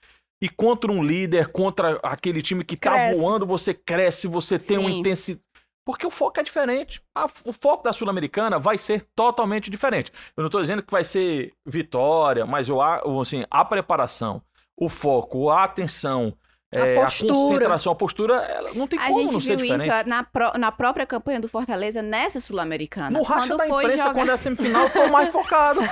e 0.43 0.49
contra 0.49 0.91
um 0.91 1.03
líder, 1.03 1.53
contra 1.53 1.99
aquele 2.03 2.43
time 2.43 2.65
que 2.65 2.77
tá 2.77 2.91
Cresce. 2.91 3.21
voando, 3.21 3.47
você 3.47 3.73
cresce, 3.73 4.27
você 4.27 4.59
tem 4.59 4.79
uma 4.79 4.91
intensidade. 4.91 5.44
Porque 5.85 6.07
o 6.07 6.11
foco 6.11 6.41
é 6.41 6.43
diferente. 6.43 7.03
A- 7.15 7.27
o 7.45 7.53
foco 7.53 7.83
da 7.85 7.93
Sul-Americana 7.93 8.59
vai 8.59 8.79
ser 8.79 9.07
totalmente 9.15 9.71
diferente. 9.71 10.11
Eu 10.37 10.43
não 10.43 10.47
estou 10.47 10.61
dizendo 10.61 10.83
que 10.83 10.91
vai 10.91 11.05
ser 11.05 11.53
vitória, 11.67 12.47
mas 12.47 12.69
eu, 12.69 12.81
assim, 13.21 13.45
a 13.51 13.65
preparação, 13.65 14.43
o 14.77 14.89
foco, 14.89 15.51
a 15.51 15.65
atenção, 15.65 16.35
A 16.75 16.87
é, 16.87 16.95
postura. 16.97 17.33
concentração, 17.35 17.93
a 17.93 17.95
postura, 17.95 18.35
ela 18.35 18.75
não 18.75 18.87
tem 18.87 18.99
A 18.99 19.07
como 19.09 19.21
gente 19.23 19.33
não 19.35 19.41
ser 19.41 19.57
viu 19.57 19.67
diferente. 19.77 20.01
isso 20.01 20.09
na, 20.09 20.23
pró- 20.25 20.53
na 20.59 20.73
própria 20.73 21.07
campanha 21.07 21.39
do 21.41 21.49
Fortaleza 21.49 22.03
nessa 22.03 22.41
Sul-Americana. 22.41 23.11
No 23.19 23.23
racha 23.25 23.49
Quando 23.49 23.59
da 23.59 23.67
foi 23.67 23.83
imprensa, 23.85 24.03
jogar- 24.03 24.15
quando 24.15 24.31
é 24.33 24.37
semifinal, 24.37 24.91
tô 24.91 25.09
mais 25.09 25.31
focado. 25.33 25.81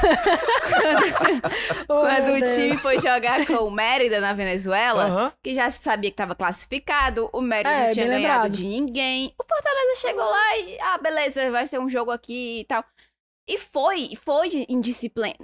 Oh, 1.89 2.01
Quando 2.01 2.35
o 2.35 2.39
time 2.55 2.77
foi 2.79 2.99
jogar 3.01 3.47
com 3.47 3.55
o 3.55 3.71
Mérida 3.71 4.21
na 4.21 4.33
Venezuela, 4.33 5.35
que 5.43 5.55
já 5.55 5.71
sabia 5.71 6.11
que 6.11 6.15
estava 6.15 6.35
classificado, 6.35 7.29
o 7.33 7.41
Mérida 7.41 7.69
É, 7.71 7.87
não 7.89 7.93
tinha 7.95 8.07
ganhado 8.07 8.23
lembrado. 8.45 8.53
de 8.53 8.67
ninguém. 8.67 9.35
O 9.39 9.45
Fortaleza 9.45 10.01
chegou 10.01 10.25
lá 10.25 10.57
e, 10.59 10.79
ah, 10.81 10.99
beleza, 10.99 11.51
vai 11.51 11.67
ser 11.67 11.79
um 11.79 11.89
jogo 11.89 12.11
aqui 12.11 12.61
e 12.61 12.65
tal. 12.65 12.85
E 13.49 13.59
foi, 13.59 14.11
foi 14.25 14.49
de 14.49 14.67
indisciplina. 14.69 15.35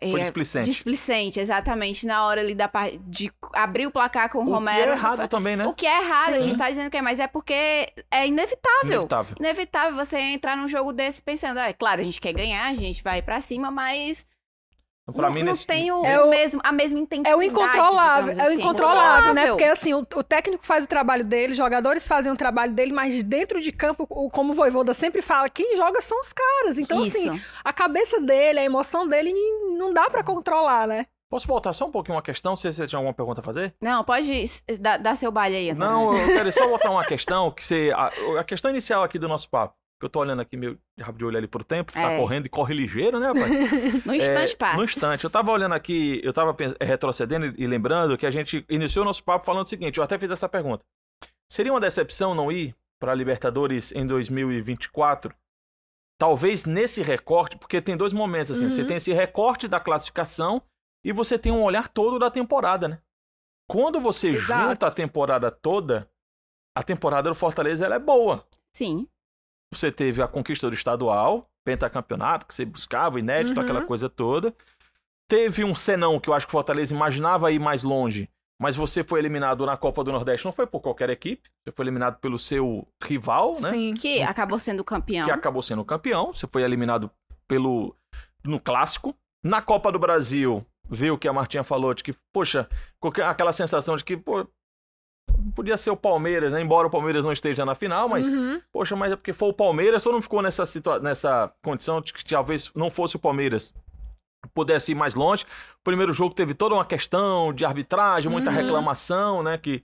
Foi 0.00 0.20
É, 0.20 0.22
displicente. 0.22 0.70
Displicente, 0.70 1.40
exatamente. 1.40 2.06
Na 2.06 2.24
hora 2.24 2.40
ali 2.40 2.54
da 2.54 2.68
par- 2.68 2.90
de 3.06 3.30
abrir 3.52 3.86
o 3.86 3.90
placar 3.90 4.30
com 4.30 4.38
o, 4.38 4.46
O 4.48 4.50
Romero. 4.52 4.84
que 4.84 4.88
é 4.90 4.92
errado 4.92 5.28
também, 5.28 5.56
né? 5.56 5.66
O 5.66 5.74
que 5.74 5.86
é 5.86 6.00
errado, 6.02 6.28
a 6.30 6.36
gente 6.36 6.44
Sim. 6.44 6.50
não 6.50 6.56
tá 6.56 6.68
dizendo 6.70 6.90
que 6.90 6.96
é, 6.96 7.02
mas 7.02 7.18
é 7.18 7.26
porque 7.26 7.92
é 8.10 8.26
inevitável. 8.26 8.84
Inevitável. 8.92 9.36
Inevitável 9.40 9.94
você 9.96 10.18
entrar 10.18 10.56
num 10.56 10.68
jogo 10.68 10.92
desse 10.92 11.22
pensando, 11.22 11.58
ah, 11.58 11.68
é 11.68 11.72
claro, 11.72 12.00
a 12.00 12.04
gente 12.04 12.20
quer 12.20 12.32
ganhar, 12.32 12.66
a 12.68 12.74
gente 12.74 13.02
vai 13.02 13.20
pra 13.22 13.40
cima, 13.40 13.70
mas 13.70 14.26
Pra 15.12 15.28
não, 15.28 15.34
mim, 15.34 15.42
não 15.42 15.52
nesse- 15.52 15.66
tem 15.66 15.90
o, 15.90 16.04
É 16.04 16.20
o 16.22 16.28
mesmo, 16.28 16.60
a 16.64 16.72
mesma 16.72 16.98
intensidade. 16.98 17.34
É 17.34 17.36
o 17.36 17.42
incontrolável, 17.42 18.30
digamos 18.32 18.38
é 18.38 18.42
o 18.42 18.52
assim. 18.52 18.60
incontrolável, 18.62 19.34
né? 19.34 19.46
Porque 19.48 19.64
assim, 19.64 19.94
o, 19.94 19.98
o 20.00 20.22
técnico 20.22 20.66
faz 20.66 20.84
o 20.84 20.88
trabalho 20.88 21.26
dele, 21.26 21.52
os 21.52 21.58
jogadores 21.58 22.06
fazem 22.06 22.30
o 22.32 22.36
trabalho 22.36 22.72
dele, 22.72 22.92
mas 22.92 23.22
dentro 23.22 23.60
de 23.60 23.72
campo, 23.72 24.06
o- 24.08 24.30
como 24.30 24.52
o 24.52 24.54
Voivoda 24.54 24.92
sempre 24.94 25.22
fala, 25.22 25.48
quem 25.48 25.76
joga 25.76 26.00
são 26.00 26.18
os 26.20 26.32
caras. 26.32 26.78
Então, 26.78 27.02
assim, 27.02 27.34
Isso. 27.34 27.44
a 27.64 27.72
cabeça 27.72 28.20
dele, 28.20 28.58
a 28.60 28.64
emoção 28.64 29.06
dele, 29.08 29.32
não 29.76 29.92
dá 29.92 30.08
pra 30.10 30.22
controlar, 30.22 30.86
né? 30.86 31.06
Posso 31.30 31.46
voltar 31.46 31.74
só 31.74 31.84
um 31.84 31.90
pouquinho 31.90 32.16
uma 32.16 32.22
questão? 32.22 32.52
Não 32.52 32.56
sei 32.56 32.72
se 32.72 32.78
você 32.78 32.86
tinha 32.86 32.98
alguma 32.98 33.12
pergunta 33.12 33.42
a 33.42 33.44
fazer. 33.44 33.74
Não, 33.82 34.02
pode 34.02 34.44
dar, 34.80 34.96
dar 34.98 35.14
seu 35.14 35.30
baile 35.30 35.56
aí. 35.56 35.74
Não, 35.74 36.16
eu 36.16 36.26
quero 36.28 36.50
só 36.50 36.66
botar 36.68 36.90
uma 36.90 37.04
questão 37.04 37.50
que 37.50 37.62
você. 37.62 37.92
A, 37.94 38.10
a 38.40 38.44
questão 38.44 38.70
inicial 38.70 39.02
aqui 39.02 39.18
do 39.18 39.28
nosso 39.28 39.46
papo. 39.50 39.74
Eu 40.00 40.08
tô 40.08 40.20
olhando 40.20 40.40
aqui 40.40 40.56
meio 40.56 40.78
de 40.96 41.02
rabo 41.02 41.18
de 41.18 41.24
olho 41.24 41.36
ali 41.36 41.48
pro 41.48 41.64
tempo, 41.64 41.92
tá 41.92 42.12
É. 42.12 42.16
correndo 42.16 42.46
e 42.46 42.48
corre 42.48 42.72
ligeiro, 42.72 43.18
né, 43.18 43.26
rapaz? 43.26 43.50
No 44.06 44.14
instante 44.14 44.52
É, 44.52 44.56
passa. 44.56 44.76
No 44.76 44.84
instante. 44.84 45.24
Eu 45.24 45.30
tava 45.30 45.50
olhando 45.50 45.74
aqui, 45.74 46.20
eu 46.22 46.32
tava 46.32 46.54
pens- 46.54 46.74
retrocedendo 46.80 47.46
e 47.58 47.66
lembrando 47.66 48.16
que 48.16 48.24
a 48.26 48.30
gente 48.30 48.64
iniciou 48.68 49.04
nosso 49.04 49.24
papo 49.24 49.44
falando 49.44 49.66
o 49.66 49.68
seguinte: 49.68 49.98
eu 49.98 50.04
até 50.04 50.16
fiz 50.18 50.30
essa 50.30 50.48
pergunta. 50.48 50.84
Seria 51.50 51.72
uma 51.72 51.80
decepção 51.80 52.34
não 52.34 52.52
ir 52.52 52.76
para 53.00 53.12
Libertadores 53.14 53.90
em 53.92 54.06
2024? 54.06 55.34
Talvez 56.20 56.64
nesse 56.64 57.02
recorte, 57.02 57.56
porque 57.56 57.80
tem 57.80 57.96
dois 57.96 58.12
momentos 58.12 58.52
assim: 58.56 58.68
você 58.70 58.82
Uhum. 58.82 58.86
tem 58.86 58.96
esse 58.96 59.12
recorte 59.12 59.66
da 59.68 59.80
classificação 59.80 60.62
e 61.04 61.12
você 61.12 61.38
tem 61.38 61.50
um 61.52 61.62
olhar 61.62 61.88
todo 61.88 62.18
da 62.18 62.30
temporada, 62.30 62.86
né? 62.88 63.00
Quando 63.68 64.00
você 64.00 64.28
Exato. 64.30 64.68
junta 64.68 64.86
a 64.86 64.90
temporada 64.90 65.50
toda, 65.50 66.08
a 66.76 66.82
temporada 66.82 67.28
do 67.28 67.34
Fortaleza 67.34 67.84
ela 67.84 67.96
é 67.96 67.98
boa. 67.98 68.46
Sim. 68.76 69.06
Você 69.72 69.92
teve 69.92 70.22
a 70.22 70.28
conquista 70.28 70.68
do 70.68 70.74
estadual, 70.74 71.48
pentacampeonato, 71.64 72.46
que 72.46 72.54
você 72.54 72.64
buscava, 72.64 73.18
inédito, 73.18 73.58
Uhum. 73.58 73.64
aquela 73.64 73.84
coisa 73.84 74.08
toda. 74.08 74.54
Teve 75.28 75.62
um 75.64 75.74
senão 75.74 76.18
que 76.18 76.30
eu 76.30 76.34
acho 76.34 76.46
que 76.46 76.50
o 76.50 76.52
Fortaleza 76.52 76.94
imaginava 76.94 77.52
ir 77.52 77.58
mais 77.58 77.82
longe, 77.82 78.30
mas 78.60 78.74
você 78.74 79.04
foi 79.04 79.18
eliminado 79.20 79.66
na 79.66 79.76
Copa 79.76 80.02
do 80.02 80.10
Nordeste, 80.10 80.46
não 80.46 80.52
foi 80.52 80.66
por 80.66 80.80
qualquer 80.80 81.10
equipe, 81.10 81.50
você 81.62 81.70
foi 81.74 81.84
eliminado 81.84 82.18
pelo 82.18 82.38
seu 82.38 82.88
rival, 83.04 83.56
né? 83.60 83.70
Sim. 83.70 83.94
Que 83.94 84.22
acabou 84.22 84.58
sendo 84.58 84.82
campeão. 84.82 85.24
Que 85.26 85.30
acabou 85.30 85.62
sendo 85.62 85.84
campeão, 85.84 86.32
você 86.32 86.46
foi 86.46 86.62
eliminado 86.62 87.10
pelo 87.46 87.94
no 88.42 88.58
clássico. 88.58 89.14
Na 89.44 89.60
Copa 89.60 89.92
do 89.92 89.98
Brasil, 89.98 90.64
veio 90.88 91.14
o 91.14 91.18
que 91.18 91.28
a 91.28 91.32
Martinha 91.32 91.62
falou, 91.62 91.92
de 91.92 92.02
que, 92.02 92.14
poxa, 92.32 92.66
aquela 93.26 93.52
sensação 93.52 93.96
de 93.96 94.04
que, 94.04 94.16
pô, 94.16 94.46
podia 95.54 95.76
ser 95.76 95.90
o 95.90 95.96
Palmeiras, 95.96 96.52
né? 96.52 96.60
Embora 96.60 96.86
o 96.86 96.90
Palmeiras 96.90 97.24
não 97.24 97.32
esteja 97.32 97.64
na 97.64 97.74
final, 97.74 98.08
mas 98.08 98.28
Uhum. 98.28 98.60
Poxa, 98.72 98.94
mas 98.96 99.12
é 99.12 99.16
porque 99.16 99.32
foi 99.32 99.48
o 99.48 99.52
Palmeiras, 99.52 100.02
todo 100.02 100.12
mundo 100.14 100.22
ficou 100.22 100.42
nessa, 100.42 100.64
situa 100.66 100.98
nessa 100.98 101.52
condição 101.62 102.00
de 102.00 102.12
que 102.12 102.24
talvez 102.24 102.70
não 102.74 102.90
fosse 102.90 103.16
o 103.16 103.18
Palmeiras 103.18 103.74
pudesse 104.54 104.92
ir 104.92 104.94
mais 104.94 105.14
longe. 105.14 105.44
O 105.80 105.84
primeiro 105.84 106.12
jogo 106.12 106.34
teve 106.34 106.54
toda 106.54 106.74
uma 106.74 106.84
questão 106.84 107.52
de 107.52 107.64
arbitragem, 107.64 108.30
muita 108.30 108.50
Uhum. 108.50 108.56
reclamação, 108.56 109.42
né? 109.42 109.58
Que 109.58 109.82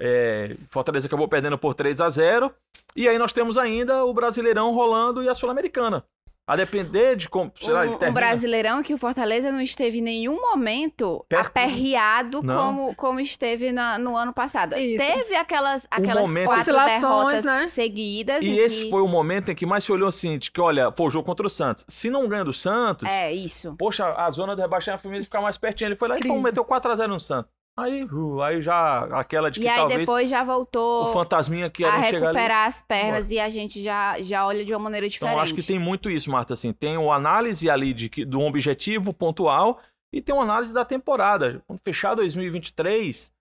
é, 0.00 0.56
Fortaleza 0.70 1.06
acabou 1.06 1.28
perdendo 1.28 1.56
por 1.56 1.72
3 1.72 2.00
a 2.00 2.08
0 2.10 2.52
E 2.96 3.08
aí 3.08 3.16
nós 3.16 3.32
temos 3.32 3.56
ainda 3.56 4.04
o 4.04 4.12
Brasileirão 4.12 4.72
rolando 4.74 5.22
e 5.22 5.28
a 5.28 5.34
Sul-Americana. 5.34 6.04
A 6.46 6.56
depender 6.56 7.16
de 7.16 7.26
como. 7.26 7.50
Que 7.50 7.72
um, 7.72 8.08
um 8.08 8.12
brasileirão 8.12 8.82
que 8.82 8.92
o 8.92 8.98
Fortaleza 8.98 9.50
não 9.50 9.62
esteve 9.62 9.98
em 9.98 10.02
nenhum 10.02 10.38
momento 10.40 11.24
Perto. 11.26 11.46
aperreado 11.46 12.42
Não. 12.42 12.54
como, 12.54 12.94
como 12.96 13.18
esteve 13.20 13.72
na- 13.72 13.98
no 13.98 14.14
ano 14.14 14.30
passado. 14.32 14.76
Isso. 14.76 14.98
Teve 15.02 15.34
aquelas, 15.36 15.86
aquelas 15.90 16.20
momento- 16.28 16.46
quatro 16.46 16.74
derrotas 16.74 17.44
né? 17.44 17.66
seguidas. 17.66 18.44
E 18.44 18.58
esse 18.58 18.84
que- 18.84 18.90
foi 18.90 19.00
o 19.00 19.08
momento 19.08 19.50
em 19.50 19.54
que 19.54 19.64
mais 19.64 19.84
se 19.84 19.92
olhou 19.92 20.06
assim, 20.08 20.36
de 20.38 20.50
que, 20.50 20.60
olha, 20.60 20.92
foi 20.94 21.06
o 21.06 21.10
jogo 21.10 21.24
contra 21.24 21.46
o 21.46 21.50
Santos. 21.50 21.84
Se 21.88 22.10
não 22.10 22.28
ganha 22.28 22.44
do 22.44 22.52
Santos, 22.52 23.08
É, 23.08 23.32
isso. 23.32 23.74
Poxa, 23.78 24.10
a 24.14 24.30
zona 24.30 24.54
do 24.54 24.60
rebaixamento 24.60 25.02
família 25.02 25.24
ficar 25.24 25.40
mais 25.40 25.56
pertinho. 25.56 25.88
Ele 25.88 25.96
foi 25.96 26.08
lá 26.08 26.16
e 26.16 26.20
Crise. 26.20 26.34
pô, 26.34 26.42
meteu 26.42 26.62
4x0 26.64 27.08
no 27.08 27.18
Santos. 27.18 27.50
Aí, 27.76 28.04
uh, 28.04 28.40
aí 28.40 28.62
já 28.62 29.00
aquela 29.18 29.50
de 29.50 29.58
que 29.58 29.66
E 29.66 29.68
aí 29.68 29.76
talvez 29.76 29.98
depois 30.00 30.30
já 30.30 30.42
o 30.42 30.46
voltou 30.46 31.12
fantasminha 31.12 31.68
que 31.68 31.82
era 31.84 32.04
chegar 32.04 32.28
ali. 32.28 32.36
recuperar 32.38 32.68
as 32.68 32.82
pernas 32.84 33.28
e 33.30 33.40
a 33.40 33.48
gente 33.48 33.82
já, 33.82 34.20
já 34.22 34.46
olha 34.46 34.64
de 34.64 34.72
uma 34.72 34.78
maneira 34.78 35.06
Então, 35.06 35.12
diferente. 35.16 35.34
eu 35.36 35.40
acho 35.42 35.54
que 35.54 35.62
tem 35.62 35.78
muito 35.78 36.08
isso, 36.08 36.30
Marta. 36.30 36.52
Assim, 36.54 36.72
tem 36.72 36.96
o 36.96 37.10
análise 37.10 37.68
ali 37.68 37.92
de, 37.92 38.08
um 38.36 38.46
objetivo 38.46 39.12
pontual 39.12 39.80
e 40.12 40.22
tem 40.22 40.32
uma 40.32 40.44
análise 40.44 40.72
da 40.72 40.84
temporada. 40.84 41.60
Quando 41.66 41.80
fechar 41.84 42.14
2023, 42.14 43.34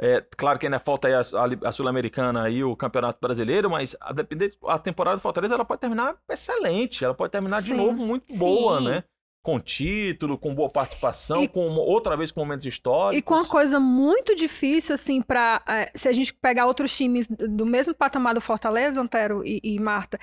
é, 0.00 0.22
claro 0.36 0.58
que 0.58 0.66
ainda 0.66 0.78
falta 0.78 1.08
aí 1.08 1.14
a, 1.14 1.20
a- 1.20 1.68
a 1.68 1.72
Sul-Americana 1.72 2.50
e 2.50 2.62
o 2.62 2.76
Campeonato 2.76 3.18
Brasileiro, 3.22 3.70
mas 3.70 3.96
a 4.02 4.12
depender 4.12 4.54
a 4.66 4.78
temporada 4.78 5.16
do 5.16 5.22
Fortaleza 5.22 5.54
ela 5.54 5.64
pode 5.64 5.80
terminar 5.80 6.14
excelente, 6.28 7.06
ela 7.06 7.14
pode 7.14 7.32
terminar 7.32 7.62
de 7.62 7.68
Sim. 7.68 7.76
novo 7.78 7.94
muito 7.98 8.36
boa, 8.36 8.80
Sim. 8.80 8.84
né? 8.84 9.04
Com 9.48 9.58
título, 9.58 10.36
com 10.36 10.54
boa 10.54 10.68
participação, 10.68 11.42
E- 11.42 11.48
com 11.48 11.66
outra 11.76 12.14
vez 12.18 12.30
com 12.30 12.40
momentos 12.40 12.66
históricos. 12.66 13.18
E 13.18 13.22
com 13.22 13.32
uma 13.32 13.46
coisa 13.46 13.80
muito 13.80 14.34
difícil, 14.34 14.94
assim, 14.94 15.22
para 15.22 15.62
se 15.94 16.06
a 16.06 16.12
gente 16.12 16.34
pegar 16.34 16.66
outros 16.66 16.94
times 16.94 17.26
do 17.26 17.64
mesmo 17.64 17.94
patamar 17.94 18.34
do 18.34 18.42
Fortaleza, 18.42 19.00
Antero 19.00 19.42
e, 19.42 19.58
e 19.64 19.80
Marta, 19.80 20.18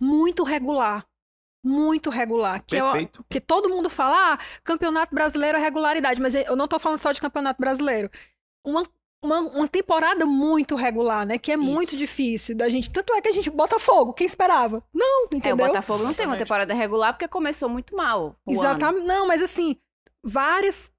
muito 0.00 0.42
regular. 0.42 1.04
Muito 1.62 2.08
regular. 2.08 2.64
Que, 2.66 2.76
eu- 2.76 2.84
Perfeito. 2.86 3.24
que 3.28 3.40
todo 3.42 3.68
mundo 3.68 3.90
fala, 3.90 4.34
ah, 4.34 4.38
campeonato 4.64 5.14
brasileiro 5.14 5.58
é 5.58 5.60
regularidade, 5.60 6.18
mas 6.20 6.34
eu 6.34 6.56
não 6.56 6.66
tô 6.66 6.78
falando 6.78 6.98
só 6.98 7.12
de 7.12 7.20
campeonato 7.20 7.60
brasileiro. 7.60 8.10
Uma, 8.66 8.84
uma, 9.22 9.40
uma 9.40 9.68
temporada 9.68 10.26
muito 10.26 10.74
regular, 10.74 11.24
né? 11.24 11.38
Que 11.38 11.52
é 11.52 11.56
muito 11.56 11.90
Isso. 11.90 11.96
difícil 11.96 12.56
da 12.56 12.68
gente. 12.68 12.90
Tanto 12.90 13.14
é 13.14 13.20
que 13.20 13.28
a 13.28 13.32
gente 13.32 13.48
bota 13.50 13.78
fogo. 13.78 14.12
Quem 14.12 14.26
esperava? 14.26 14.82
Não, 14.92 15.24
É, 15.24 15.34
o 15.34 15.36
entendeu? 15.36 15.66
Botafogo 15.68 16.02
não 16.02 16.12
tem 16.12 16.26
uma 16.26 16.34
Exatamente. 16.34 16.38
temporada 16.40 16.74
regular 16.74 17.12
porque 17.12 17.28
começou 17.28 17.68
muito 17.68 17.94
mal. 17.94 18.36
o 18.44 18.50
ano. 18.52 18.60
Exatamente. 18.60 19.06
Não, 19.06 19.26
mas 19.26 19.40
assim, 19.40 19.76
várias 20.22 20.90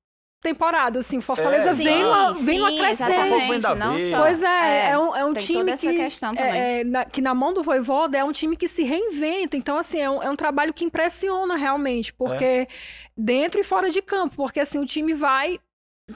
temporadas, 0.42 1.06
assim, 1.06 1.22
Fortaleza 1.22 1.70
É, 1.70 1.74
vem, 1.74 1.88
sim, 1.88 2.04
uma, 2.04 2.34
vem 2.34 2.60
uma 2.60 2.70
sim, 2.70 2.78
crescente. 2.78 3.12
exatamente, 3.14 3.98
vez. 4.02 4.12
só- 4.12 4.20
Pois 4.20 4.44
é, 4.44 4.90
é, 4.92 5.00
um, 5.00 5.16
é 5.16 5.24
um 5.26 5.34
time 5.34 5.78
que, 5.78 5.88
é, 6.38 6.80
é, 6.82 6.84
na, 6.84 7.06
que 7.06 7.22
na 7.22 7.34
mão 7.34 7.54
do 7.54 7.64
Voivoda 7.64 8.18
é 8.18 8.24
um 8.26 8.32
time 8.34 8.58
que 8.58 8.68
se 8.68 8.84
reinventa. 8.84 9.56
Então, 9.56 9.78
assim, 9.78 10.02
é 10.02 10.10
um, 10.10 10.22
é 10.22 10.30
um 10.30 10.36
trabalho 10.36 10.74
que 10.74 10.84
impressiona 10.84 11.56
realmente, 11.56 12.14
porque 12.14 12.68
dentro 13.16 13.62
e 13.62 13.64
fora 13.64 13.90
de 13.90 14.02
campo, 14.02 14.36
porque 14.36 14.60
assim, 14.60 14.80
o 14.80 14.86
time 14.86 15.14
vai. 15.14 15.60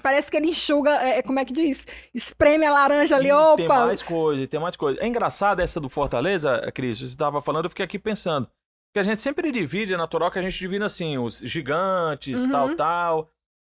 Parece 0.03 0.29
que 0.29 0.35
ele 0.37 0.47
enxuga, 0.47 0.91
é, 0.91 1.21
como 1.21 1.39
é 1.39 1.45
que 1.45 1.53
diz? 1.53 1.85
Espreme 2.13 2.65
a 2.65 2.71
laranja 2.71 3.15
ali, 3.15 3.29
E 3.29 3.55
Tem 3.55 3.65
opa! 3.65 3.85
mais 3.85 4.01
coisa, 4.01 4.47
tem 4.47 4.59
mais 4.59 4.75
coisa. 4.75 4.99
É 5.01 5.07
engraçado 5.07 5.61
essa 5.61 5.79
do 5.79 5.89
Fortaleza, 5.89 6.59
Cris, 6.73 6.99
você 6.99 7.05
estava 7.05 7.41
falando, 7.41 7.65
eu 7.65 7.69
fiquei 7.69 7.85
aqui 7.85 7.97
pensando. 7.97 8.45
Porque 8.89 8.99
a 8.99 9.03
gente 9.03 9.21
sempre 9.21 9.51
divide, 9.51 9.93
é 9.93 9.97
natural 9.97 10.29
que 10.29 10.39
a 10.39 10.41
gente 10.41 10.57
divida 10.57 10.85
assim, 10.85 11.17
os 11.17 11.39
gigantes, 11.39 12.41
Uhum. 12.43 12.51
tal, 12.51 12.75
tal. 12.75 13.29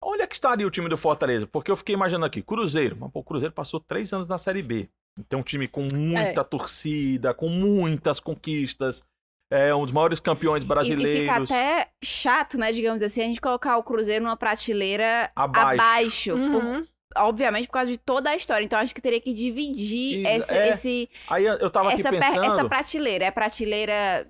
Onde 0.04 0.24
é 0.24 0.28
que 0.28 0.34
estaria 0.34 0.66
o 0.68 0.72
time 0.72 0.90
do 0.90 0.98
Fortaleza? 0.98 1.46
Porque 1.48 1.70
eu 1.72 1.76
fiquei 1.76 1.94
imaginando 1.96 2.26
aqui, 2.26 2.42
Cruzeiro. 2.42 2.98
Mas, 3.00 3.12
pô, 3.12 3.20
o 3.20 3.24
Cruzeiro 3.24 3.54
passou 3.54 3.80
três 3.80 4.12
anos 4.12 4.26
na 4.28 4.38
Série 4.38 4.64
B. 4.64 4.90
Tem 5.30 5.38
um 5.40 5.44
time 5.44 5.68
com 5.68 5.82
É. 5.86 5.94
muita 5.94 6.44
torcida, 6.44 7.34
com 7.34 7.48
muitas 7.50 8.20
conquistas. 8.20 9.04
É 9.52 9.76
um 9.76 9.84
dos 9.84 9.92
maiores 9.92 10.20
campeões 10.22 10.64
E- 10.64 10.66
brasileiros. 10.66 11.14
E, 11.14 11.22
fica 11.24 11.44
até 11.44 11.90
chato, 12.02 12.58
né, 12.58 12.72
digamos 12.72 13.02
assim, 13.02 13.22
a 13.22 13.26
gente 13.26 13.42
colocar 13.42 13.76
o 13.78 13.84
Cruzeiro 13.84 14.24
numa 14.24 14.38
prateleira 14.38 15.30
Abaixo. 15.36 15.74
abaixo. 15.82 16.32
por- 16.32 16.64
Uhum. 16.64 16.84
obviamente 17.18 17.68
por 17.68 17.74
causa 17.74 17.92
de 17.92 17.98
toda 17.98 18.30
a 18.30 18.36
história. 18.38 18.64
Então 18.64 18.80
acho 18.80 18.96
que 18.96 19.02
teria 19.02 19.20
que 19.20 19.34
dividir 19.34 20.20
Isso, 20.20 20.28
esse, 20.30 20.54
é. 20.54 20.70
esse- 20.70 21.10
Aí 21.30 21.46
eu 21.46 21.70
tava 21.70 21.90
aqui 21.92 22.00
essa, 22.00 22.10
pensando. 22.10 22.46
essa 22.46 22.64
prateleira. 22.70 23.26
É 23.26 23.28
a 23.28 23.32
prateleira 23.34 24.26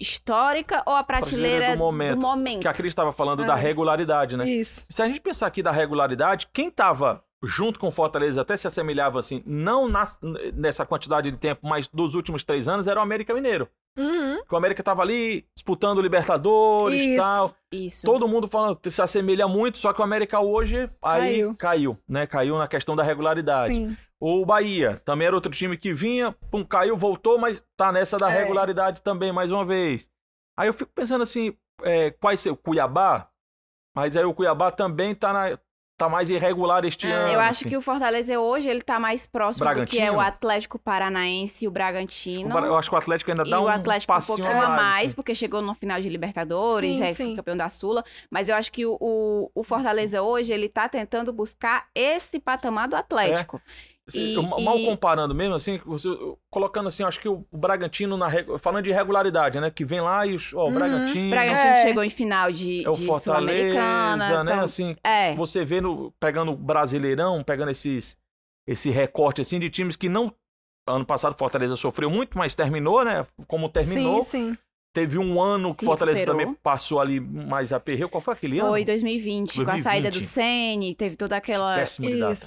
histórica 0.00 0.82
ou 0.86 0.94
a 0.94 1.04
Prateleira 1.04 1.48
prateleira 1.58 1.76
do 1.76 1.78
momento, 1.78 2.14
do 2.16 2.20
momento? 2.26 2.60
Que 2.62 2.68
a 2.68 2.72
Cris 2.72 2.88
estava 2.90 3.12
falando 3.12 3.44
da 3.44 3.56
É. 3.56 3.60
regularidade, 3.60 4.36
né? 4.36 4.48
Isso. 4.48 4.84
Se 4.88 5.02
a 5.02 5.06
gente 5.06 5.20
pensar 5.20 5.46
aqui 5.46 5.62
da 5.62 5.70
regularidade, 5.70 6.48
quem 6.52 6.70
tava 6.70 7.22
junto 7.42 7.78
com 7.78 7.88
o 7.88 7.92
Fortaleza 7.92 8.40
até 8.40 8.56
se 8.56 8.66
assemelhava 8.66 9.18
assim, 9.18 9.42
não 9.44 9.88
nas- 9.88 10.18
nessa 10.54 10.86
quantidade 10.86 11.30
de 11.30 11.36
tempo, 11.36 11.66
mas 11.66 11.88
dos 11.88 12.14
últimos 12.14 12.42
três 12.44 12.68
anos, 12.68 12.86
era 12.86 12.98
o 13.00 13.02
América 13.02 13.34
Mineiro. 13.34 13.68
Uhum. 13.96 14.42
Que 14.44 14.54
o 14.54 14.56
América 14.56 14.82
tava 14.82 15.02
ali 15.02 15.46
disputando 15.54 16.00
Libertadores 16.00 17.00
e 17.00 17.16
tal. 17.16 17.54
Isso. 17.70 18.04
Todo 18.04 18.26
mundo 18.26 18.48
falando 18.48 18.76
que 18.76 18.90
se 18.90 19.00
assemelha 19.00 19.46
muito, 19.46 19.78
só 19.78 19.92
que 19.92 20.00
o 20.00 20.04
América 20.04 20.40
hoje 20.40 20.90
aí 21.02 21.32
caiu, 21.42 21.54
Caiu. 21.56 21.98
né? 22.08 22.26
Caiu 22.26 22.58
na 22.58 22.66
questão 22.66 22.96
da 22.96 23.02
regularidade. 23.02 23.74
Sim. 23.74 23.96
O 24.20 24.44
Bahia 24.44 25.00
também 25.04 25.26
era 25.26 25.36
outro 25.36 25.52
time 25.52 25.76
que 25.76 25.92
vinha, 25.92 26.32
pum, 26.50 26.64
caiu, 26.64 26.96
voltou, 26.96 27.38
mas 27.38 27.62
tá 27.76 27.92
nessa 27.92 28.16
da 28.16 28.30
É. 28.32 28.38
regularidade 28.42 29.02
também, 29.02 29.32
mais 29.32 29.52
uma 29.52 29.64
vez. 29.64 30.10
Aí 30.58 30.68
eu 30.68 30.72
fico 30.72 30.90
pensando 30.94 31.22
assim, 31.22 31.54
é, 31.82 32.10
quais 32.10 32.40
ser 32.40 32.50
o 32.50 32.56
Cuiabá? 32.56 33.28
Mas 33.94 34.16
aí 34.16 34.24
o 34.24 34.34
Cuiabá 34.34 34.70
também 34.72 35.14
tá 35.14 35.32
na. 35.32 35.58
Tá 35.96 36.08
mais 36.08 36.28
irregular 36.30 36.84
este 36.84 37.06
É, 37.06 37.12
ano. 37.12 37.28
Eu 37.32 37.40
acho 37.40 37.60
assim. 37.60 37.68
que 37.68 37.76
o 37.76 37.80
Fortaleza 37.80 38.38
hoje 38.38 38.68
ele 38.68 38.82
tá 38.82 38.98
mais 38.98 39.26
próximo 39.26 39.72
do 39.74 39.86
que 39.86 39.98
é 40.00 40.10
o 40.10 40.20
Atlético 40.20 40.78
Paranaense 40.78 41.64
e 41.64 41.68
o 41.68 41.70
Bragantino. 41.70 42.56
Eu 42.58 42.76
acho 42.76 42.88
que 42.90 42.94
o 42.94 42.98
Atlético 42.98 43.30
ainda 43.30 43.44
E 43.46 43.50
dá 43.50 43.60
um 43.60 43.64
o 43.64 43.68
Atlético 43.68 44.12
um 44.12 44.20
pouquinho 44.20 44.62
a 44.62 44.68
mais, 44.70 45.06
assim. 45.06 45.14
porque 45.14 45.34
chegou 45.34 45.62
no 45.62 45.74
final 45.74 46.00
de 46.00 46.08
Libertadores, 46.08 46.96
Sim, 46.96 47.06
já 47.06 47.14
sim. 47.14 47.26
foi 47.26 47.36
campeão 47.36 47.56
da 47.56 47.68
Sula. 47.68 48.04
Mas 48.30 48.48
eu 48.48 48.56
acho 48.56 48.72
que 48.72 48.84
o, 48.84 48.96
o, 49.00 49.50
o 49.54 49.62
Fortaleza 49.64 50.22
hoje, 50.22 50.52
ele 50.52 50.68
tá 50.68 50.88
tentando 50.88 51.32
buscar 51.32 51.86
esse 51.94 52.40
patamar 52.40 52.88
do 52.88 52.96
Atlético. 52.96 53.60
Assim, 54.06 54.20
E- 54.20 54.34
eu 54.34 54.42
ma- 54.42 54.60
mal 54.60 54.76
e- 54.78 54.84
comparando 54.84 55.34
mesmo, 55.34 55.54
assim, 55.54 55.80
você, 55.84 56.08
eu- 56.08 56.38
colocando 56.50 56.88
assim, 56.88 57.02
acho 57.04 57.18
que 57.18 57.28
o, 57.28 57.46
o 57.50 57.56
Bragantino, 57.56 58.16
na, 58.18 58.28
falando 58.58 58.84
de 58.84 58.92
regularidade, 58.92 59.58
né? 59.58 59.70
Que 59.70 59.82
vem 59.84 60.00
lá 60.02 60.26
e 60.26 60.34
os, 60.34 60.52
ó, 60.52 60.64
o 60.64 60.68
Uhum. 60.68 60.74
Bragantino, 60.74 61.26
O 61.26 61.30
Bragantino 61.30 61.70
É. 61.70 61.82
chegou 61.86 62.04
em 62.04 62.10
final 62.10 62.52
de, 62.52 62.84
é 62.84 62.90
o 62.90 62.92
de. 62.92 63.06
Fortaleza, 63.06 64.44
né? 64.44 64.52
então- 64.52 64.64
Assim, 64.64 64.96
é, 65.02 65.34
você 65.34 65.64
vê 65.64 65.80
no, 65.80 66.12
pegando 66.20 66.52
o 66.52 66.56
Brasileirão, 66.56 67.42
pegando 67.42 67.70
esses, 67.70 68.16
esse 68.68 68.90
recorte 68.90 69.40
assim 69.40 69.58
de 69.58 69.70
times 69.70 69.96
que 69.96 70.08
não. 70.08 70.32
Ano 70.86 71.06
passado 71.06 71.32
o 71.32 71.38
Fortaleza 71.38 71.76
sofreu 71.76 72.10
muito, 72.10 72.36
mas 72.36 72.54
terminou, 72.54 73.02
né? 73.02 73.26
Como 73.46 73.70
terminou. 73.70 74.22
Sim, 74.22 74.52
sim. 74.52 74.58
Teve 74.94 75.18
um 75.18 75.42
ano 75.42 75.68
que 75.74 75.80
Se 75.80 75.84
o 75.84 75.86
Fortaleza 75.88 76.20
recuperou. 76.20 76.40
também 76.46 76.58
passou 76.62 77.00
ali 77.00 77.18
mais 77.20 77.72
aperreio. 77.72 78.08
Qual 78.08 78.20
foi 78.20 78.32
aquele 78.34 78.60
ano? 78.60 78.68
foi 78.70 78.84
2020, 78.84 79.64
com 79.64 79.70
a 79.70 79.76
saída 79.76 80.08
do 80.08 80.14
2020. 80.20 80.26
Sene, 80.32 80.94
teve 80.94 81.16
toda 81.16 81.36
aquela 81.36 81.82
Isso. 81.82 82.00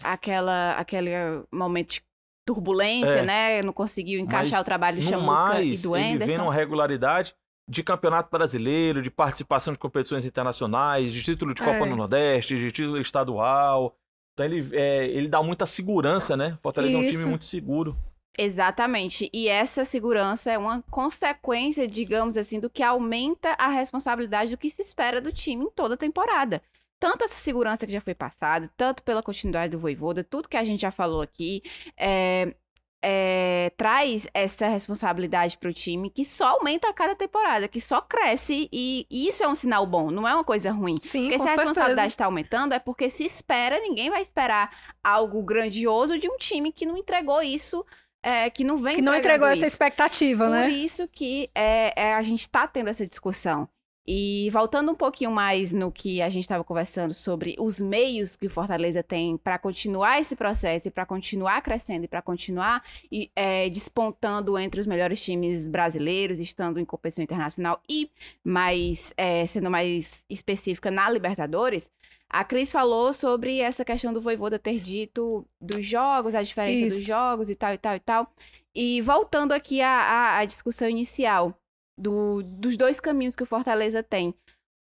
aquela 0.07 0.71
aquele 0.79 1.11
momento 1.51 1.89
de 1.95 2.01
turbulência, 2.47 3.09
É. 3.19 3.25
né? 3.25 3.61
Não 3.61 3.73
conseguiu 3.73 4.19
encaixar 4.19 4.53
Mas 4.53 4.61
o 4.61 4.63
trabalho 4.65 4.97
do 4.99 5.03
Chamusca 5.03 5.61
e 5.61 5.77
do 5.77 5.95
ele 5.95 6.05
vem 6.05 6.13
Anderson. 6.15 6.41
numa 6.43 6.53
regularidade 6.53 7.35
de 7.69 7.83
campeonato 7.83 8.29
brasileiro, 8.31 9.01
de 9.01 9.11
participação 9.11 9.73
de 9.73 9.79
competições 9.79 10.23
internacionais, 10.25 11.11
de 11.11 11.21
título 11.21 11.53
de 11.53 11.61
Copa 11.61 11.85
É. 11.85 11.89
no 11.89 11.97
Nordeste, 11.97 12.55
de 12.55 12.71
título 12.71 12.97
estadual. 13.01 13.93
Então 14.33 14.45
ele, 14.45 14.69
é, 14.73 15.05
ele 15.07 15.27
dá 15.27 15.43
muita 15.43 15.65
segurança, 15.65 16.37
né? 16.37 16.57
Fortaleza 16.63 16.95
é 16.95 16.97
um 16.97 17.01
time 17.01 17.13
Isso. 17.15 17.29
muito 17.29 17.43
seguro. 17.43 17.93
Exatamente. 18.38 19.29
E 19.33 19.47
essa 19.47 19.83
segurança 19.83 20.51
é 20.51 20.57
uma 20.57 20.83
consequência, 20.91 21.88
digamos 21.88 22.38
assim, 22.38 22.59
do 22.59 22.69
que 22.69 22.83
aumenta 22.83 23.55
a 23.57 23.67
responsabilidade 23.67 24.51
do 24.51 24.57
que 24.57 24.69
se 24.69 24.81
espera 24.81 25.19
do 25.19 25.33
time 25.33 25.65
em 25.65 25.71
toda 25.71 25.95
a 25.95 25.97
temporada. 25.97 26.61
Tanto 26.99 27.23
essa 27.23 27.35
segurança 27.35 27.85
que 27.85 27.91
já 27.91 28.01
foi 28.01 28.13
passada, 28.13 28.69
tanto 28.77 29.03
pela 29.03 29.23
continuidade 29.23 29.71
do 29.71 29.79
Voivoda, 29.79 30.23
tudo 30.23 30.49
que 30.49 30.57
a 30.57 30.63
gente 30.63 30.81
já 30.81 30.91
falou 30.91 31.21
aqui, 31.21 31.61
é, 31.95 32.53
é, 33.01 33.71
traz 33.77 34.27
essa 34.33 34.67
responsabilidade 34.67 35.57
para 35.57 35.69
o 35.69 35.73
time 35.73 36.09
que 36.09 36.25
só 36.25 36.57
aumenta 36.57 36.89
a 36.89 36.93
cada 36.93 37.15
temporada, 37.15 37.67
que 37.67 37.79
só 37.79 38.01
cresce 38.01 38.67
e, 38.71 39.05
e 39.09 39.27
isso 39.29 39.43
é 39.43 39.47
um 39.47 39.53
sinal 39.53 39.85
bom, 39.85 40.09
não 40.09 40.27
é 40.27 40.33
uma 40.33 40.43
coisa 40.43 40.71
ruim. 40.71 40.97
Sim, 41.01 41.29
Porque 41.29 41.39
se 41.39 41.47
a 41.47 41.51
responsabilidade 41.51 42.13
está 42.13 42.25
aumentando, 42.25 42.73
é 42.73 42.79
porque 42.79 43.09
se 43.09 43.25
espera, 43.25 43.79
ninguém 43.79 44.09
vai 44.09 44.21
esperar 44.21 44.75
algo 45.03 45.43
grandioso 45.43 46.17
de 46.17 46.27
um 46.27 46.38
time 46.38 46.71
que 46.71 46.85
não 46.85 46.97
entregou 46.97 47.41
isso, 47.41 47.85
é, 48.24 48.49
que 48.49 48.63
não 48.63 48.78
vem 48.78 48.95
Que 48.95 49.01
não 49.01 49.15
entregou 49.15 49.47
essa 49.47 49.65
isso. 49.65 49.68
expectativa, 49.68 50.45
Por 50.45 50.51
né? 50.51 50.70
isso 50.70 51.07
que 51.07 51.49
é, 51.55 51.93
é, 52.09 52.13
a 52.13 52.22
gente 52.22 52.41
está 52.41 52.68
tendo 52.68 52.89
essa 52.89 53.05
discussão. 53.05 53.68
E 54.09 54.49
voltando 54.51 54.89
um 54.91 54.95
pouquinho 54.95 55.29
mais 55.31 55.73
no 55.73 55.91
que 55.91 56.21
a 56.21 56.29
gente 56.29 56.43
estava 56.43 56.63
conversando 56.63 57.13
sobre 57.13 57.57
os 57.59 57.81
meios 57.81 58.37
que 58.37 58.47
o 58.47 58.49
Fortaleza 58.49 59.03
tem 59.03 59.35
para 59.35 59.59
continuar 59.59 60.19
esse 60.21 60.33
processo 60.33 60.87
e 60.87 60.91
para 60.91 61.05
continuar 61.05 61.61
crescendo 61.61 62.05
e 62.05 62.07
para 62.07 62.21
continuar 62.21 62.81
e, 63.11 63.29
é, 63.35 63.69
despontando 63.69 64.57
entre 64.57 64.79
os 64.79 64.87
melhores 64.87 65.21
times 65.21 65.67
brasileiros, 65.67 66.39
estando 66.39 66.79
em 66.79 66.85
competição 66.85 67.21
internacional 67.21 67.81
e 67.89 68.09
mais 68.41 69.13
é, 69.17 69.45
sendo 69.45 69.69
mais 69.69 70.23
específica 70.29 70.89
na 70.89 71.09
Libertadores, 71.09 71.91
a 72.29 72.45
Cris 72.45 72.71
falou 72.71 73.11
sobre 73.13 73.59
essa 73.59 73.83
questão 73.83 74.13
do 74.13 74.21
Voivoda 74.21 74.57
ter 74.57 74.79
dito 74.79 75.45
dos 75.59 75.85
jogos, 75.85 76.33
a 76.33 76.43
diferença 76.43 76.85
dos 76.85 76.97
Isso. 76.97 77.07
jogos 77.07 77.49
e 77.49 77.55
tal 77.55 77.73
e 77.73 77.77
tal 77.77 77.95
e 77.95 77.99
tal. 77.99 78.33
E 78.73 79.01
voltando 79.01 79.51
aqui 79.51 79.81
à, 79.81 79.89
à- 79.89 80.37
à 80.39 80.45
discussão 80.45 80.89
inicial 80.89 81.53
do- 81.97 82.43
dos 82.43 82.77
dois 82.77 82.99
caminhos 82.99 83.35
que 83.35 83.43
o 83.43 83.47
Fortaleza 83.47 84.03
tem. 84.03 84.33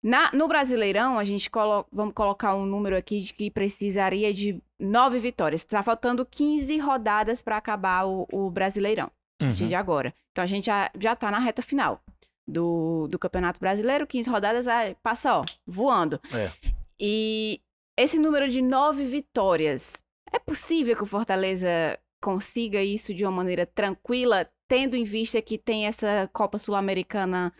Na- 0.02 0.30
no 0.32 0.46
Brasileirão, 0.46 1.18
a 1.18 1.24
gente 1.24 1.50
colo- 1.50 1.86
vamos 1.92 2.14
colocar 2.14 2.54
um 2.54 2.64
número 2.64 2.96
aqui 2.96 3.20
de 3.20 3.32
que 3.32 3.50
precisaria 3.50 4.32
de 4.32 4.60
nove 4.78 5.18
vitórias. 5.18 5.62
Está 5.62 5.82
faltando 5.82 6.24
15 6.24 6.78
rodadas 6.78 7.42
para 7.42 7.56
acabar 7.56 8.06
o, 8.06 8.26
o 8.32 8.50
Brasileirão 8.50 9.10
a 9.40 9.44
partir 9.46 9.62
Uhum. 9.64 9.68
de 9.68 9.74
agora. 9.74 10.14
Então 10.32 10.42
a 10.42 10.46
gente 10.46 10.66
já, 10.66 10.90
já 10.98 11.16
tá 11.16 11.30
na 11.30 11.38
reta 11.40 11.62
final 11.62 12.00
do, 12.46 13.08
do 13.08 13.18
Campeonato 13.18 13.58
Brasileiro, 13.60 14.06
15 14.06 14.30
rodadas, 14.30 14.68
aí 14.68 14.94
passa, 15.02 15.36
ó, 15.38 15.42
voando. 15.66 16.20
É. 16.32 16.50
E 17.00 17.60
esse 17.98 18.18
número 18.18 18.48
de 18.48 18.62
nove 18.62 19.04
vitórias, 19.04 19.92
é 20.32 20.38
possível 20.38 20.96
que 20.96 21.02
o 21.02 21.06
Fortaleza 21.06 21.98
consiga 22.20 22.82
isso 22.82 23.14
de 23.14 23.24
uma 23.24 23.32
maneira 23.32 23.66
tranquila, 23.66 24.48
tendo 24.66 24.96
em 24.96 25.04
vista 25.04 25.40
que 25.40 25.58
tem 25.58 25.86
essa 25.86 26.28
Copa 26.32 26.58
Sul-Americana 26.58 27.52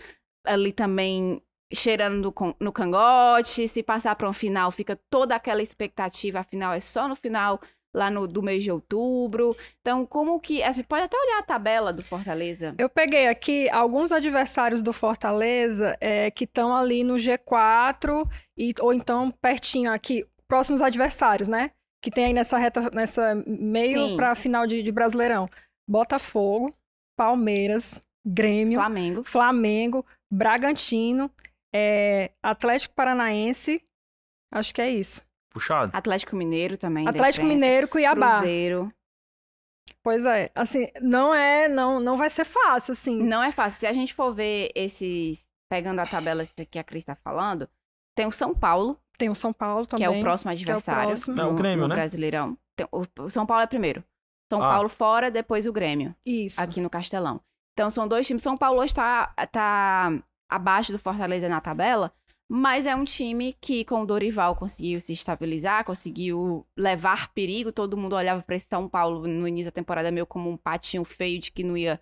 ali 0.45 0.73
também 0.73 1.43
cheirando 1.73 2.35
no, 2.59 2.73
cangote, 2.73 3.69
se 3.69 3.83
passar 3.83 4.17
para 4.17 4.29
um 4.29 4.33
final, 4.33 4.71
fica 4.71 4.99
toda 5.11 5.35
aquela 5.35 5.63
expectativa, 5.63 6.41
afinal 6.41 6.73
é 6.73 6.81
só 6.81 7.07
no 7.07 7.15
final 7.15 7.61
lá 7.95 8.11
no 8.11 8.27
do 8.27 8.43
mês 8.43 8.63
de 8.63 8.71
outubro. 8.71 9.57
Então, 9.81 10.07
como 10.07 10.39
que, 10.41 10.63
você 10.63 10.83
pode 10.83 11.05
até 11.05 11.17
olhar 11.17 11.39
a 11.39 11.43
tabela 11.43 11.93
do 11.93 12.05
Fortaleza. 12.05 12.73
Eu 12.79 12.89
peguei 12.89 13.27
aqui 13.29 13.69
alguns 13.71 14.13
adversários 14.13 14.83
do 14.83 14.93
Fortaleza 14.93 15.97
é, 16.01 16.31
que 16.31 16.45
estão 16.45 16.75
ali 16.75 17.03
no 17.03 17.15
G4 17.15 18.29
e, 18.57 18.75
ou 18.81 18.93
então 18.93 19.31
pertinho 19.31 19.93
aqui, 19.93 20.27
próximos 20.47 20.81
adversários, 20.81 21.49
né? 21.49 21.71
Que 22.03 22.11
tem 22.11 22.26
aí 22.26 22.32
nessa 22.32 22.57
reta, 22.59 22.90
nessa 22.90 23.34
meio 23.46 24.16
para 24.16 24.34
final 24.34 24.66
de, 24.66 24.82
de 24.82 24.92
Brasileirão. 24.92 25.49
Botafogo, 25.88 26.74
Palmeiras, 27.16 28.03
Grêmio, 28.24 28.78
Flamengo. 28.78 29.24
Flamengo, 29.24 30.07
Bragantino, 30.30 31.30
é, 31.74 32.30
Atlético 32.42 32.94
Paranaense, 32.94 33.82
acho 34.53 34.74
que 34.74 34.80
é 34.80 34.90
isso. 34.90 35.26
Puxado. 35.51 35.90
Atlético 35.94 36.36
Mineiro 36.36 36.76
também. 36.76 37.09
Atlético 37.09 37.44
repente, 37.44 37.61
Mineiro, 37.61 37.88
Cuiabá. 37.88 38.38
Cruzeiro. 38.38 38.92
Pois 40.03 40.24
é, 40.26 40.51
assim, 40.55 40.88
não 41.01 41.34
é, 41.34 41.68
não, 41.68 41.99
não 41.99 42.16
vai 42.16 42.30
ser 42.30 42.44
fácil, 42.44 42.92
assim. 42.92 43.22
Não 43.22 43.42
é 43.42 43.51
fácil. 43.51 43.80
Se 43.80 43.86
a 43.86 43.92
gente 43.92 44.14
for 44.14 44.32
ver 44.32 44.70
esses. 44.74 45.46
Pegando 45.70 46.01
a 46.01 46.07
tabela 46.07 46.46
que 46.70 46.78
a 46.78 46.84
Cris 46.84 47.03
está 47.03 47.14
falando, 47.14 47.68
tem 48.16 48.26
o 48.26 48.32
São 48.32 48.55
Paulo, 48.55 48.99
Tem 49.19 49.29
o 49.29 49.35
São 49.35 49.53
Paulo 49.53 49.85
também. 49.87 50.09
que 50.09 50.14
é 50.14 50.19
o 50.19 50.23
próximo 50.23 50.51
adversário. 50.53 51.09
próximo. 51.09 51.41
É, 51.41 51.45
o 51.45 51.51
no- 51.51 51.57
Grêmio, 51.59 51.83
no 51.83 51.89
né? 51.89 51.95
Brasileirão. 51.97 52.57
Tem- 52.77 52.87
o, 52.93 53.03
o 53.25 53.29
São 53.31 53.45
Paulo 53.45 53.62
é 53.62 53.66
primeiro. 53.66 54.03
São 54.51 54.62
Ah. 54.62 54.71
Paulo 54.75 54.89
fora, 54.89 55.31
depois 55.31 55.66
o 55.66 55.73
Grêmio, 55.73 56.14
Isso. 56.25 56.59
aqui 56.61 56.81
no 56.81 56.89
Castelão. 56.89 57.41
Então 57.75 57.91
são 57.91 58.09
dois 58.09 58.27
times. 58.27 58.43
São 58.43 58.57
Paulo 58.57 58.81
hoje 58.81 58.95
tá, 58.95 59.27
tá 59.53 60.11
abaixo 60.49 60.91
do 60.93 60.99
Fortaleza 60.99 61.49
na 61.49 61.61
tabela, 61.61 62.12
mas 62.51 62.87
é 62.87 62.97
um 62.97 63.05
time 63.05 63.55
que 63.61 63.85
com 63.85 64.01
o 64.03 64.07
Dorival 64.07 64.57
conseguiu 64.57 65.01
se 65.01 65.12
estabilizar, 65.12 65.85
conseguiu 65.85 66.66
levar 66.77 67.31
perigo. 67.35 67.71
Todo 67.73 67.97
mundo 67.97 68.16
olhava 68.16 68.43
para 68.43 68.57
esse 68.57 68.66
São 68.69 68.89
Paulo 68.89 69.27
no 69.29 69.47
início 69.47 69.71
da 69.71 69.75
temporada 69.75 70.11
meio 70.11 70.27
como 70.27 70.49
um 70.49 70.57
patinho 70.57 71.05
feio 71.05 71.41
de 71.41 71.53
que 71.53 71.62
não 71.62 71.77
ia 71.77 72.01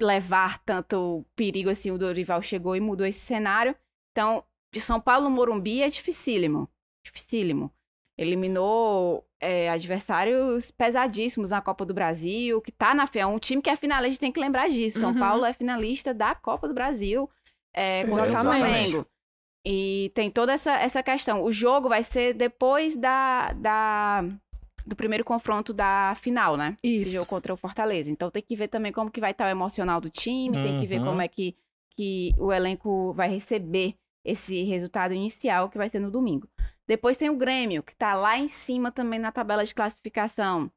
levar 0.00 0.58
tanto 0.64 1.24
perigo 1.36 1.70
assim. 1.70 1.90
O 1.90 1.98
Dorival 1.98 2.42
chegou 2.42 2.76
e 2.76 2.80
mudou 2.80 3.06
esse 3.06 3.20
cenário. 3.20 3.74
Então, 4.12 4.44
de 4.72 4.80
São 4.80 5.00
Paulo 5.00 5.30
Morumbi 5.30 5.82
é 5.82 5.90
dificílimo. 5.90 6.68
Dificílimo. 7.04 7.70
Eliminou 8.16 9.26
é, 9.40 9.68
adversários 9.70 10.70
pesadíssimos 10.70 11.50
na 11.50 11.60
Copa 11.60 11.84
do 11.84 11.94
Brasil, 11.94 12.60
que 12.60 12.70
tá 12.72 12.94
na 12.94 13.08
é 13.14 13.26
um 13.26 13.38
time 13.38 13.60
que 13.60 13.70
é 13.70 13.76
finalista, 13.76 14.06
a 14.06 14.10
gente 14.10 14.20
tem 14.20 14.32
que 14.32 14.40
lembrar 14.40 14.68
disso. 14.68 15.00
São 15.00 15.12
Uhum. 15.12 15.18
Paulo 15.18 15.44
é 15.44 15.52
finalista 15.52 16.14
da 16.14 16.34
Copa 16.34 16.68
do 16.68 16.74
Brasil 16.74 17.28
é, 17.74 18.04
contra 18.04 18.24
o 18.24 18.28
Exatamente. 18.28 18.62
Flamengo. 18.62 19.06
E 19.64 20.10
tem 20.14 20.30
toda 20.30 20.52
essa, 20.52 20.72
essa 20.74 21.02
questão. 21.02 21.42
O 21.42 21.52
jogo 21.52 21.88
vai 21.88 22.02
ser 22.02 22.34
depois 22.34 22.96
da, 22.96 23.52
da, 23.52 24.22
do 24.84 24.96
primeiro 24.96 25.24
confronto 25.24 25.72
da 25.72 26.14
final, 26.20 26.56
né? 26.56 26.76
Esse 26.82 27.02
Isso. 27.04 27.12
jogo 27.12 27.26
contra 27.26 27.54
o 27.54 27.56
Fortaleza. 27.56 28.10
Então 28.10 28.30
tem 28.30 28.42
que 28.42 28.56
ver 28.56 28.68
também 28.68 28.92
como 28.92 29.10
que 29.10 29.20
vai 29.20 29.30
estar 29.30 29.46
o 29.46 29.50
emocional 29.50 30.00
do 30.00 30.10
time, 30.10 30.56
tem 30.62 30.80
que 30.80 30.86
ver 30.86 30.98
Uhum. 31.00 31.06
como 31.06 31.22
é 31.22 31.28
que, 31.28 31.56
que 31.96 32.32
o 32.38 32.52
elenco 32.52 33.12
vai 33.14 33.28
receber 33.28 33.94
esse 34.24 34.62
resultado 34.64 35.14
inicial, 35.14 35.68
que 35.68 35.78
vai 35.78 35.88
ser 35.88 35.98
no 35.98 36.10
domingo. 36.10 36.48
Depois 36.86 37.16
tem 37.16 37.30
o 37.30 37.36
Grêmio, 37.36 37.82
que 37.82 37.94
tá 37.94 38.14
lá 38.14 38.38
em 38.38 38.48
cima 38.48 38.90
também 38.90 39.18
na 39.18 39.32
tabela 39.32 39.64
de 39.64 39.74
classificação. 39.74 40.70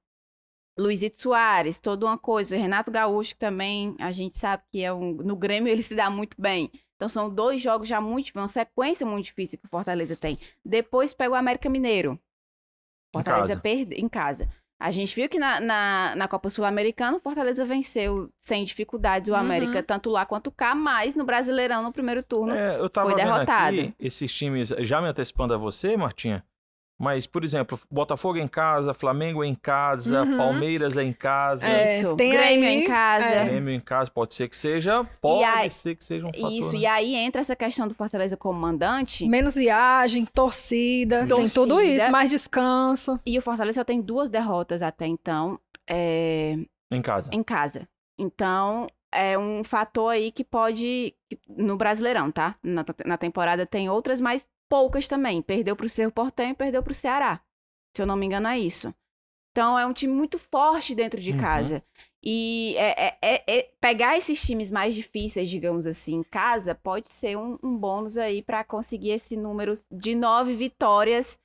Luizito 0.77 1.21
Soares, 1.21 1.79
toda 1.79 2.05
uma 2.05 2.17
coisa. 2.17 2.57
Renato 2.57 2.91
Gaúcho, 2.91 3.33
que 3.33 3.39
também 3.39 3.95
a 3.99 4.11
gente 4.11 4.37
sabe 4.37 4.63
que 4.71 4.83
é 4.83 4.93
um. 4.93 5.13
No 5.13 5.35
Grêmio 5.35 5.69
ele 5.71 5.83
se 5.83 5.95
dá 5.95 6.09
muito 6.09 6.39
bem. 6.39 6.71
Então 6.95 7.09
são 7.09 7.29
dois 7.29 7.61
jogos 7.61 7.87
já 7.87 8.01
muito. 8.01 8.31
Uma 8.35 8.47
sequência 8.47 9.05
muito 9.05 9.25
difícil 9.25 9.57
que 9.57 9.65
o 9.65 9.69
Fortaleza 9.69 10.15
tem. 10.15 10.37
Depois 10.63 11.13
pega 11.13 11.31
o 11.31 11.35
América 11.35 11.69
Mineiro. 11.69 12.13
Em 12.13 13.17
Fortaleza 13.17 13.49
casa. 13.49 13.61
perde 13.61 13.95
em 13.95 14.09
casa. 14.09 14.49
A 14.85 14.91
gente 14.91 15.15
viu 15.15 15.27
que 15.27 15.39
na, 15.39 15.59
na, 15.59 16.13
na 16.15 16.27
Copa 16.27 16.47
Sul-Americana 16.47 17.17
o 17.17 17.19
Fortaleza 17.19 17.65
venceu 17.65 18.29
sem 18.39 18.63
dificuldades 18.63 19.29
o 19.29 19.31
Uhum. 19.33 19.39
América, 19.39 19.81
tanto 19.81 20.11
lá 20.11 20.27
quanto 20.27 20.51
cá, 20.51 20.75
mas 20.75 21.15
no 21.15 21.25
Brasileirão, 21.25 21.81
no 21.81 21.91
primeiro 21.91 22.21
turno. 22.21 22.53
É, 22.53 22.77
eu 22.79 22.87
tava 22.87 23.09
foi 23.09 23.19
vendo 23.19 23.33
derrotado. 23.33 23.79
aqui 23.79 23.93
esses 23.99 24.31
times, 24.31 24.69
já 24.81 25.01
me 25.01 25.07
antecipando 25.07 25.55
a 25.55 25.57
você, 25.57 25.97
Martinha, 25.97 26.43
Mas, 26.97 27.27
por 27.27 27.43
exemplo, 27.43 27.77
Botafogo 27.91 28.37
em 28.37 28.47
casa, 28.47 28.93
Flamengo 28.93 29.43
em 29.43 29.53
casa, 29.53 30.23
Uhum. 30.23 30.37
Palmeiras 30.37 30.95
em 30.95 31.11
casa, 31.11 31.67
É, 31.67 31.99
Isso. 31.99 32.15
tem 32.15 32.31
Grêmio 32.31 32.69
aí, 32.69 32.75
em 32.83 32.87
casa. 32.87 33.25
é. 33.25 33.45
Grêmio 33.49 33.73
em 33.73 33.79
casa, 33.81 34.09
pode 34.09 34.33
ser 34.33 34.47
que 34.47 34.55
seja, 34.55 35.03
pode 35.19 35.43
aí- 35.43 35.69
ser 35.69 35.95
que 35.95 36.03
seja 36.05 36.25
um 36.25 36.31
fator. 36.31 36.51
Isso, 36.51 36.71
né? 36.71 36.77
e 36.79 36.85
aí 36.85 37.15
entra 37.15 37.41
essa 37.41 37.53
questão 37.55 37.85
do 37.85 37.93
Fortaleza 37.93 38.37
como 38.37 38.57
mandante. 38.57 39.27
Menos 39.27 39.55
viagem, 39.55 40.25
torcida, 40.25 41.19
tem 41.19 41.27
Torcida. 41.27 41.53
tudo 41.53 41.81
isso, 41.81 42.09
mais 42.09 42.29
descanso. 42.29 43.19
E 43.25 43.37
o 43.37 43.41
Fortaleza 43.41 43.81
só 43.81 43.83
tem 43.83 43.99
duas 44.01 44.29
derrotas 44.29 44.81
até 44.81 45.05
então 45.05 45.59
é, 45.89 46.55
Em 46.89 47.01
casa. 47.01 47.29
em 47.33 47.43
casa. 47.43 47.87
Então, 48.17 48.87
é 49.15 49.37
um 49.37 49.63
fator 49.63 50.11
aí 50.11 50.31
que 50.31 50.43
pode. 50.43 51.13
No 51.47 51.77
Brasileirão, 51.77 52.31
tá? 52.31 52.55
Na, 52.63 52.85
na 53.05 53.17
temporada 53.17 53.65
tem 53.65 53.89
outras, 53.89 54.19
mas 54.21 54.47
poucas 54.69 55.07
também. 55.07 55.41
Perdeu 55.41 55.75
pro 55.75 55.89
Cerro 55.89 56.11
Portenho 56.11 56.51
e 56.51 56.55
perdeu 56.55 56.83
pro 56.83 56.93
Ceará. 56.93 57.39
Se 57.95 58.01
eu 58.01 58.05
não 58.05 58.15
me 58.15 58.25
engano, 58.25 58.47
é 58.47 58.59
isso. 58.59 58.93
Então, 59.51 59.79
é 59.79 59.85
um 59.85 59.93
time 59.93 60.13
muito 60.13 60.37
forte 60.37 60.93
dentro 60.93 61.19
de 61.21 61.31
Uhum. 61.31 61.37
casa. 61.39 61.83
E 62.21 62.75
é, 62.77 63.05
é- 63.07 63.17
é- 63.21 63.43
é- 63.47 63.69
pegar 63.79 64.17
esses 64.17 64.41
times 64.41 64.69
mais 64.71 64.93
difíceis, 64.95 65.47
digamos 65.49 65.85
assim, 65.87 66.15
em 66.15 66.23
casa, 66.23 66.75
pode 66.75 67.07
ser 67.07 67.37
um, 67.37 67.57
um 67.63 67.77
bônus 67.77 68.17
aí 68.17 68.41
para 68.41 68.63
conseguir 68.63 69.11
esse 69.11 69.37
número 69.37 69.73
de 69.91 70.13
nove 70.15 70.55
vitórias. 70.55 71.39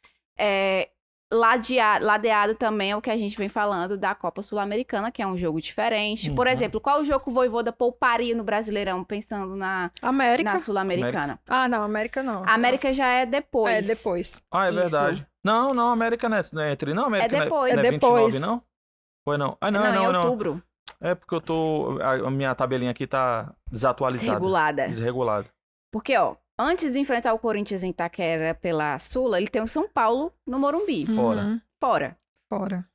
É, 1.31 1.35
ladea- 1.35 1.99
ladeado 2.01 2.55
também 2.55 2.91
é 2.91 2.97
o 2.97 3.01
que 3.03 3.11
a 3.11 3.16
gente 3.16 3.37
vem 3.37 3.49
falando 3.49 3.97
da 3.97 4.14
Copa 4.14 4.43
Sul-Americana, 4.43 5.11
que 5.12 5.22
é 5.22 5.26
um 5.26 5.37
jogo 5.39 5.61
diferente. 5.61 6.31
Por 6.31 6.47
Uhum. 6.47 6.53
exemplo, 6.53 6.81
qual 6.81 7.01
o 7.01 7.05
jogo 7.05 7.24
que 7.24 7.31
o 7.31 7.33
Voivoda 7.35 7.72
pouparia 7.72 8.35
no 8.35 8.43
Brasileirão, 8.45 9.05
pensando 9.05 9.55
na, 9.57 9.91
América. 10.03 10.53
na 10.53 10.59
Sul-Americana? 10.59 11.39
Ah, 11.49 11.68
não, 11.68 11.83
América 11.83 12.22
não. 12.22 12.43
A 12.45 12.55
América 12.55 12.93
já 12.93 13.07
é 13.07 13.26
depois. 13.26 13.89
É, 13.89 13.95
depois. 13.95 14.43
Ah, 14.51 14.66
é 14.66 14.70
Isso. 14.70 14.78
verdade. 14.78 15.26
Não, 15.45 15.72
não, 15.72 15.89
América 15.91 16.28
não 16.28 16.37
é, 16.37 16.43
não 16.53 16.62
é 16.62 16.72
entre, 16.72 16.93
não, 16.93 17.05
América 17.07 17.37
não 17.37 17.45
depois. 17.45 17.74
não 17.74 17.83
é 17.83 17.87
É 17.87 17.91
29, 17.91 18.16
depois. 18.24 18.41
não? 18.41 18.62
Foi 19.24 19.39
não. 19.39 19.57
Ah, 19.61 19.70
não, 19.70 19.81
não, 19.85 19.93
não, 19.95 20.11
em 20.11 20.12
não. 20.12 20.22
outubro. 20.24 20.62
É 21.01 21.14
porque 21.14 21.35
eu 21.35 21.41
tô, 21.41 21.99
a, 22.03 22.31
minha 22.31 22.55
tabelinha 22.55 22.91
aqui 22.91 23.07
tá 23.07 23.55
desatualizada. 23.70 24.33
Regulada. 24.35 24.87
Desregulada. 24.87 25.47
Porque, 25.93 26.14
ó, 26.16 26.35
antes 26.61 26.93
de 26.93 26.99
enfrentar 26.99 27.33
o 27.35 27.39
Corinthians 27.39 27.83
em 27.83 27.91
Itaquera 27.91 28.55
pela 28.55 28.99
Sula, 28.99 29.39
ele 29.39 29.49
tem 29.49 29.63
o 29.63 29.67
São 29.69 29.89
Paulo 29.89 30.33
no 30.47 30.59
Morumbi. 30.59 31.07
Fora. 31.07 31.43
Uhum, 31.43 31.61
Fora. 31.81 32.17
fora. 32.53 32.87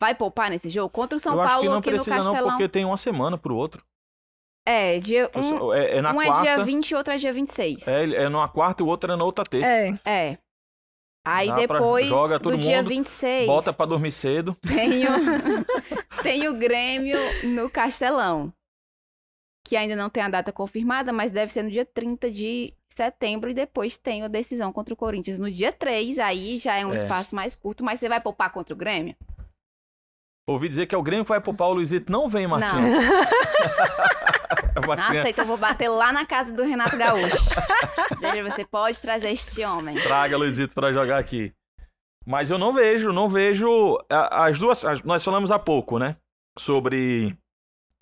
Vai 0.00 0.14
poupar 0.14 0.48
nesse 0.50 0.68
jogo? 0.68 0.88
Contra 0.90 1.16
o 1.16 1.18
São 1.18 1.34
eu 1.34 1.40
acho 1.40 1.48
Paulo 1.50 1.62
que 1.64 1.68
não 1.70 1.78
aqui 1.78 1.90
no 1.90 1.94
precisa 1.96 2.16
não, 2.16 2.24
Castelão. 2.24 2.50
porque 2.50 2.68
tem 2.68 2.84
uma 2.84 2.96
semana 2.96 3.36
pro 3.36 3.56
outro. 3.56 3.84
É, 4.66 4.98
dia, 4.98 5.30
um, 5.34 5.72
é, 5.72 5.96
é 5.96 6.02
na 6.02 6.12
um 6.12 6.20
é 6.20 6.26
quarta. 6.26 6.42
dia 6.42 6.64
20 6.64 6.90
e 6.90 6.94
outro 6.94 7.12
é 7.14 7.16
dia 7.16 7.32
26. 7.32 7.88
É, 7.88 8.04
é 8.04 8.28
numa 8.28 8.48
quarta 8.48 8.82
e 8.82 8.84
o 8.84 8.88
outro 8.88 9.10
é 9.12 9.16
na 9.16 9.24
outra 9.24 9.42
terça. 9.44 9.66
É. 9.66 9.98
É. 10.04 10.38
Aí 11.26 11.48
Dá 11.48 11.54
pra- 11.54 11.78
depois 11.78 12.06
joga 12.06 12.38
do 12.38 12.42
todo 12.50 12.58
dia 12.58 12.78
mundo, 12.78 12.88
26, 12.90 13.46
Bota 13.46 13.72
pra 13.72 13.86
dormir 13.86 14.12
cedo. 14.12 14.54
tem 14.66 15.04
o, 15.04 16.22
tem 16.22 16.48
o 16.48 16.54
Grêmio 16.54 17.18
no 17.44 17.68
Castelão. 17.68 18.52
Que 19.66 19.76
ainda 19.76 19.96
não 19.96 20.08
tem 20.08 20.22
a 20.22 20.28
data 20.28 20.52
confirmada, 20.52 21.12
mas 21.12 21.32
deve 21.32 21.52
ser 21.52 21.62
no 21.62 21.70
dia 21.70 21.84
30 21.84 22.30
de 22.30 22.72
setembro. 22.98 23.48
E 23.50 23.54
depois 23.54 23.96
tem 23.96 24.22
a 24.22 24.28
decisão 24.28 24.72
contra 24.72 24.92
o 24.92 24.96
Corinthians 24.96 25.38
no 25.38 25.50
dia 25.50 25.72
3. 25.72 26.18
Aí 26.18 26.58
já 26.58 26.76
é 26.76 26.84
um 26.84 26.92
É. 26.92 26.96
espaço 26.96 27.34
mais 27.34 27.56
curto. 27.56 27.82
Mas 27.84 27.98
você 28.00 28.08
vai 28.08 28.20
poupar 28.20 28.50
contra 28.52 28.74
o 28.74 28.76
Grêmio? 28.76 29.14
Ouvi 30.48 30.68
dizer 30.68 30.86
que 30.86 30.94
é 30.94 30.98
o 30.98 31.02
Grêmio 31.02 31.24
que 31.24 31.28
vai 31.30 31.40
poupar 31.40 31.68
o 31.68 31.74
Luizito. 31.74 32.10
Não 32.10 32.28
vem. 32.28 32.46
Martinho, 32.46 32.88
Nossa, 34.96 35.28
então 35.28 35.44
eu 35.44 35.48
vou 35.48 35.56
bater 35.58 35.88
lá 35.88 36.12
na 36.12 36.24
casa 36.24 36.52
do 36.52 36.62
Renato 36.62 36.96
Gaúcho. 36.96 37.36
Você 38.50 38.64
pode 38.64 39.00
trazer 39.02 39.30
este 39.30 39.62
homem. 39.64 39.96
traga 39.96 40.36
Luizito 40.36 40.74
pra 40.74 40.92
jogar 40.92 41.18
aqui. 41.18 41.52
Mas 42.26 42.50
eu 42.50 42.58
não 42.58 42.72
vejo, 42.72 43.12
não 43.12 43.28
vejo 43.28 43.98
as 44.10 44.58
duas. 44.58 44.84
as- 44.84 45.02
nós 45.02 45.24
falamos 45.24 45.50
há 45.50 45.58
pouco, 45.58 45.98
né? 45.98 46.16
Sobre 46.58 47.36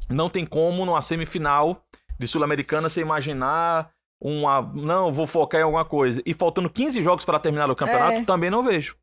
não 0.09 0.29
tem 0.31 0.47
como 0.47 0.85
numa 0.87 1.03
semifinal 1.03 1.83
de 2.19 2.27
Sul-Americana 2.27 2.89
você 2.89 3.01
imaginar 3.01 3.91
uma. 4.21 4.63
Não, 4.75 5.13
vou 5.13 5.27
focar 5.27 5.61
em 5.61 5.65
alguma 5.65 5.85
coisa. 5.85 6.23
E 6.25 6.33
faltando 6.35 6.71
15 6.71 7.03
jogos 7.03 7.25
para 7.25 7.39
terminar 7.39 7.71
o 7.71 7.77
campeonato, 7.77 8.19
É. 8.19 8.25
também 8.25 8.51
não 8.51 8.63
vejo. 8.63 8.97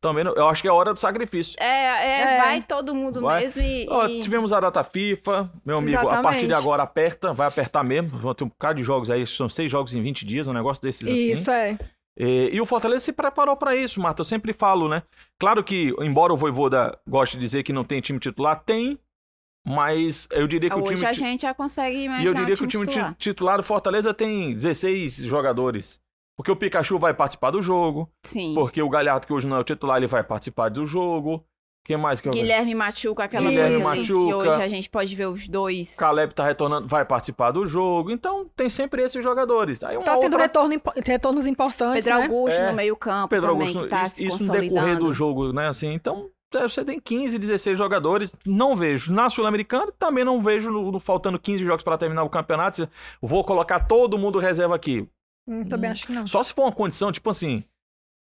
Também 0.00 0.22
não, 0.22 0.32
eu 0.34 0.48
acho 0.48 0.62
que 0.62 0.68
é 0.68 0.72
hora 0.72 0.94
do 0.94 1.00
sacrifício. 1.00 1.56
É, 1.58 1.64
é, 1.66 2.20
É. 2.20 2.38
vai 2.38 2.62
todo 2.62 2.94
mundo 2.94 3.20
Vai. 3.20 3.42
mesmo 3.42 3.60
e. 3.62 3.86
Ó, 3.90 4.06
e- 4.06 4.20
tivemos 4.22 4.52
a 4.52 4.60
data 4.60 4.84
FIFA, 4.84 5.50
meu 5.66 5.78
amigo. 5.78 5.98
A 5.98 6.02
partir 6.02 6.20
de 6.20 6.44
Exatamente. 6.46 6.52
agora 6.54 6.82
aperta, 6.84 7.32
vai 7.34 7.48
apertar 7.48 7.82
mesmo. 7.82 8.16
Vão 8.16 8.32
ter 8.32 8.44
um 8.44 8.48
bocado 8.48 8.78
de 8.78 8.84
jogos 8.84 9.10
aí, 9.10 9.26
são 9.26 9.48
seis 9.48 9.68
jogos 9.70 9.96
em 9.96 10.02
20 10.02 10.24
dias, 10.24 10.46
um 10.46 10.52
negócio 10.52 10.80
desses 10.82 11.02
assim. 11.02 11.32
Isso 11.32 11.50
é. 11.50 11.76
E, 12.16 12.50
e 12.52 12.60
o 12.60 12.66
Fortaleza 12.66 13.00
se 13.04 13.12
preparou 13.12 13.56
para 13.56 13.74
isso, 13.74 14.00
Marta. 14.00 14.20
Eu 14.20 14.24
sempre 14.24 14.52
falo, 14.52 14.88
né? 14.88 15.02
Claro 15.38 15.62
que, 15.64 15.92
embora 16.00 16.32
o 16.32 16.36
Voivoda 16.36 16.96
goste 17.08 17.36
de 17.36 17.40
dizer 17.42 17.62
que 17.64 17.72
não 17.72 17.82
tem 17.84 18.00
time 18.00 18.18
titular, 18.20 18.62
tem. 18.64 18.98
Mas 19.66 20.26
eu 20.30 20.46
diria 20.46 20.70
que 20.70 20.76
o 20.76 20.82
Hoje 20.82 20.94
time. 20.94 21.06
a 21.06 21.12
ti- 21.12 21.18
gente 21.18 21.42
já 21.42 21.52
consegue 21.54 21.96
E 21.98 22.04
imaginar 22.04 22.30
eu 22.30 22.34
diria 22.34 22.56
que 22.56 22.64
o 22.64 22.66
time 22.66 22.84
ti- 22.86 22.90
titular. 22.92 23.14
titular 23.18 23.56
do 23.58 23.62
Fortaleza 23.62 24.14
tem 24.14 24.52
16 24.54 25.16
jogadores. 25.16 26.00
Porque 26.36 26.50
o 26.50 26.56
Pikachu 26.56 26.98
vai 26.98 27.12
participar 27.12 27.50
do 27.50 27.60
jogo. 27.60 28.08
Sim. 28.24 28.54
Porque 28.54 28.80
o 28.80 28.88
Galhardo, 28.88 29.26
que 29.26 29.32
hoje 29.32 29.46
não 29.46 29.56
é 29.56 29.60
o 29.60 29.64
titular, 29.64 29.96
ele 29.98 30.06
vai 30.06 30.22
participar 30.22 30.68
do 30.70 30.86
jogo. 30.86 31.44
Quem 31.84 31.96
mais 31.96 32.20
que 32.20 32.28
eu 32.28 32.32
Guilherme 32.32 32.74
Machuca, 32.74 33.24
aquela 33.24 33.48
Guilherme 33.48 33.82
coisa 33.82 33.90
assim, 33.92 34.04
que 34.04 34.12
hoje 34.12 34.62
a 34.62 34.68
gente 34.68 34.90
pode 34.90 35.14
ver 35.16 35.26
os 35.26 35.48
dois. 35.48 35.96
Caleb 35.96 36.34
tá 36.34 36.44
retornando, 36.44 36.86
vai 36.86 37.02
participar 37.04 37.50
do 37.50 37.66
jogo. 37.66 38.10
Então 38.10 38.46
tem 38.54 38.68
sempre 38.68 39.02
esses 39.02 39.22
jogadores. 39.24 39.82
Aí 39.82 39.96
uma 39.96 40.04
Tá 40.04 40.12
tendo 40.18 40.24
outra- 40.34 40.42
retorno, 40.42 40.80
retornos 41.04 41.46
importantes, 41.46 42.04
Pedro 42.04 42.18
né? 42.20 42.26
Augusto 42.26 42.60
É. 42.60 42.70
no 42.70 42.76
meio 42.76 42.94
campo 42.94 43.28
Pedro 43.28 43.52
também, 43.52 43.68
Augusto, 43.68 43.84
que 43.84 43.90
tá 43.90 44.02
isso, 44.02 44.16
se 44.16 44.26
isso 44.26 44.44
no 44.44 44.52
decorrer 44.52 44.98
do 44.98 45.12
jogo, 45.14 45.50
né? 45.52 45.66
Assim, 45.68 45.92
então 45.94 46.28
você 46.52 46.84
tem 46.84 46.98
15, 46.98 47.38
16 47.38 47.76
jogadores, 47.76 48.34
não 48.44 48.74
vejo. 48.74 49.12
Na 49.12 49.28
Sul-Americana 49.28 49.92
também 49.98 50.24
não 50.24 50.42
vejo 50.42 50.70
no- 50.70 50.90
no- 50.92 51.00
faltando 51.00 51.38
15 51.38 51.64
jogos 51.64 51.82
para 51.84 51.98
terminar 51.98 52.22
o 52.22 52.30
campeonato. 52.30 52.88
Vou 53.20 53.44
colocar 53.44 53.80
todo 53.80 54.16
mundo 54.18 54.38
reserva 54.38 54.74
aqui. 54.74 55.06
Hum, 55.46 55.64
também 55.64 55.90
acho 55.90 56.06
que 56.06 56.12
não. 56.12 56.26
Só 56.26 56.42
se 56.42 56.52
for 56.52 56.62
uma 56.62 56.72
condição, 56.72 57.12
tipo 57.12 57.28
assim, 57.30 57.64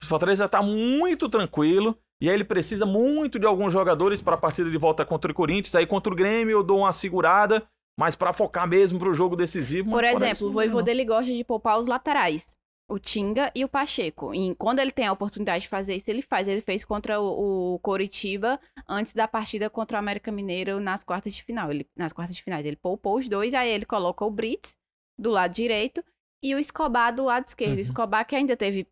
o 0.03 0.07
Fortaleza 0.07 0.49
tá 0.49 0.62
muito 0.62 1.29
tranquilo 1.29 1.97
e 2.21 2.29
aí 2.29 2.35
ele 2.35 2.45
precisa 2.45 2.85
muito 2.85 3.39
de 3.39 3.47
alguns 3.47 3.73
jogadores 3.73 4.21
para 4.21 4.35
a 4.35 4.39
partida 4.39 4.71
de 4.71 4.77
volta 4.77 5.05
contra 5.05 5.31
o 5.33 5.35
Corinthians, 5.35 5.75
aí 5.75 5.87
contra 5.87 6.12
o 6.12 6.16
Grêmio 6.16 6.53
eu 6.59 6.62
dou 6.62 6.81
uma 6.81 6.93
segurada, 6.93 7.62
mas 7.99 8.14
para 8.14 8.33
focar 8.33 8.66
mesmo 8.68 8.99
pro 8.99 9.14
jogo 9.14 9.37
decisivo. 9.37 9.91
Por 9.91 10.05
exemplo, 10.05 10.49
o. 10.49 10.53
Voivoda 10.53 10.91
ele 10.91 11.05
gosta 11.05 11.31
de 11.33 11.45
poupar 11.45 11.79
os 11.79 11.87
laterais. 11.87 12.45
O 12.91 12.99
Tinga 12.99 13.51
e 13.55 13.64
o 13.64 13.68
Pacheco. 13.68 14.34
E 14.34 14.55
quando 14.57 14.80
ele 14.80 14.91
tem 14.91 15.07
a 15.07 15.12
oportunidade 15.12 15.62
de 15.62 15.68
fazer 15.68 15.97
isso, 15.97 16.11
ele 16.11 16.22
faz. 16.22 16.49
Ele 16.49 16.61
fez 16.61 16.84
contra 16.84 17.20
o, 17.20 17.74
o 17.74 17.78
Coritiba 17.78 18.61
antes 18.88 19.12
da 19.12 19.28
partida 19.28 19.70
contra 19.70 19.97
o 19.97 19.99
América 19.99 20.32
Mineiro 20.32 20.80
nas 20.80 21.05
quartas 21.05 21.32
de 21.34 21.43
final. 21.43 21.70
Ele, 21.70 21.86
nas 21.97 22.12
quartas 22.12 22.34
de 22.36 22.43
finais, 22.43 22.66
ele 22.66 22.76
poupou 22.76 23.16
os 23.18 23.28
dois, 23.28 23.55
aí 23.55 23.70
ele 23.70 23.84
coloca 23.86 24.24
o 24.24 24.30
Brits 24.30 24.76
do 25.18 25.30
lado 25.30 25.55
direito 25.55 26.05
e 26.43 26.55
o 26.55 26.59
Escobar 26.59 27.14
do 27.14 27.24
lado 27.24 27.47
esquerdo. 27.47 27.72
Uhum. 27.72 27.78
O 27.78 27.82
Escobar 27.82 28.26
que 28.26 28.34
ainda 28.34 28.57
teve 28.57 28.88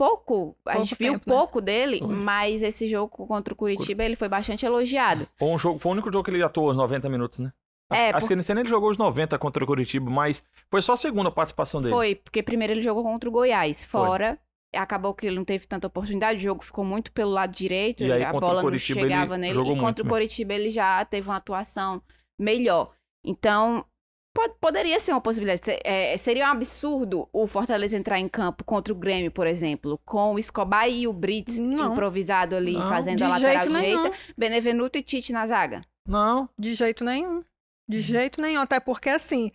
pouco, 0.00 0.56
a 0.64 0.72
Pouco 0.72 0.86
gente 0.86 0.98
viu 0.98 1.12
tempo, 1.12 1.28
né? 1.28 1.36
pouco 1.36 1.60
dele, 1.60 1.98
Foi. 1.98 2.08
mas 2.08 2.62
esse 2.62 2.86
jogo 2.86 3.26
contra 3.26 3.52
o 3.52 3.56
Curitiba 3.56 4.02
ele 4.02 4.16
foi 4.16 4.30
bastante 4.30 4.64
elogiado. 4.64 5.28
Foi, 5.38 5.48
um 5.48 5.58
jogo, 5.58 5.78
foi 5.78 5.90
o 5.90 5.92
único 5.92 6.10
jogo 6.10 6.24
que 6.24 6.30
ele 6.30 6.42
atuou 6.42 6.70
os 6.70 6.76
90 6.76 7.06
minutos, 7.10 7.38
né? 7.40 7.52
Acho, 7.90 8.00
É, 8.00 8.08
acho 8.10 8.20
por- 8.20 8.28
que 8.28 8.32
ele, 8.34 8.44
nem 8.54 8.60
ele 8.62 8.68
jogou 8.68 8.88
os 8.90 8.96
90 8.96 9.38
contra 9.38 9.62
o 9.64 9.66
Curitiba, 9.66 10.10
mas 10.10 10.44
foi 10.70 10.80
só 10.80 10.92
a 10.92 10.96
segunda 10.96 11.30
participação 11.30 11.82
dele. 11.82 11.92
Foi, 11.94 12.14
porque 12.14 12.42
primeiro 12.42 12.72
ele 12.72 12.82
jogou 12.82 13.02
contra 13.02 13.28
o 13.28 13.32
Goiás, 13.32 13.84
Foi. 13.84 14.06
fora. 14.06 14.38
Acabou 14.72 15.12
que 15.12 15.26
ele 15.26 15.34
não 15.34 15.44
teve 15.44 15.66
tanta 15.66 15.88
oportunidade, 15.88 16.38
o 16.38 16.42
jogo 16.42 16.64
ficou 16.64 16.84
muito 16.84 17.10
pelo 17.10 17.32
lado 17.32 17.52
direito, 17.52 18.04
E 18.04 18.12
aí, 18.12 18.22
a 18.22 18.30
contra 18.30 18.36
o 18.36 18.40
bola 18.40 18.54
não 18.54 18.62
Coritiba, 18.62 19.00
ele 19.00 19.08
chegava 19.08 19.36
nele. 19.36 19.54
jogou 19.54 19.72
E 19.72 19.74
muito 19.74 19.84
contra 19.84 20.02
o 20.02 20.06
mesmo. 20.06 20.14
Coritiba 20.14 20.54
ele 20.54 20.70
já 20.70 21.04
teve 21.04 21.28
uma 21.28 21.36
atuação 21.36 22.00
melhor. 22.38 22.92
Então, 23.26 23.84
po- 24.32 24.48
poderia 24.60 25.00
ser 25.00 25.10
uma 25.10 25.20
possibilidade. 25.20 25.60
É, 25.84 26.16
seria 26.16 26.46
um 26.46 26.50
absurdo 26.52 27.28
o 27.32 27.48
Fortaleza 27.48 27.96
entrar 27.96 28.20
em 28.20 28.28
campo 28.28 28.62
contra 28.62 28.92
o 28.92 28.96
Grêmio, 28.96 29.32
por 29.32 29.48
exemplo, 29.48 29.98
com 30.06 30.34
o 30.34 30.38
Escobar 30.38 30.88
e 30.88 31.08
o 31.08 31.12
Brits 31.12 31.58
Não. 31.58 31.92
improvisado 31.92 32.54
ali, 32.54 32.74
Não. 32.74 32.88
fazendo 32.88 33.24
a 33.24 33.28
lateral 33.28 33.62
direita, 33.66 33.80
nenhum. 33.80 34.12
Benevenuto 34.38 34.96
e 34.98 35.02
Tite 35.02 35.32
na 35.32 35.46
zaga. 35.48 35.82
Não, 36.06 36.48
De 36.56 36.72
jeito 36.74 37.04
nenhum. 37.04 37.42
De 37.90 38.00
jeito 38.00 38.40
nenhum. 38.40 38.60
Até 38.60 38.78
porque, 38.80 39.08
assim, 39.10 39.50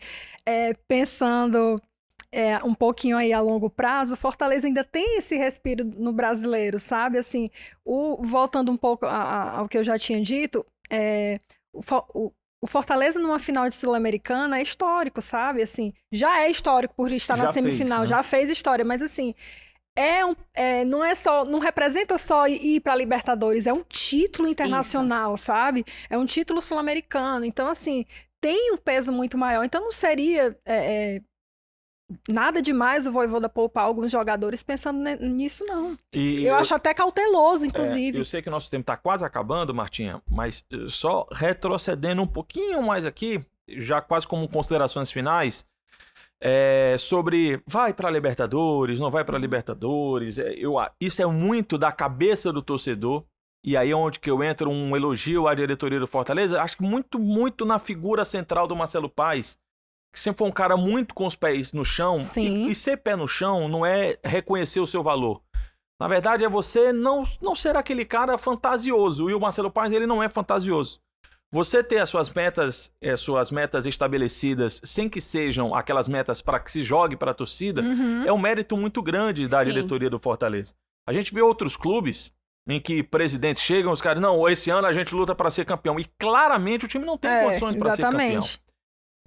é, 0.46 0.74
pensando 0.88 1.82
é, 2.32 2.58
um 2.64 2.74
pouquinho 2.74 3.18
aí 3.18 3.32
a 3.32 3.40
longo 3.42 3.70
prazo, 3.70 4.14
o 4.16 4.18
Fortaleza 4.18 4.68
ainda 4.68 4.84
tem 4.84 5.18
esse 5.18 5.36
respiro 5.38 5.86
no 5.86 6.12
brasileiro, 6.12 6.78
sabe? 6.80 7.18
Assim, 7.18 7.50
o, 7.86 8.22
voltando 8.22 8.72
um 8.72 8.78
pouco 8.78 9.06
a- 9.06 9.12
a- 9.12 9.58
ao 9.60 9.70
que 9.70 9.78
eu 9.78 9.84
já 9.84 9.98
tinha 9.98 10.22
dito, 10.22 10.66
é, 10.90 11.40
o, 11.74 11.82
o- 12.14 12.32
o 12.62 12.68
Fortaleza 12.68 13.20
numa 13.20 13.40
final 13.40 13.70
de 13.70 13.76
Sul-Americana 13.76 14.58
é 14.60 14.62
histórico, 14.64 15.22
sabe? 15.22 15.62
Assim, 15.62 15.94
já 16.12 16.42
é 16.42 16.50
histórico 16.50 16.96
por 16.96 17.12
estar 17.12 17.38
na 17.38 17.46
Já 17.46 17.54
fez, 17.54 17.64
semifinal, 17.66 18.00
né? 18.02 18.08
já 18.08 18.24
fez 18.24 18.50
história, 18.50 18.84
mas 18.84 19.02
assim. 19.02 19.34
É 19.98 20.26
um, 20.26 20.36
é, 20.54 20.84
não 20.84 21.06
é 21.06 21.16
só, 21.16 21.46
não 21.46 21.60
representa 21.60 22.18
só 22.18 22.48
ir 22.50 22.82
para 22.82 22.94
Libertadores, 22.96 23.66
é 23.66 23.72
um 23.72 23.82
título 23.82 24.46
internacional, 24.50 25.38
sabe? 25.38 25.86
É 26.10 26.18
um 26.18 26.26
título 26.26 26.62
sul-americano. 26.62 27.46
Então, 27.46 27.70
assim, 27.70 28.06
tem 28.46 28.72
um 28.72 28.78
peso 28.78 29.12
muito 29.12 29.39
maior. 29.39 29.64
Então, 29.64 29.82
não 29.82 29.91
seria 29.91 30.56
é, 30.64 31.16
é, 31.16 31.22
nada 32.30 32.62
demais 32.62 33.08
o 33.08 33.12
Voivoda 33.12 33.50
poupar 33.50 33.86
alguns 33.86 34.12
jogadores 34.12 34.62
pensando 34.62 35.00
nisso, 35.20 35.66
não. 35.66 35.98
E 36.14 36.46
Eu, 36.46 36.54
acho 36.54 36.76
até 36.76 36.93
cauteloso, 36.93 37.66
É, 37.66 37.68
inclusive. 37.68 38.20
eu 38.20 38.24
sei 38.24 38.43
que 38.43 38.48
o 38.48 38.52
nosso 38.52 38.70
tempo 38.70 38.82
está 38.82 38.96
quase 38.96 39.26
acabando, 39.26 39.74
Martinha, 39.74 40.22
mas 40.30 40.64
eh, 40.72 40.86
só 40.88 41.28
retrocedendo 41.32 42.22
um 42.22 42.28
pouquinho 42.28 42.84
mais 42.84 43.08
aqui, 43.08 43.43
já 43.68 44.00
quase 44.00 44.28
como 44.28 44.48
considerações 44.48 45.12
finais, 45.12 45.66
é, 46.39 46.96
sobre 47.00 47.60
vai 47.66 47.96
para 47.96 48.12
Libertadores, 48.12 49.00
não 49.00 49.10
vai 49.10 49.26
para 49.26 49.39
Libertadores. 49.39 50.38
é, 50.38 50.54
eu, 50.54 50.76
isso 51.02 51.20
é 51.20 51.26
muito 51.26 51.80
da 51.80 51.91
cabeça 51.91 52.54
do 52.54 52.62
torcedor. 52.62 53.24
E 53.66 53.76
aí 53.76 53.89
é 53.89 53.95
onde 53.95 54.20
que 54.20 54.30
eu 54.30 54.43
entro 54.43 54.70
um 54.70 54.95
elogio 54.95 55.47
à 55.47 55.55
diretoria 55.55 55.99
do 55.99 56.05
Fortaleza. 56.05 56.61
Acho 56.61 56.78
que 56.78 56.84
muito, 56.84 57.18
muito 57.18 57.66
na 57.66 57.80
figura 57.80 58.24
central 58.24 58.68
do 58.68 58.76
Marcelo 58.76 59.09
Paes, 59.09 59.57
que 60.13 60.20
sempre 60.20 60.38
foi 60.38 60.47
um 60.47 60.51
cara 60.51 60.78
muito 60.78 61.16
com 61.16 61.26
os 61.26 61.36
pés 61.36 61.74
no 61.74 61.84
chão. 61.84 62.22
Sim. 62.22 62.68
E, 62.68 62.72
e 62.72 62.76
ser 62.76 62.97
pé 62.97 63.16
no 63.16 63.28
chão 63.28 63.68
não 63.68 63.84
é 63.84 64.20
reconhecer 64.24 64.80
o 64.80 64.86
seu 64.86 65.01
valor. 65.01 65.41
Na 65.99 66.07
verdade, 66.07 66.43
é 66.45 66.49
você 66.49 66.93
não, 66.93 67.24
não 67.41 67.55
ser 67.55 67.76
aquele 67.76 68.05
cara 68.05 68.38
fantasioso. 68.38 69.30
E 69.32 69.34
o 69.34 69.39
Marcelo 69.39 69.72
Paes, 69.72 69.91
ele 69.91 70.05
não 70.05 70.22
é 70.22 70.30
fantasioso. 70.30 70.99
Você 71.51 71.84
ter 71.84 71.99
as 71.99 72.09
suas 72.09 72.30
metas, 72.30 72.91
eh, 73.01 73.16
suas 73.16 73.49
metas 73.49 73.86
estabelecidas, 73.86 74.80
sem 74.84 75.07
que 75.09 75.22
sejam 75.22 75.74
aquelas 75.74 76.07
metas 76.07 76.41
para 76.41 76.59
que 76.59 76.70
se 76.70 76.82
jogue 76.82 77.16
para 77.16 77.32
a 77.32 77.34
torcida, 77.36 77.82
Uhum. 77.82 78.24
é 78.28 78.32
um 78.34 78.38
mérito 78.38 78.76
muito 78.78 79.01
grande 79.01 79.47
da 79.47 79.63
Sim. 79.63 79.72
diretoria 79.72 80.09
do 80.09 80.20
Fortaleza. 80.20 80.74
A 81.07 81.13
gente 81.13 81.34
vê 81.34 81.41
outros 81.41 81.78
clubes 81.78 82.34
em 82.68 82.80
que 82.82 83.03
presidentes 83.03 83.63
chegam, 83.63 83.91
os 83.91 84.01
caras, 84.01 84.22
não, 84.22 84.47
esse 84.49 84.70
ano 84.72 84.88
a 84.88 84.93
gente 84.93 85.13
luta 85.13 85.36
para 85.36 85.51
ser 85.51 85.66
campeão. 85.66 85.99
E 85.99 86.05
claramente 86.20 86.86
o 86.86 86.88
time 86.88 87.05
não 87.05 87.18
tem 87.18 87.32
É, 87.32 87.38
condições 87.38 87.76
para 87.76 87.91
ser 87.91 88.07
campeão. 88.09 88.39
exatamente. 88.39 88.61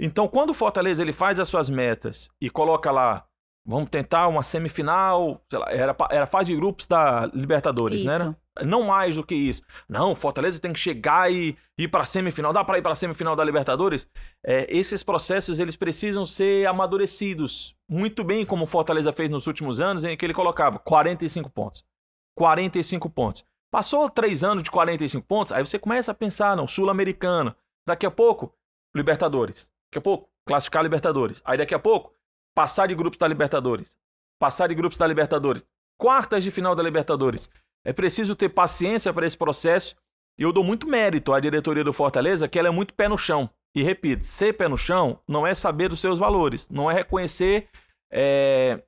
Então, 0.01 0.29
quando 0.29 0.51
o 0.51 0.55
Fortaleza 0.55 1.03
ele 1.03 1.13
faz 1.13 1.41
as 1.41 1.49
suas 1.49 1.69
metas 1.69 2.29
e 2.41 2.49
coloca 2.51 2.91
lá, 2.91 3.27
vamos 3.67 3.91
tentar 3.91 4.29
uma 4.29 4.43
semifinal, 4.43 5.43
sei 5.51 5.59
lá, 5.59 5.67
era, 5.71 5.97
era 6.11 6.27
fase 6.27 6.53
de 6.53 6.57
grupos 6.57 6.87
da 6.87 7.27
Libertadores, 7.35 8.03
né? 8.05 8.17
Isso. 8.17 8.37
Não 8.65 8.83
mais 8.83 9.15
do 9.17 9.25
que 9.25 9.35
isso. 9.35 9.63
Não, 9.89 10.13
o 10.13 10.15
Fortaleza 10.17 10.61
tem 10.61 10.73
que 10.73 10.79
chegar 10.81 11.31
e 11.33 11.57
ir 11.79 11.89
para 11.89 12.05
semifinal. 12.05 12.53
Dá 12.53 12.65
para 12.65 12.79
ir 12.79 12.83
para 12.83 12.95
semifinal 12.95 13.37
da 13.37 13.45
Libertadores? 13.45 14.09
É, 14.45 14.67
esses 14.69 15.03
processos 15.03 15.61
eles 15.61 15.77
precisam 15.77 16.25
ser 16.27 16.67
amadurecidos 16.67 17.77
muito 17.89 18.25
bem, 18.25 18.45
como 18.45 18.65
o 18.65 18.67
Fortaleza 18.67 19.13
fez 19.13 19.31
nos 19.31 19.47
últimos 19.47 19.81
anos, 19.81 20.05
em 20.05 20.17
que 20.17 20.25
ele 20.27 20.35
colocava 20.35 20.79
45 20.79 21.51
pontos. 21.51 21.85
45 22.39 23.11
pontos. 23.11 23.45
Passou 23.69 24.09
três 24.09 24.45
anos 24.45 24.63
de 24.63 24.71
45 24.71 25.27
pontos, 25.27 25.53
aí 25.53 25.67
você 25.67 25.77
começa 25.77 26.13
a 26.13 26.15
pensar, 26.15 26.57
não, 26.57 26.69
Sul-Americano. 26.69 27.55
Daqui 27.85 28.07
a 28.07 28.11
pouco, 28.13 28.55
Libertadores. 28.95 29.69
Daqui 29.91 29.99
a 29.99 30.01
pouco, 30.01 30.31
classificar 30.47 30.85
Libertadores. 30.85 31.43
Aí 31.45 31.59
daqui 31.59 31.75
a 31.75 31.79
pouco, 31.81 32.15
passar 32.55 32.87
de 32.87 32.95
grupos 32.95 33.19
da 33.19 33.27
Libertadores. 33.27 33.97
Passar 34.39 34.69
de 34.69 34.75
grupos 34.77 34.97
da 34.97 35.07
Libertadores. 35.07 35.67
Quartas 35.99 36.45
de 36.45 36.53
final 36.53 36.77
da 36.77 36.83
Libertadores. 36.83 37.51
É 37.85 37.93
preciso 37.93 38.37
ter 38.37 38.51
paciência 38.51 39.13
para 39.13 39.27
esse 39.27 39.37
processo. 39.37 39.97
E 40.39 40.45
eu 40.45 40.53
dou 40.53 40.63
muito 40.63 40.87
mérito 40.87 41.33
à 41.33 41.41
diretoria 41.41 41.83
do 41.83 41.93
Fortaleza, 41.93 42.47
que 42.47 42.57
ela 42.57 42.69
é 42.69 42.71
muito 42.71 42.95
pé 42.95 43.09
no 43.09 43.19
chão. 43.19 43.51
E 43.75 43.83
repito, 43.83 44.25
ser 44.25 44.53
pé 44.57 44.69
no 44.69 44.79
chão 44.79 45.21
não 45.27 45.45
é 45.45 45.55
saber 45.57 45.89
dos 45.89 46.01
seus 46.01 46.21
valores, 46.21 46.69
não 46.71 46.89
é 46.89 46.95
reconhecer 46.95 47.69
é, 48.11 48.81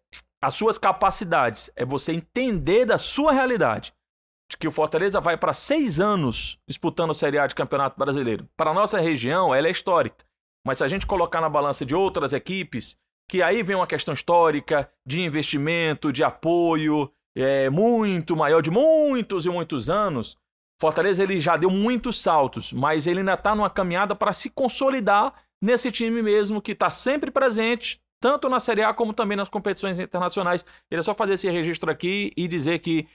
as 0.43 0.55
suas 0.55 0.79
capacidades, 0.79 1.71
é 1.77 1.85
você 1.85 2.13
entender 2.13 2.87
da 2.87 2.99
sua 2.99 3.33
realidade. 3.33 3.93
De 4.51 4.57
que 4.57 4.67
o 4.67 4.73
Fortaleza 4.73 5.21
vai 5.21 5.37
para 5.37 5.53
seis 5.53 6.01
anos 6.01 6.59
disputando 6.67 7.11
a 7.11 7.15
Série 7.15 7.39
A 7.39 7.47
de 7.47 7.55
Campeonato 7.55 7.99
Brasileiro. 7.99 8.49
Para 8.57 8.71
a 8.71 8.75
nossa 8.75 8.99
região, 8.99 9.55
ela 9.55 9.69
é 9.69 9.71
histórica. 9.71 10.25
Mas 10.67 10.79
se 10.79 10.85
a 10.85 10.89
gente 10.89 11.07
colocar 11.07 11.41
na 11.41 11.49
balança 11.49 11.87
de 11.87 11.95
outras 11.95 12.33
equipes, 12.33 12.97
que 13.29 13.43
aí 13.43 13.63
vem 13.63 13.77
uma 13.77 13.87
questão 13.87 14.13
histórica 14.13 14.91
de 15.07 15.21
investimento, 15.21 16.13
de 16.13 16.25
apoio, 16.25 17.13
é, 17.37 17.71
muito 17.71 18.37
maior, 18.37 18.61
de 18.61 18.71
muitos 18.71 19.47
e 19.47 19.51
muitos 19.51 19.89
anos, 19.89 20.37
Fortaleza 20.81 21.23
ele 21.23 21.41
já 21.41 21.57
deu 21.57 21.71
muitos 21.71 22.21
saltos, 22.21 22.73
mas 22.73 23.07
ele 23.07 23.21
ainda 23.21 23.35
está 23.35 23.55
numa 23.55 23.71
caminhada 23.71 24.17
para 24.17 24.33
se 24.33 24.49
consolidar 24.51 25.35
nesse 25.63 25.93
time 25.93 26.23
mesmo 26.23 26.61
que 26.61 26.73
está 26.73 26.89
sempre 26.91 27.31
presente, 27.31 28.01
tanto 28.21 28.49
na 28.49 28.61
Série 28.61 28.83
A 28.83 28.93
como 28.95 29.13
também 29.15 29.37
nas 29.37 29.49
competições 29.49 29.99
internacionais. 29.99 30.65
Ele 30.91 31.01
é 31.01 31.03
só 31.03 31.15
fazer 31.15 31.35
esse 31.35 31.51
registro 31.51 31.91
aqui 31.91 32.33
e 32.37 32.47
dizer 32.47 32.79
que 32.81 33.09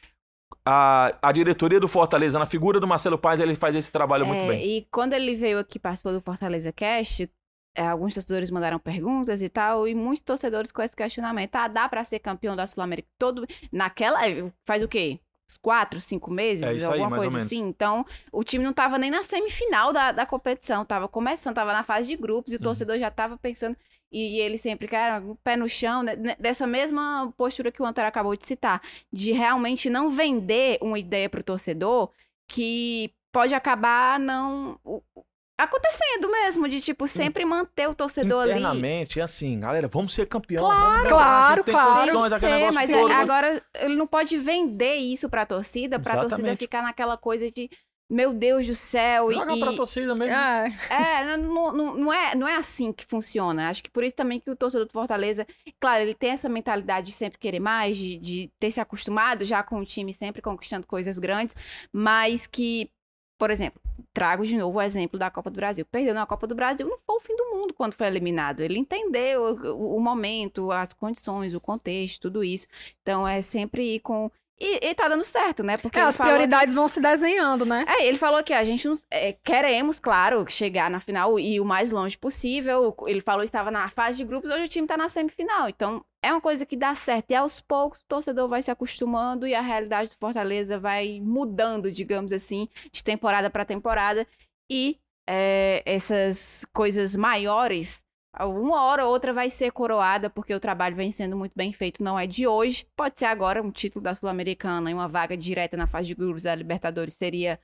a, 0.65 1.15
a 1.21 1.31
diretoria 1.31 1.79
do 1.79 1.87
Fortaleza, 1.87 2.39
na 2.39 2.45
figura 2.45 2.79
do 2.79 2.87
Marcelo 2.87 3.17
Paes, 3.17 3.39
ele 3.39 3.55
faz 3.55 3.75
esse 3.75 3.91
trabalho 3.91 4.25
muito 4.25 4.43
É, 4.43 4.47
bem. 4.47 4.77
E 4.77 4.87
quando 4.91 5.13
ele 5.13 5.35
veio 5.35 5.59
aqui, 5.59 5.77
participou 5.79 6.11
do 6.13 6.21
Fortaleza 6.21 6.71
Cast, 6.71 7.29
é, 7.75 7.85
alguns 7.87 8.13
torcedores 8.13 8.49
mandaram 8.49 8.79
perguntas 8.79 9.41
e 9.41 9.49
tal, 9.49 9.87
e 9.87 9.93
muitos 9.93 10.23
torcedores 10.23 10.71
com 10.71 10.81
esse 10.81 10.95
questionamento. 10.95 11.55
Ah, 11.55 11.67
dá 11.67 11.87
pra 11.87 12.03
ser 12.03 12.19
campeão 12.19 12.55
da 12.55 12.65
Sul-América 12.65 13.07
todo 13.19 13.45
naquela. 13.71 14.19
Faz 14.65 14.81
o 14.81 14.87
quê? 14.87 15.19
Quatro, 15.61 16.01
cinco 16.01 16.31
meses? 16.31 16.63
É 16.63 16.69
aí, 16.69 16.83
alguma 16.83 17.09
ou 17.09 17.15
coisa 17.15 17.37
assim. 17.37 17.59
Então, 17.67 18.03
o 18.31 18.43
time 18.43 18.63
não 18.63 18.73
tava 18.73 18.97
nem 18.97 19.11
na 19.11 19.23
semifinal 19.23 19.93
da, 19.93 20.11
da 20.11 20.25
competição, 20.25 20.83
tava 20.83 21.07
começando, 21.07 21.53
tava 21.55 21.71
na 21.73 21.83
fase 21.83 22.07
de 22.07 22.15
grupos, 22.17 22.51
e 22.51 22.55
o 22.55 22.59
Uhum. 22.59 22.63
torcedor 22.63 22.97
já 22.97 23.11
tava 23.11 23.37
pensando. 23.37 23.77
E, 24.11 24.39
ele 24.39 24.57
sempre, 24.57 24.87
cara, 24.87 25.21
pé 25.43 25.57
no 25.57 25.67
chão, 25.67 26.01
né, 26.03 26.15
né, 26.15 26.35
dessa 26.39 26.65
mesma 26.65 27.33
postura 27.35 27.71
que 27.71 27.81
o 27.81 27.85
Antero 27.85 28.07
acabou 28.07 28.35
de 28.35 28.45
citar, 28.45 28.81
de 29.11 29.31
realmente 29.31 29.89
não 29.89 30.09
vender 30.09 30.77
uma 30.81 30.97
ideia 30.97 31.29
pro 31.29 31.43
torcedor 31.43 32.09
que 32.47 33.11
pode 33.33 33.53
acabar 33.53 34.17
não 34.19 34.79
o- 34.85 35.01
o- 35.15 35.23
acontecendo 35.57 36.29
mesmo, 36.31 36.67
de 36.69 36.79
tipo 36.81 37.07
sempre 37.07 37.43
manter 37.45 37.89
o 37.89 37.95
torcedor 37.95 38.43
ali. 38.43 38.51
Internamente, 38.51 39.19
é 39.19 39.23
assim, 39.23 39.59
galera, 39.59 39.87
vamos 39.87 40.13
ser 40.13 40.27
campeão. 40.27 40.63
Claro, 40.65 41.07
claro, 41.09 41.61
a 41.61 41.63
claro. 41.63 42.39
Ser, 42.39 42.71
mas 42.71 42.89
todo. 42.89 43.11
agora 43.11 43.61
ele 43.75 43.95
não 43.95 44.05
pode 44.07 44.37
vender 44.37 44.95
isso 44.95 45.29
pra 45.29 45.45
torcida, 45.45 45.99
pra 45.99 46.13
torcida 46.13 46.35
Exatamente. 46.35 46.59
ficar 46.59 46.81
naquela 46.83 47.17
coisa 47.17 47.49
de 47.49 47.69
meu 48.09 48.33
Deus 48.33 48.67
do 48.67 48.75
céu 48.75 49.31
Joga 49.33 49.55
e- 49.55 49.59
pra 49.59 49.73
torcida 49.73 50.13
mesmo. 50.15 50.35
Ah, 50.35 50.65
é, 50.93 51.37
não, 51.37 51.71
não, 51.73 51.95
não 51.97 52.13
é, 52.13 52.35
não 52.35 52.47
é 52.47 52.55
assim 52.55 52.93
que 52.93 53.05
funciona. 53.05 53.69
Acho 53.69 53.83
que 53.83 53.89
por 53.89 54.03
isso 54.03 54.15
também 54.15 54.39
que 54.39 54.49
o 54.49 54.55
torcedor 54.55 54.85
do 54.87 54.93
Fortaleza, 54.93 55.45
claro, 55.79 56.03
ele 56.03 56.13
tem 56.13 56.31
essa 56.31 56.47
mentalidade 56.49 57.07
de 57.07 57.13
sempre 57.13 57.39
querer 57.39 57.59
mais, 57.59 57.97
de, 57.97 58.17
de 58.17 58.51
ter 58.59 58.71
se 58.71 58.79
acostumado 58.79 59.43
já 59.45 59.63
com 59.63 59.79
o 59.79 59.85
time 59.85 60.13
sempre 60.13 60.41
conquistando 60.41 60.85
coisas 60.87 61.17
grandes, 61.17 61.55
mas 61.91 62.45
que, 62.47 62.89
por 63.37 63.49
exemplo, 63.51 63.81
trago 64.13 64.45
de 64.45 64.55
novo 64.57 64.77
o 64.77 64.81
exemplo 64.81 65.19
da 65.19 65.29
Copa 65.31 65.49
do 65.49 65.55
Brasil. 65.55 65.85
Perdeu 65.85 66.13
na 66.13 66.25
Copa 66.25 66.47
do 66.47 66.55
Brasil, 66.55 66.87
não 66.87 66.97
foi 66.99 67.15
o 67.17 67.19
fim 67.19 67.35
do 67.35 67.45
mundo 67.51 67.73
quando 67.73 67.93
foi 67.93 68.07
eliminado. 68.07 68.61
Ele 68.61 68.77
entendeu 68.79 69.41
o, 69.75 69.97
o 69.97 69.99
momento, 69.99 70.71
as 70.71 70.93
condições, 70.93 71.53
o 71.53 71.59
contexto, 71.61 72.21
tudo 72.21 72.43
isso. 72.43 72.67
Então 73.01 73.27
é 73.27 73.41
sempre 73.41 73.95
ir 73.95 73.99
com. 74.01 74.31
E, 74.57 74.87
e 74.87 74.95
tá 74.95 75.09
dando 75.09 75.23
certo, 75.25 75.63
né? 75.63 75.77
Porque 75.77 75.99
é, 75.99 76.03
as 76.03 76.15
prioridades 76.15 76.73
vão 76.73 76.87
se 76.87 77.01
desenhando, 77.01 77.65
né? 77.65 77.83
é, 77.87 78.05
ele 78.05 78.17
falou 78.17 78.41
que 78.41 78.53
a 78.53 78.63
gente 78.63 78.87
não- 78.87 78.95
é, 79.11 79.33
queremos, 79.43 79.99
claro, 79.99 80.45
chegar 80.49 80.89
na 80.89 81.01
final 81.01 81.37
e 81.37 81.59
o 81.59 81.65
mais 81.65 81.91
longe 81.91 82.17
possível. 82.17 82.95
Ele 83.05 83.19
falou 83.19 83.41
que 83.41 83.47
estava 83.47 83.69
na 83.69 83.89
fase 83.89 84.17
de 84.17 84.23
grupos, 84.23 84.49
hoje 84.49 84.63
o 84.63 84.69
time 84.69 84.85
está 84.85 84.95
na 84.95 85.09
semifinal. 85.09 85.67
Então, 85.67 86.05
é 86.23 86.31
uma 86.31 86.39
coisa 86.39 86.65
que 86.65 86.77
dá 86.77 86.95
certo. 86.95 87.31
E 87.31 87.35
aos 87.35 87.59
poucos 87.59 87.99
o 88.01 88.05
torcedor 88.07 88.47
vai 88.47 88.63
se 88.63 88.71
acostumando 88.71 89.45
e 89.45 89.53
a 89.53 89.61
realidade 89.61 90.11
do 90.11 90.17
Fortaleza 90.17 90.79
vai 90.79 91.19
mudando, 91.21 91.91
digamos 91.91 92.31
assim, 92.31 92.69
de 92.93 93.03
temporada 93.03 93.49
para 93.49 93.65
temporada. 93.65 94.25
E 94.71 94.97
é, 95.27 95.83
essas 95.85 96.63
coisas 96.71 97.13
maiores, 97.15 98.01
uma 98.41 98.83
hora 98.83 99.05
ou 99.05 99.11
outra 99.11 99.33
vai 99.33 99.49
ser 99.49 99.71
coroada, 99.71 100.29
porque 100.29 100.53
o 100.53 100.59
trabalho 100.59 100.95
vem 100.95 101.11
sendo 101.11 101.37
muito 101.37 101.53
bem 101.55 101.71
feito, 101.71 102.03
não 102.03 102.19
é 102.19 102.27
de 102.27 102.45
hoje. 102.45 102.85
Pode 102.95 103.19
ser 103.19 103.25
agora 103.25 103.61
um 103.61 103.71
título 103.71 104.03
da 104.03 104.15
Sul-Americana 104.15 104.91
e 104.91 104.93
uma 104.93 105.07
vaga 105.07 105.37
direta 105.37 105.77
na 105.77 105.87
fase 105.87 106.07
de 106.07 106.15
grupos 106.15 106.43
da 106.43 106.53
Libertadores 106.53 107.13
seria 107.13 107.59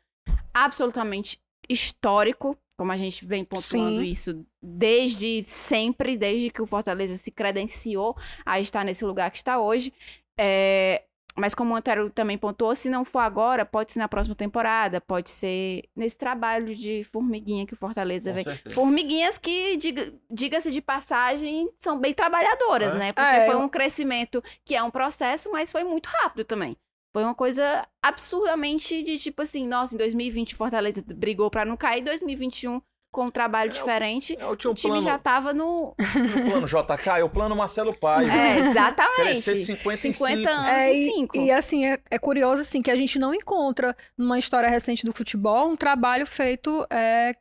absolutamente 0.54 1.42
histórico, 1.68 2.58
como 2.78 2.92
a 2.92 2.98
gente 2.98 3.26
vem 3.26 3.44
pontuando 3.44 4.00
Sim. 4.00 4.06
isso 4.06 4.46
desde 4.62 5.44
sempre, 5.44 6.18
desde 6.18 6.50
que 6.50 6.62
o 6.62 6.66
Fortaleza 6.66 7.18
se 7.18 7.32
credenciou 7.32 8.18
a 8.46 8.60
estar 8.60 8.84
nesse 8.84 9.06
lugar 9.06 9.30
que 9.32 9.38
está 9.38 9.60
hoje. 9.60 9.94
É, 10.38 11.04
mas 11.38 11.56
como 11.56 11.74
o 11.74 11.78
Antero 11.78 12.10
também 12.10 12.38
pontuou, 12.38 12.76
se 12.76 12.90
não 12.90 13.06
for 13.06 13.20
agora, 13.20 13.66
pode 13.66 13.94
ser 13.94 14.00
na 14.00 14.08
próxima 14.08 14.36
temporada, 14.36 15.00
pode 15.00 15.30
ser 15.30 15.84
nesse 15.96 16.18
trabalho 16.18 16.76
de 16.76 17.04
formiguinha 17.06 17.66
que 17.66 17.74
o 17.74 17.78
Fortaleza 17.78 18.30
Com 18.32 18.36
vem. 18.36 18.44
certeza. 18.44 18.76
Formiguinhas 18.76 19.38
que, 19.38 19.78
diga- 19.78 20.14
diga-se 20.30 20.72
de 20.72 20.82
passagem, 20.82 21.70
são 21.80 21.98
bem 22.00 22.14
trabalhadoras, 22.14 22.94
É. 22.94 22.98
né? 22.98 23.14
Porque 23.14 23.28
É, 23.30 23.46
foi 23.46 23.56
eu- 23.56 23.60
um 23.62 23.70
crescimento 23.70 24.44
que 24.66 24.76
é 24.76 24.84
um 24.84 24.92
processo, 24.92 25.52
mas 25.52 25.72
foi 25.72 25.84
muito 25.84 26.08
rápido 26.08 26.44
também. 26.46 26.76
Foi 27.14 27.24
uma 27.24 27.36
coisa 27.36 27.86
absurdamente 28.02 29.04
de 29.04 29.20
tipo 29.20 29.42
assim, 29.42 29.68
nossa, 29.68 29.96
em 29.96 29.98
2020 29.98 30.54
o 30.54 30.58
Fortaleza 30.58 31.04
brigou 31.06 31.50
pra 31.50 31.66
não 31.66 31.76
cair, 31.76 32.02
2021 32.04 32.82
com 33.12 33.26
um 33.26 33.32
trabalho 33.32 33.70
É, 33.72 33.74
diferente, 33.74 34.38
É, 34.40 34.44
eu 34.44 34.56
tinha 34.56 34.70
o 34.70 34.72
um 34.72 34.76
time 34.76 34.94
plano, 34.94 35.02
já 35.04 35.18
tava 35.20 35.54
no... 35.54 35.90
o 35.90 35.96
plano 35.96 36.66
JK, 36.68 37.10
é 37.20 37.24
o 37.24 37.30
plano 37.30 37.56
Marcelo 37.56 37.94
Paes. 37.94 38.30
É, 38.30 38.60
exatamente. 38.70 39.44
Crescer 39.44 39.58
55. 39.58 40.30
50 40.30 40.50
anos 40.50 40.68
É, 40.68 40.94
e 40.94 41.08
e, 41.08 41.12
5. 41.14 41.38
e 41.38 41.52
assim, 41.52 41.86
é, 41.86 42.00
é 42.10 42.18
curioso 42.18 42.62
assim 42.62 42.82
que 42.82 42.90
a 42.90 42.96
gente 42.96 43.20
não 43.20 43.34
encontra 43.34 43.96
numa 44.18 44.40
história 44.40 44.70
recente 44.70 45.06
do 45.06 45.14
futebol 45.14 45.70
um 45.70 45.76
trabalho 45.76 46.26
feito 46.26 46.86
é, 46.90 47.36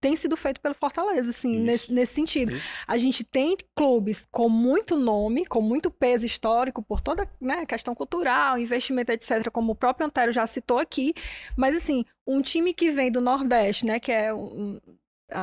tem 0.00 0.16
sido 0.16 0.36
feito 0.36 0.60
pelo 0.60 0.74
Fortaleza, 0.74 1.30
assim, 1.30 1.52
Isso. 1.54 1.62
nesse, 1.64 1.92
nesse 1.92 2.14
sentido. 2.14 2.52
Isso. 2.52 2.64
A 2.88 2.98
gente 2.98 3.22
tem 3.22 3.56
clubes 3.76 4.26
com 4.32 4.48
muito 4.48 4.96
nome, 4.96 5.46
com 5.46 5.60
muito 5.60 5.90
peso 5.92 6.26
histórico, 6.26 6.82
por 6.82 7.00
toda 7.00 7.28
né, 7.40 7.64
questão 7.66 7.94
cultural, 7.94 8.58
investimento, 8.58 9.12
etc., 9.12 9.48
como 9.52 9.72
o 9.72 9.76
próprio 9.76 10.04
Antero 10.06 10.32
já 10.32 10.44
citou 10.44 10.78
aqui. 10.78 11.14
Mas, 11.56 11.76
assim, 11.76 12.04
um 12.26 12.42
time 12.42 12.74
que 12.74 12.90
vem 12.90 13.12
do 13.12 13.20
Nordeste, 13.20 13.86
né, 13.86 14.00
que 14.00 14.10
é 14.10 14.34
um- 14.34 14.80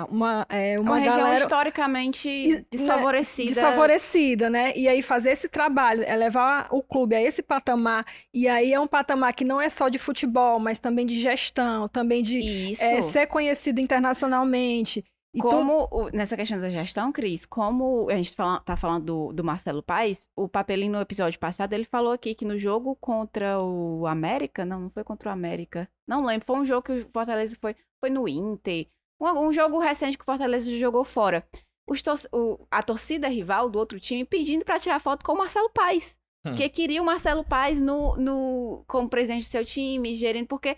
uma, 0.09 0.45
é, 0.49 0.79
Uma, 0.79 0.91
uma 0.91 0.99
região 0.99 1.17
galera 1.17 1.41
historicamente 1.41 2.29
E- 2.29 2.55
né, 2.55 2.63
desfavorecida. 2.71 3.47
desfavorecida, 3.53 4.49
né? 4.49 4.73
E 4.75 4.87
aí 4.87 5.01
fazer 5.01 5.31
esse 5.31 5.47
trabalho, 5.49 6.03
é 6.03 6.15
levar 6.15 6.67
o 6.71 6.81
clube 6.81 7.15
a 7.15 7.21
esse 7.21 7.41
patamar, 7.41 8.05
e 8.33 8.47
aí 8.47 8.73
é 8.73 8.79
um 8.79 8.87
patamar 8.87 9.33
que 9.33 9.43
não 9.43 9.59
é 9.61 9.69
só 9.69 9.89
de 9.89 9.97
futebol, 9.97 10.59
mas 10.59 10.79
também 10.79 11.05
de 11.05 11.19
gestão, 11.19 11.87
também 11.87 12.21
de 12.23 12.73
é, 12.81 13.01
ser 13.01 13.27
conhecido 13.27 13.79
internacionalmente. 13.79 15.03
E 15.31 15.39
Como, 15.39 15.87
o- 15.91 16.09
nessa 16.09 16.35
questão 16.35 16.59
da 16.59 16.71
gestão, 16.71 17.11
Cris, 17.11 17.45
como 17.45 18.09
a 18.09 18.15
gente 18.15 18.33
fala, 18.35 18.59
tá 18.61 18.75
falando 18.75 19.05
do, 19.05 19.33
do 19.33 19.43
Marcelo 19.43 19.83
Paes, 19.83 20.27
o 20.35 20.49
Papelinho 20.49 20.93
no 20.93 20.99
episódio 21.01 21.39
passado, 21.39 21.71
ele 21.73 21.85
falou 21.85 22.11
aqui 22.11 22.33
que 22.33 22.43
no 22.45 22.57
jogo 22.57 22.95
contra 22.95 23.59
o 23.61 24.07
América, 24.07 24.65
não, 24.65 24.79
não 24.81 24.89
foi 24.89 25.03
contra 25.03 25.29
o 25.29 25.31
América, 25.31 25.87
não 26.07 26.25
lembro, 26.25 26.47
foi 26.47 26.57
um 26.57 26.65
jogo 26.65 26.81
que 26.81 26.91
o 26.93 27.09
Fortaleza 27.13 27.55
foi, 27.61 27.75
foi 27.99 28.09
no 28.09 28.27
Inter, 28.27 28.87
um, 29.19 29.47
um 29.47 29.53
jogo 29.53 29.79
recente 29.79 30.17
que 30.17 30.23
o 30.23 30.25
Fortaleza 30.25 30.71
jogou 30.77 31.03
fora. 31.03 31.45
Tor- 32.03 32.19
o- 32.31 32.67
a 32.69 32.83
torcida 32.83 33.27
rival 33.27 33.69
do 33.69 33.79
outro 33.79 33.99
time 33.99 34.23
pedindo 34.23 34.63
pra 34.63 34.79
tirar 34.79 34.99
foto 34.99 35.25
com 35.25 35.33
o 35.33 35.37
Marcelo 35.37 35.69
Paes. 35.71 36.15
Hum. 36.45 36.51
Porque 36.51 36.69
queria 36.69 37.01
o 37.01 37.05
Marcelo 37.05 37.43
Paes 37.43 37.81
no, 37.81 38.15
no, 38.15 38.83
como 38.87 39.09
presidente 39.09 39.43
do 39.47 39.51
seu 39.51 39.65
time, 39.65 40.13
gerindo, 40.15 40.47
porque 40.47 40.77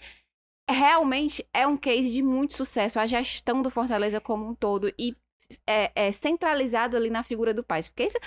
realmente 0.70 1.46
é 1.54 1.68
um 1.68 1.76
case 1.78 2.12
de 2.12 2.22
muito 2.24 2.56
sucesso, 2.56 3.00
a 3.00 3.06
gestão 3.06 3.62
do 3.62 3.70
Fortaleza 3.70 4.22
como 4.22 4.48
um 4.48 4.56
todo 4.56 4.94
e 4.98 5.16
é, 5.68 5.92
é 5.94 6.12
centralizado 6.14 6.96
ali 6.96 7.10
na 7.10 7.24
figura 7.24 7.54
do 7.54 7.64
Paes. 7.64 7.90
Porque 7.90 8.06
isso 8.06 8.18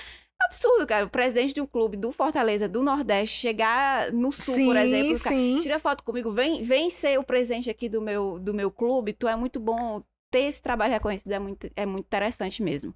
absurdo, 0.47 0.87
cara. 0.87 1.07
O 1.07 1.11
presidente 1.11 1.55
de 1.55 1.61
um 1.61 1.67
clube 1.67 1.97
do 1.97 2.13
Fortaleza, 2.13 2.69
do 2.69 2.83
Nordeste, 2.83 3.39
chegar 3.39 4.13
no 4.13 4.33
Sul, 4.33 4.55
sim, 4.55 4.67
por 4.67 4.77
exemplo, 4.77 5.21
cara, 5.21 5.37
tira 5.61 5.79
foto 5.79 6.05
comigo, 6.05 6.33
vem, 6.33 6.63
vem 6.63 6.91
ser 6.91 7.19
o 7.19 7.25
presidente 7.25 7.71
aqui 7.71 7.89
do 7.89 8.01
meu, 8.01 8.39
do 8.39 8.55
meu 8.55 8.71
clube, 8.71 9.13
tu 9.13 9.29
é 9.29 9.37
muito 9.37 9.59
bom. 9.59 10.03
Ter 10.35 10.47
esse 10.49 10.61
trabalho 10.61 10.93
reconhecido 10.93 11.31
é 11.31 11.39
muito, 11.39 11.71
é 11.77 11.87
muito 11.87 12.07
interessante 12.07 12.61
mesmo. 12.61 12.93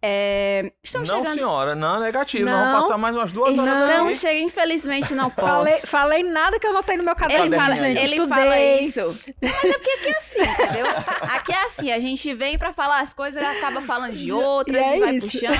É, 0.00 0.70
não, 0.94 1.04
chegando... 1.04 1.34
senhora, 1.34 1.74
não, 1.74 1.98
negativo. 1.98 2.44
Não. 2.44 2.52
Vamos 2.56 2.82
passar 2.82 2.96
mais 2.96 3.16
umas 3.16 3.32
duas 3.32 3.58
horas 3.58 3.80
Não, 3.80 4.06
aqui. 4.06 4.14
chega, 4.14 4.38
infelizmente 4.38 5.12
não 5.12 5.28
posso. 5.28 5.48
Falei, 5.48 5.78
falei 5.78 6.22
nada 6.22 6.60
que 6.60 6.64
eu 6.64 6.70
anotei 6.70 6.96
no 6.96 7.02
meu 7.02 7.16
caderno, 7.16 7.46
Ele 7.46 7.56
fala, 7.56 7.74
gente. 7.74 7.98
ele 7.98 8.04
Estudei. 8.04 8.28
fala 8.28 8.60
isso. 8.60 9.20
Mas 9.42 9.64
é 9.64 9.72
porque 9.78 9.90
aqui 9.90 10.08
é 10.08 10.16
assim, 10.16 10.42
entendeu? 10.42 10.86
Aqui 11.22 11.52
é 11.52 11.64
assim, 11.64 11.90
a 11.90 11.98
gente 11.98 12.34
vem 12.34 12.56
pra 12.56 12.72
falar 12.72 13.00
as 13.00 13.12
coisas 13.12 13.42
e 13.42 13.44
acaba 13.44 13.80
falando 13.82 14.14
de 14.14 14.30
outras 14.30 14.76
E 14.80 14.84
é 14.84 14.96
e 14.96 15.00
vai 15.00 15.16
isso. 15.16 15.26
puxando. 15.26 15.56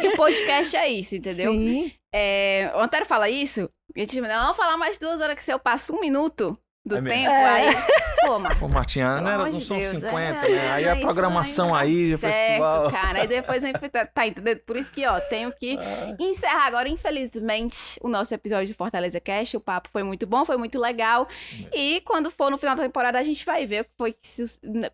E 0.00 0.08
o 0.08 0.16
podcast 0.16 0.74
é 0.74 0.88
isso, 0.88 1.14
entendeu? 1.16 1.52
Sim. 1.52 1.92
É, 2.14 2.72
o 2.74 2.78
Antero 2.80 3.04
fala 3.04 3.28
isso, 3.28 3.68
a 3.94 4.00
gente 4.00 4.18
não 4.22 4.28
vamos 4.28 4.56
falar 4.56 4.78
mais 4.78 4.98
duas 4.98 5.20
horas 5.20 5.36
que 5.36 5.44
se 5.44 5.52
eu 5.52 5.58
passo 5.58 5.94
um 5.94 6.00
minuto 6.00 6.58
do 6.84 6.96
É 6.96 7.02
tempo, 7.02 7.30
É. 7.30 7.68
aí... 7.70 7.76
Pô, 8.24 8.38
Marcos, 8.38 8.60
Pô, 8.60 8.68
Martinha, 8.68 9.20
né, 9.20 9.34
amor 9.34 9.50
não 9.50 9.58
de 9.58 9.64
são 9.64 9.78
Deus, 9.78 9.98
50, 9.98 10.16
é, 10.20 10.48
né? 10.48 10.70
Aí 10.70 10.84
é 10.84 10.90
a 10.90 10.92
isso 10.92 11.00
programação 11.02 11.68
não 11.70 11.74
aí, 11.74 12.14
o 12.14 12.18
tá 12.18 12.28
pessoal. 12.28 12.80
certo, 12.90 12.92
cara. 12.92 13.20
Aí 13.22 13.26
depois 13.26 13.64
a 13.64 13.66
gente 13.66 13.88
tá, 13.88 14.06
tá 14.06 14.26
entendendo? 14.28 14.58
Por 14.60 14.76
isso 14.76 14.92
que, 14.92 15.04
ó, 15.04 15.18
tenho 15.22 15.52
que 15.52 15.76
encerrar 16.20 16.66
agora, 16.66 16.88
infelizmente, 16.88 17.98
o 18.00 18.08
nosso 18.08 18.32
episódio 18.32 18.68
de 18.68 18.74
Fortaleza 18.74 19.18
Cast. 19.18 19.56
O 19.56 19.60
papo 19.60 19.88
foi 19.92 20.04
muito 20.04 20.24
bom, 20.24 20.44
foi 20.44 20.56
muito 20.56 20.78
legal. 20.78 21.26
E 21.72 22.00
quando 22.02 22.30
for 22.30 22.48
no 22.48 22.58
final 22.58 22.76
da 22.76 22.84
temporada, 22.84 23.18
a 23.18 23.24
gente 23.24 23.44
vai 23.44 23.66
ver 23.66 23.80
o 23.80 23.84
que 23.86 23.90
foi 23.98 24.12
que 24.12 24.28
se, 24.28 24.44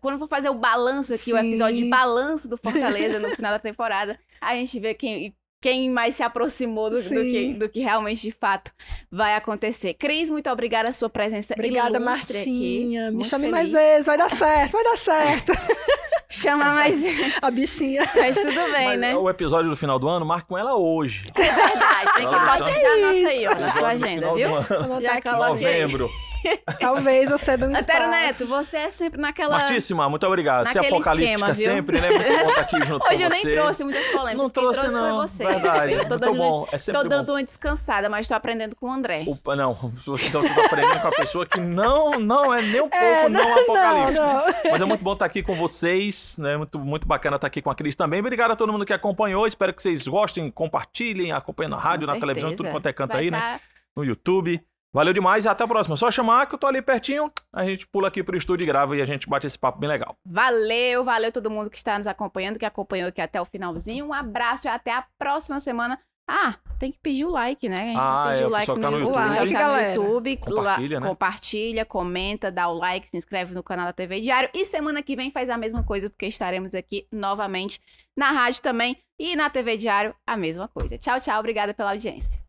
quando 0.01 0.17
for 0.17 0.27
fazer 0.27 0.49
o 0.49 0.55
balanço 0.55 1.13
aqui, 1.13 1.31
o 1.31 1.37
Sim. 1.37 1.49
episódio 1.49 1.77
de 1.77 1.89
balanço 1.89 2.49
do 2.49 2.57
Fortaleza 2.57 3.19
no 3.19 3.29
final 3.35 3.51
da 3.51 3.59
temporada, 3.59 4.19
a 4.41 4.55
gente 4.55 4.79
vê 4.79 4.95
quem 4.95 5.35
quem 5.61 5.89
mais 5.89 6.15
se 6.15 6.23
aproximou 6.23 6.89
do, 6.89 7.01
do 7.01 7.09
que, 7.09 7.53
do 7.53 7.69
que 7.69 7.79
realmente 7.81 8.21
de 8.21 8.31
fato 8.31 8.71
vai 9.11 9.35
acontecer. 9.35 9.93
Cris, 9.95 10.29
muito 10.29 10.49
obrigada 10.49 10.89
a 10.89 10.93
sua 10.93 11.09
presença 11.09 11.53
Obrigada, 11.53 11.97
ilustre 11.97 12.37
aqui. 12.39 12.49
Martinha. 12.49 13.05
Me 13.07 13.11
Muito 13.15 13.27
chame 13.27 13.49
feliz. 13.49 13.51
mais 13.51 13.71
vezes, 13.71 14.05
vai 14.05 14.17
dar 14.17 14.29
certo, 14.31 14.71
vai 14.71 14.83
dar 14.83 14.97
certo. 14.97 15.51
Chama 16.31 16.65
mais. 16.65 17.01
A 17.41 17.49
bichinha. 17.49 18.07
Mas 18.15 18.35
tudo 18.35 18.53
bem, 18.71 18.85
Mas 18.85 18.99
né? 18.99 19.15
o 19.15 19.27
episódio 19.27 19.67
do 19.69 19.75
final 19.75 19.97
do 19.97 20.07
ano, 20.07 20.23
marca 20.23 20.45
com 20.47 20.55
ela 20.55 20.75
hoje. 20.75 21.23
É 21.33 21.41
verdade, 21.41 22.13
tem 22.15 22.27
que 22.29 22.35
Ela 22.35 22.39
botar 22.39 22.79
já 22.79 22.93
anota 22.93 23.27
aí, 23.29 23.47
ó, 23.47 23.55
na 23.55 23.71
sua 23.71 23.87
agenda, 23.89 24.33
viu? 24.35 25.01
Já 25.01 25.21
coloquei. 25.23 25.47
Novembro. 25.49 26.09
Talvez 26.79 27.29
você 27.29 27.57
dê 27.57 27.65
um 27.65 27.69
Antero 27.75 28.05
espaço. 28.05 28.09
Neto, 28.09 28.47
você 28.47 28.77
é 28.77 28.91
sempre 28.91 29.19
naquela. 29.19 29.57
Martíssima, 29.57 30.09
muito 30.09 30.25
obrigado. 30.25 30.67
Você 30.71 30.79
é 30.79 30.87
apocalíptica 30.87 31.33
esquema, 31.33 31.53
viu? 31.53 31.71
sempre, 31.71 32.01
né? 32.01 32.09
Muito 32.09 32.27
bom 32.43 32.49
estar 32.49 32.61
aqui 32.61 32.85
junto 32.85 33.05
Hoje 33.07 33.17
com 33.17 33.23
eu 33.23 33.29
nem 33.29 33.41
trouxe 33.41 33.83
muitas 33.83 34.05
polêmicas. 34.07 34.37
Não 34.37 34.49
trouxe, 34.49 34.79
trouxe 34.79 34.95
não. 34.97 35.17
foi 35.17 35.27
você. 35.27 35.45
Verdade. 35.45 35.93
Eu 35.93 35.99
tô 36.03 36.09
Muito 36.09 36.19
dando, 36.19 36.37
bom. 36.37 36.63
É 36.67 36.71
tô 36.71 36.79
sempre 36.79 37.03
bom. 37.03 37.09
dando 37.09 37.29
uma 37.33 37.43
descansada, 37.43 38.09
mas 38.09 38.27
tô 38.27 38.33
aprendendo 38.33 38.75
com 38.75 38.87
o 38.87 38.91
André. 38.91 39.23
Opa, 39.27 39.55
não, 39.55 39.71
então 39.93 40.17
você 40.17 40.29
tá 40.29 40.65
aprendendo 40.65 41.01
com 41.01 41.07
a 41.07 41.11
pessoa 41.11 41.45
que 41.45 41.59
não, 41.59 42.11
não 42.19 42.53
é 42.53 42.61
nem 42.61 42.81
um 42.81 42.89
pouco 42.89 42.95
É, 42.95 43.29
não, 43.29 43.43
não, 43.43 43.59
apocalíptica. 43.61 44.21
não. 44.25 44.71
Mas 44.71 44.81
é 44.81 44.85
muito 44.85 45.03
bom 45.03 45.13
estar 45.13 45.25
aqui 45.25 45.43
com 45.43 45.55
vocês, 45.55 46.35
né? 46.37 46.57
Muito, 46.57 46.79
muito 46.79 47.07
bacana 47.07 47.35
estar 47.35 47.47
aqui 47.47 47.61
com 47.61 47.69
a 47.69 47.75
Cris 47.75 47.95
também. 47.95 48.19
Obrigado 48.19 48.51
a 48.51 48.55
todo 48.55 48.71
mundo 48.71 48.85
que 48.85 48.93
acompanhou. 48.93 49.45
Espero 49.47 49.73
que 49.73 49.81
vocês 49.81 50.07
gostem, 50.07 50.49
compartilhem, 50.49 51.31
acompanhem 51.31 51.69
na 51.71 51.77
rádio, 51.77 52.07
Com 52.07 52.13
na 52.13 52.19
televisão, 52.19 52.49
certeza. 52.49 52.69
tudo 52.69 52.73
quanto 52.73 52.85
é 52.87 52.93
canto 52.93 53.11
Vai 53.13 53.21
aí, 53.23 53.31
né? 53.31 53.39
tá- 53.39 53.59
No 53.95 54.03
YouTube. 54.05 54.61
Valeu 54.91 55.13
demais 55.13 55.45
e 55.45 55.47
até 55.47 55.63
a 55.63 55.67
próxima. 55.67 55.95
Só 55.95 56.09
chamar 56.09 56.47
que 56.47 56.55
eu 56.55 56.59
tô 56.59 56.65
ali 56.65 56.81
pertinho, 56.81 57.31
a 57.53 57.63
gente 57.63 57.85
pula 57.87 58.07
aqui 58.07 58.23
pro 58.23 58.35
estúdio 58.35 58.63
e 58.63 58.67
grava 58.67 58.97
e 58.97 59.01
a 59.01 59.05
gente 59.05 59.29
bate 59.29 59.45
esse 59.45 59.57
papo 59.57 59.77
bem 59.79 59.87
legal. 59.87 60.15
Valeu, 60.25 61.03
valeu 61.03 61.31
todo 61.31 61.49
mundo 61.49 61.69
que 61.69 61.77
está 61.77 61.97
nos 61.97 62.07
acompanhando, 62.07 62.57
que 62.57 62.65
acompanhou 62.65 63.09
aqui 63.09 63.21
até 63.21 63.39
o 63.39 63.45
finalzinho. 63.45 64.07
Um 64.07 64.13
abraço 64.13 64.65
e 64.65 64.69
até 64.69 64.91
a 64.91 65.05
próxima 65.17 65.59
semana. 65.59 65.99
Ah, 66.31 66.55
tem 66.79 66.91
que 66.91 66.99
pedir 66.99 67.25
o 67.25 67.31
like, 67.31 67.67
né? 67.67 67.75
A 67.75 67.85
gente 67.85 67.97
Ah, 67.97 68.23
pediu 68.27 68.41
é, 68.41 68.45
o 68.45 68.47
o 68.47 68.51
like 68.51 68.67
no, 68.69 68.79
tá 68.79 68.91
no 68.91 68.99
YouTube. 68.99 69.15
Pessoal 69.15 69.47
que 69.47 69.53
tá 69.53 69.67
no. 69.67 69.81
YouTube. 69.81 70.37
Compartilha, 70.37 70.99
né? 70.99 71.07
Compartilha, 71.07 71.85
comenta, 71.85 72.51
dá 72.51 72.67
o 72.67 72.73
like, 72.73 73.09
se 73.09 73.17
inscreve 73.17 73.53
no 73.53 73.63
canal 73.63 73.87
da 73.87 73.93
TV 73.93 74.21
Diário. 74.21 74.49
E 74.53 74.63
semana 74.65 75.01
que 75.01 75.15
vem 75.15 75.31
faz 75.31 75.49
a 75.49 75.57
mesma 75.57 75.83
coisa, 75.83 76.09
porque 76.09 76.27
estaremos 76.27 76.75
aqui 76.75 77.07
novamente 77.11 77.81
na 78.15 78.31
rádio 78.31 78.61
também 78.61 78.97
e 79.19 79.35
na 79.35 79.49
TV 79.49 79.77
Diário, 79.77 80.15
a 80.25 80.37
mesma 80.37 80.67
coisa. 80.67 80.97
Tchau, 80.99 81.19
tchau. 81.19 81.39
Obrigada 81.39 81.73
pela 81.73 81.91
audiência. 81.91 82.39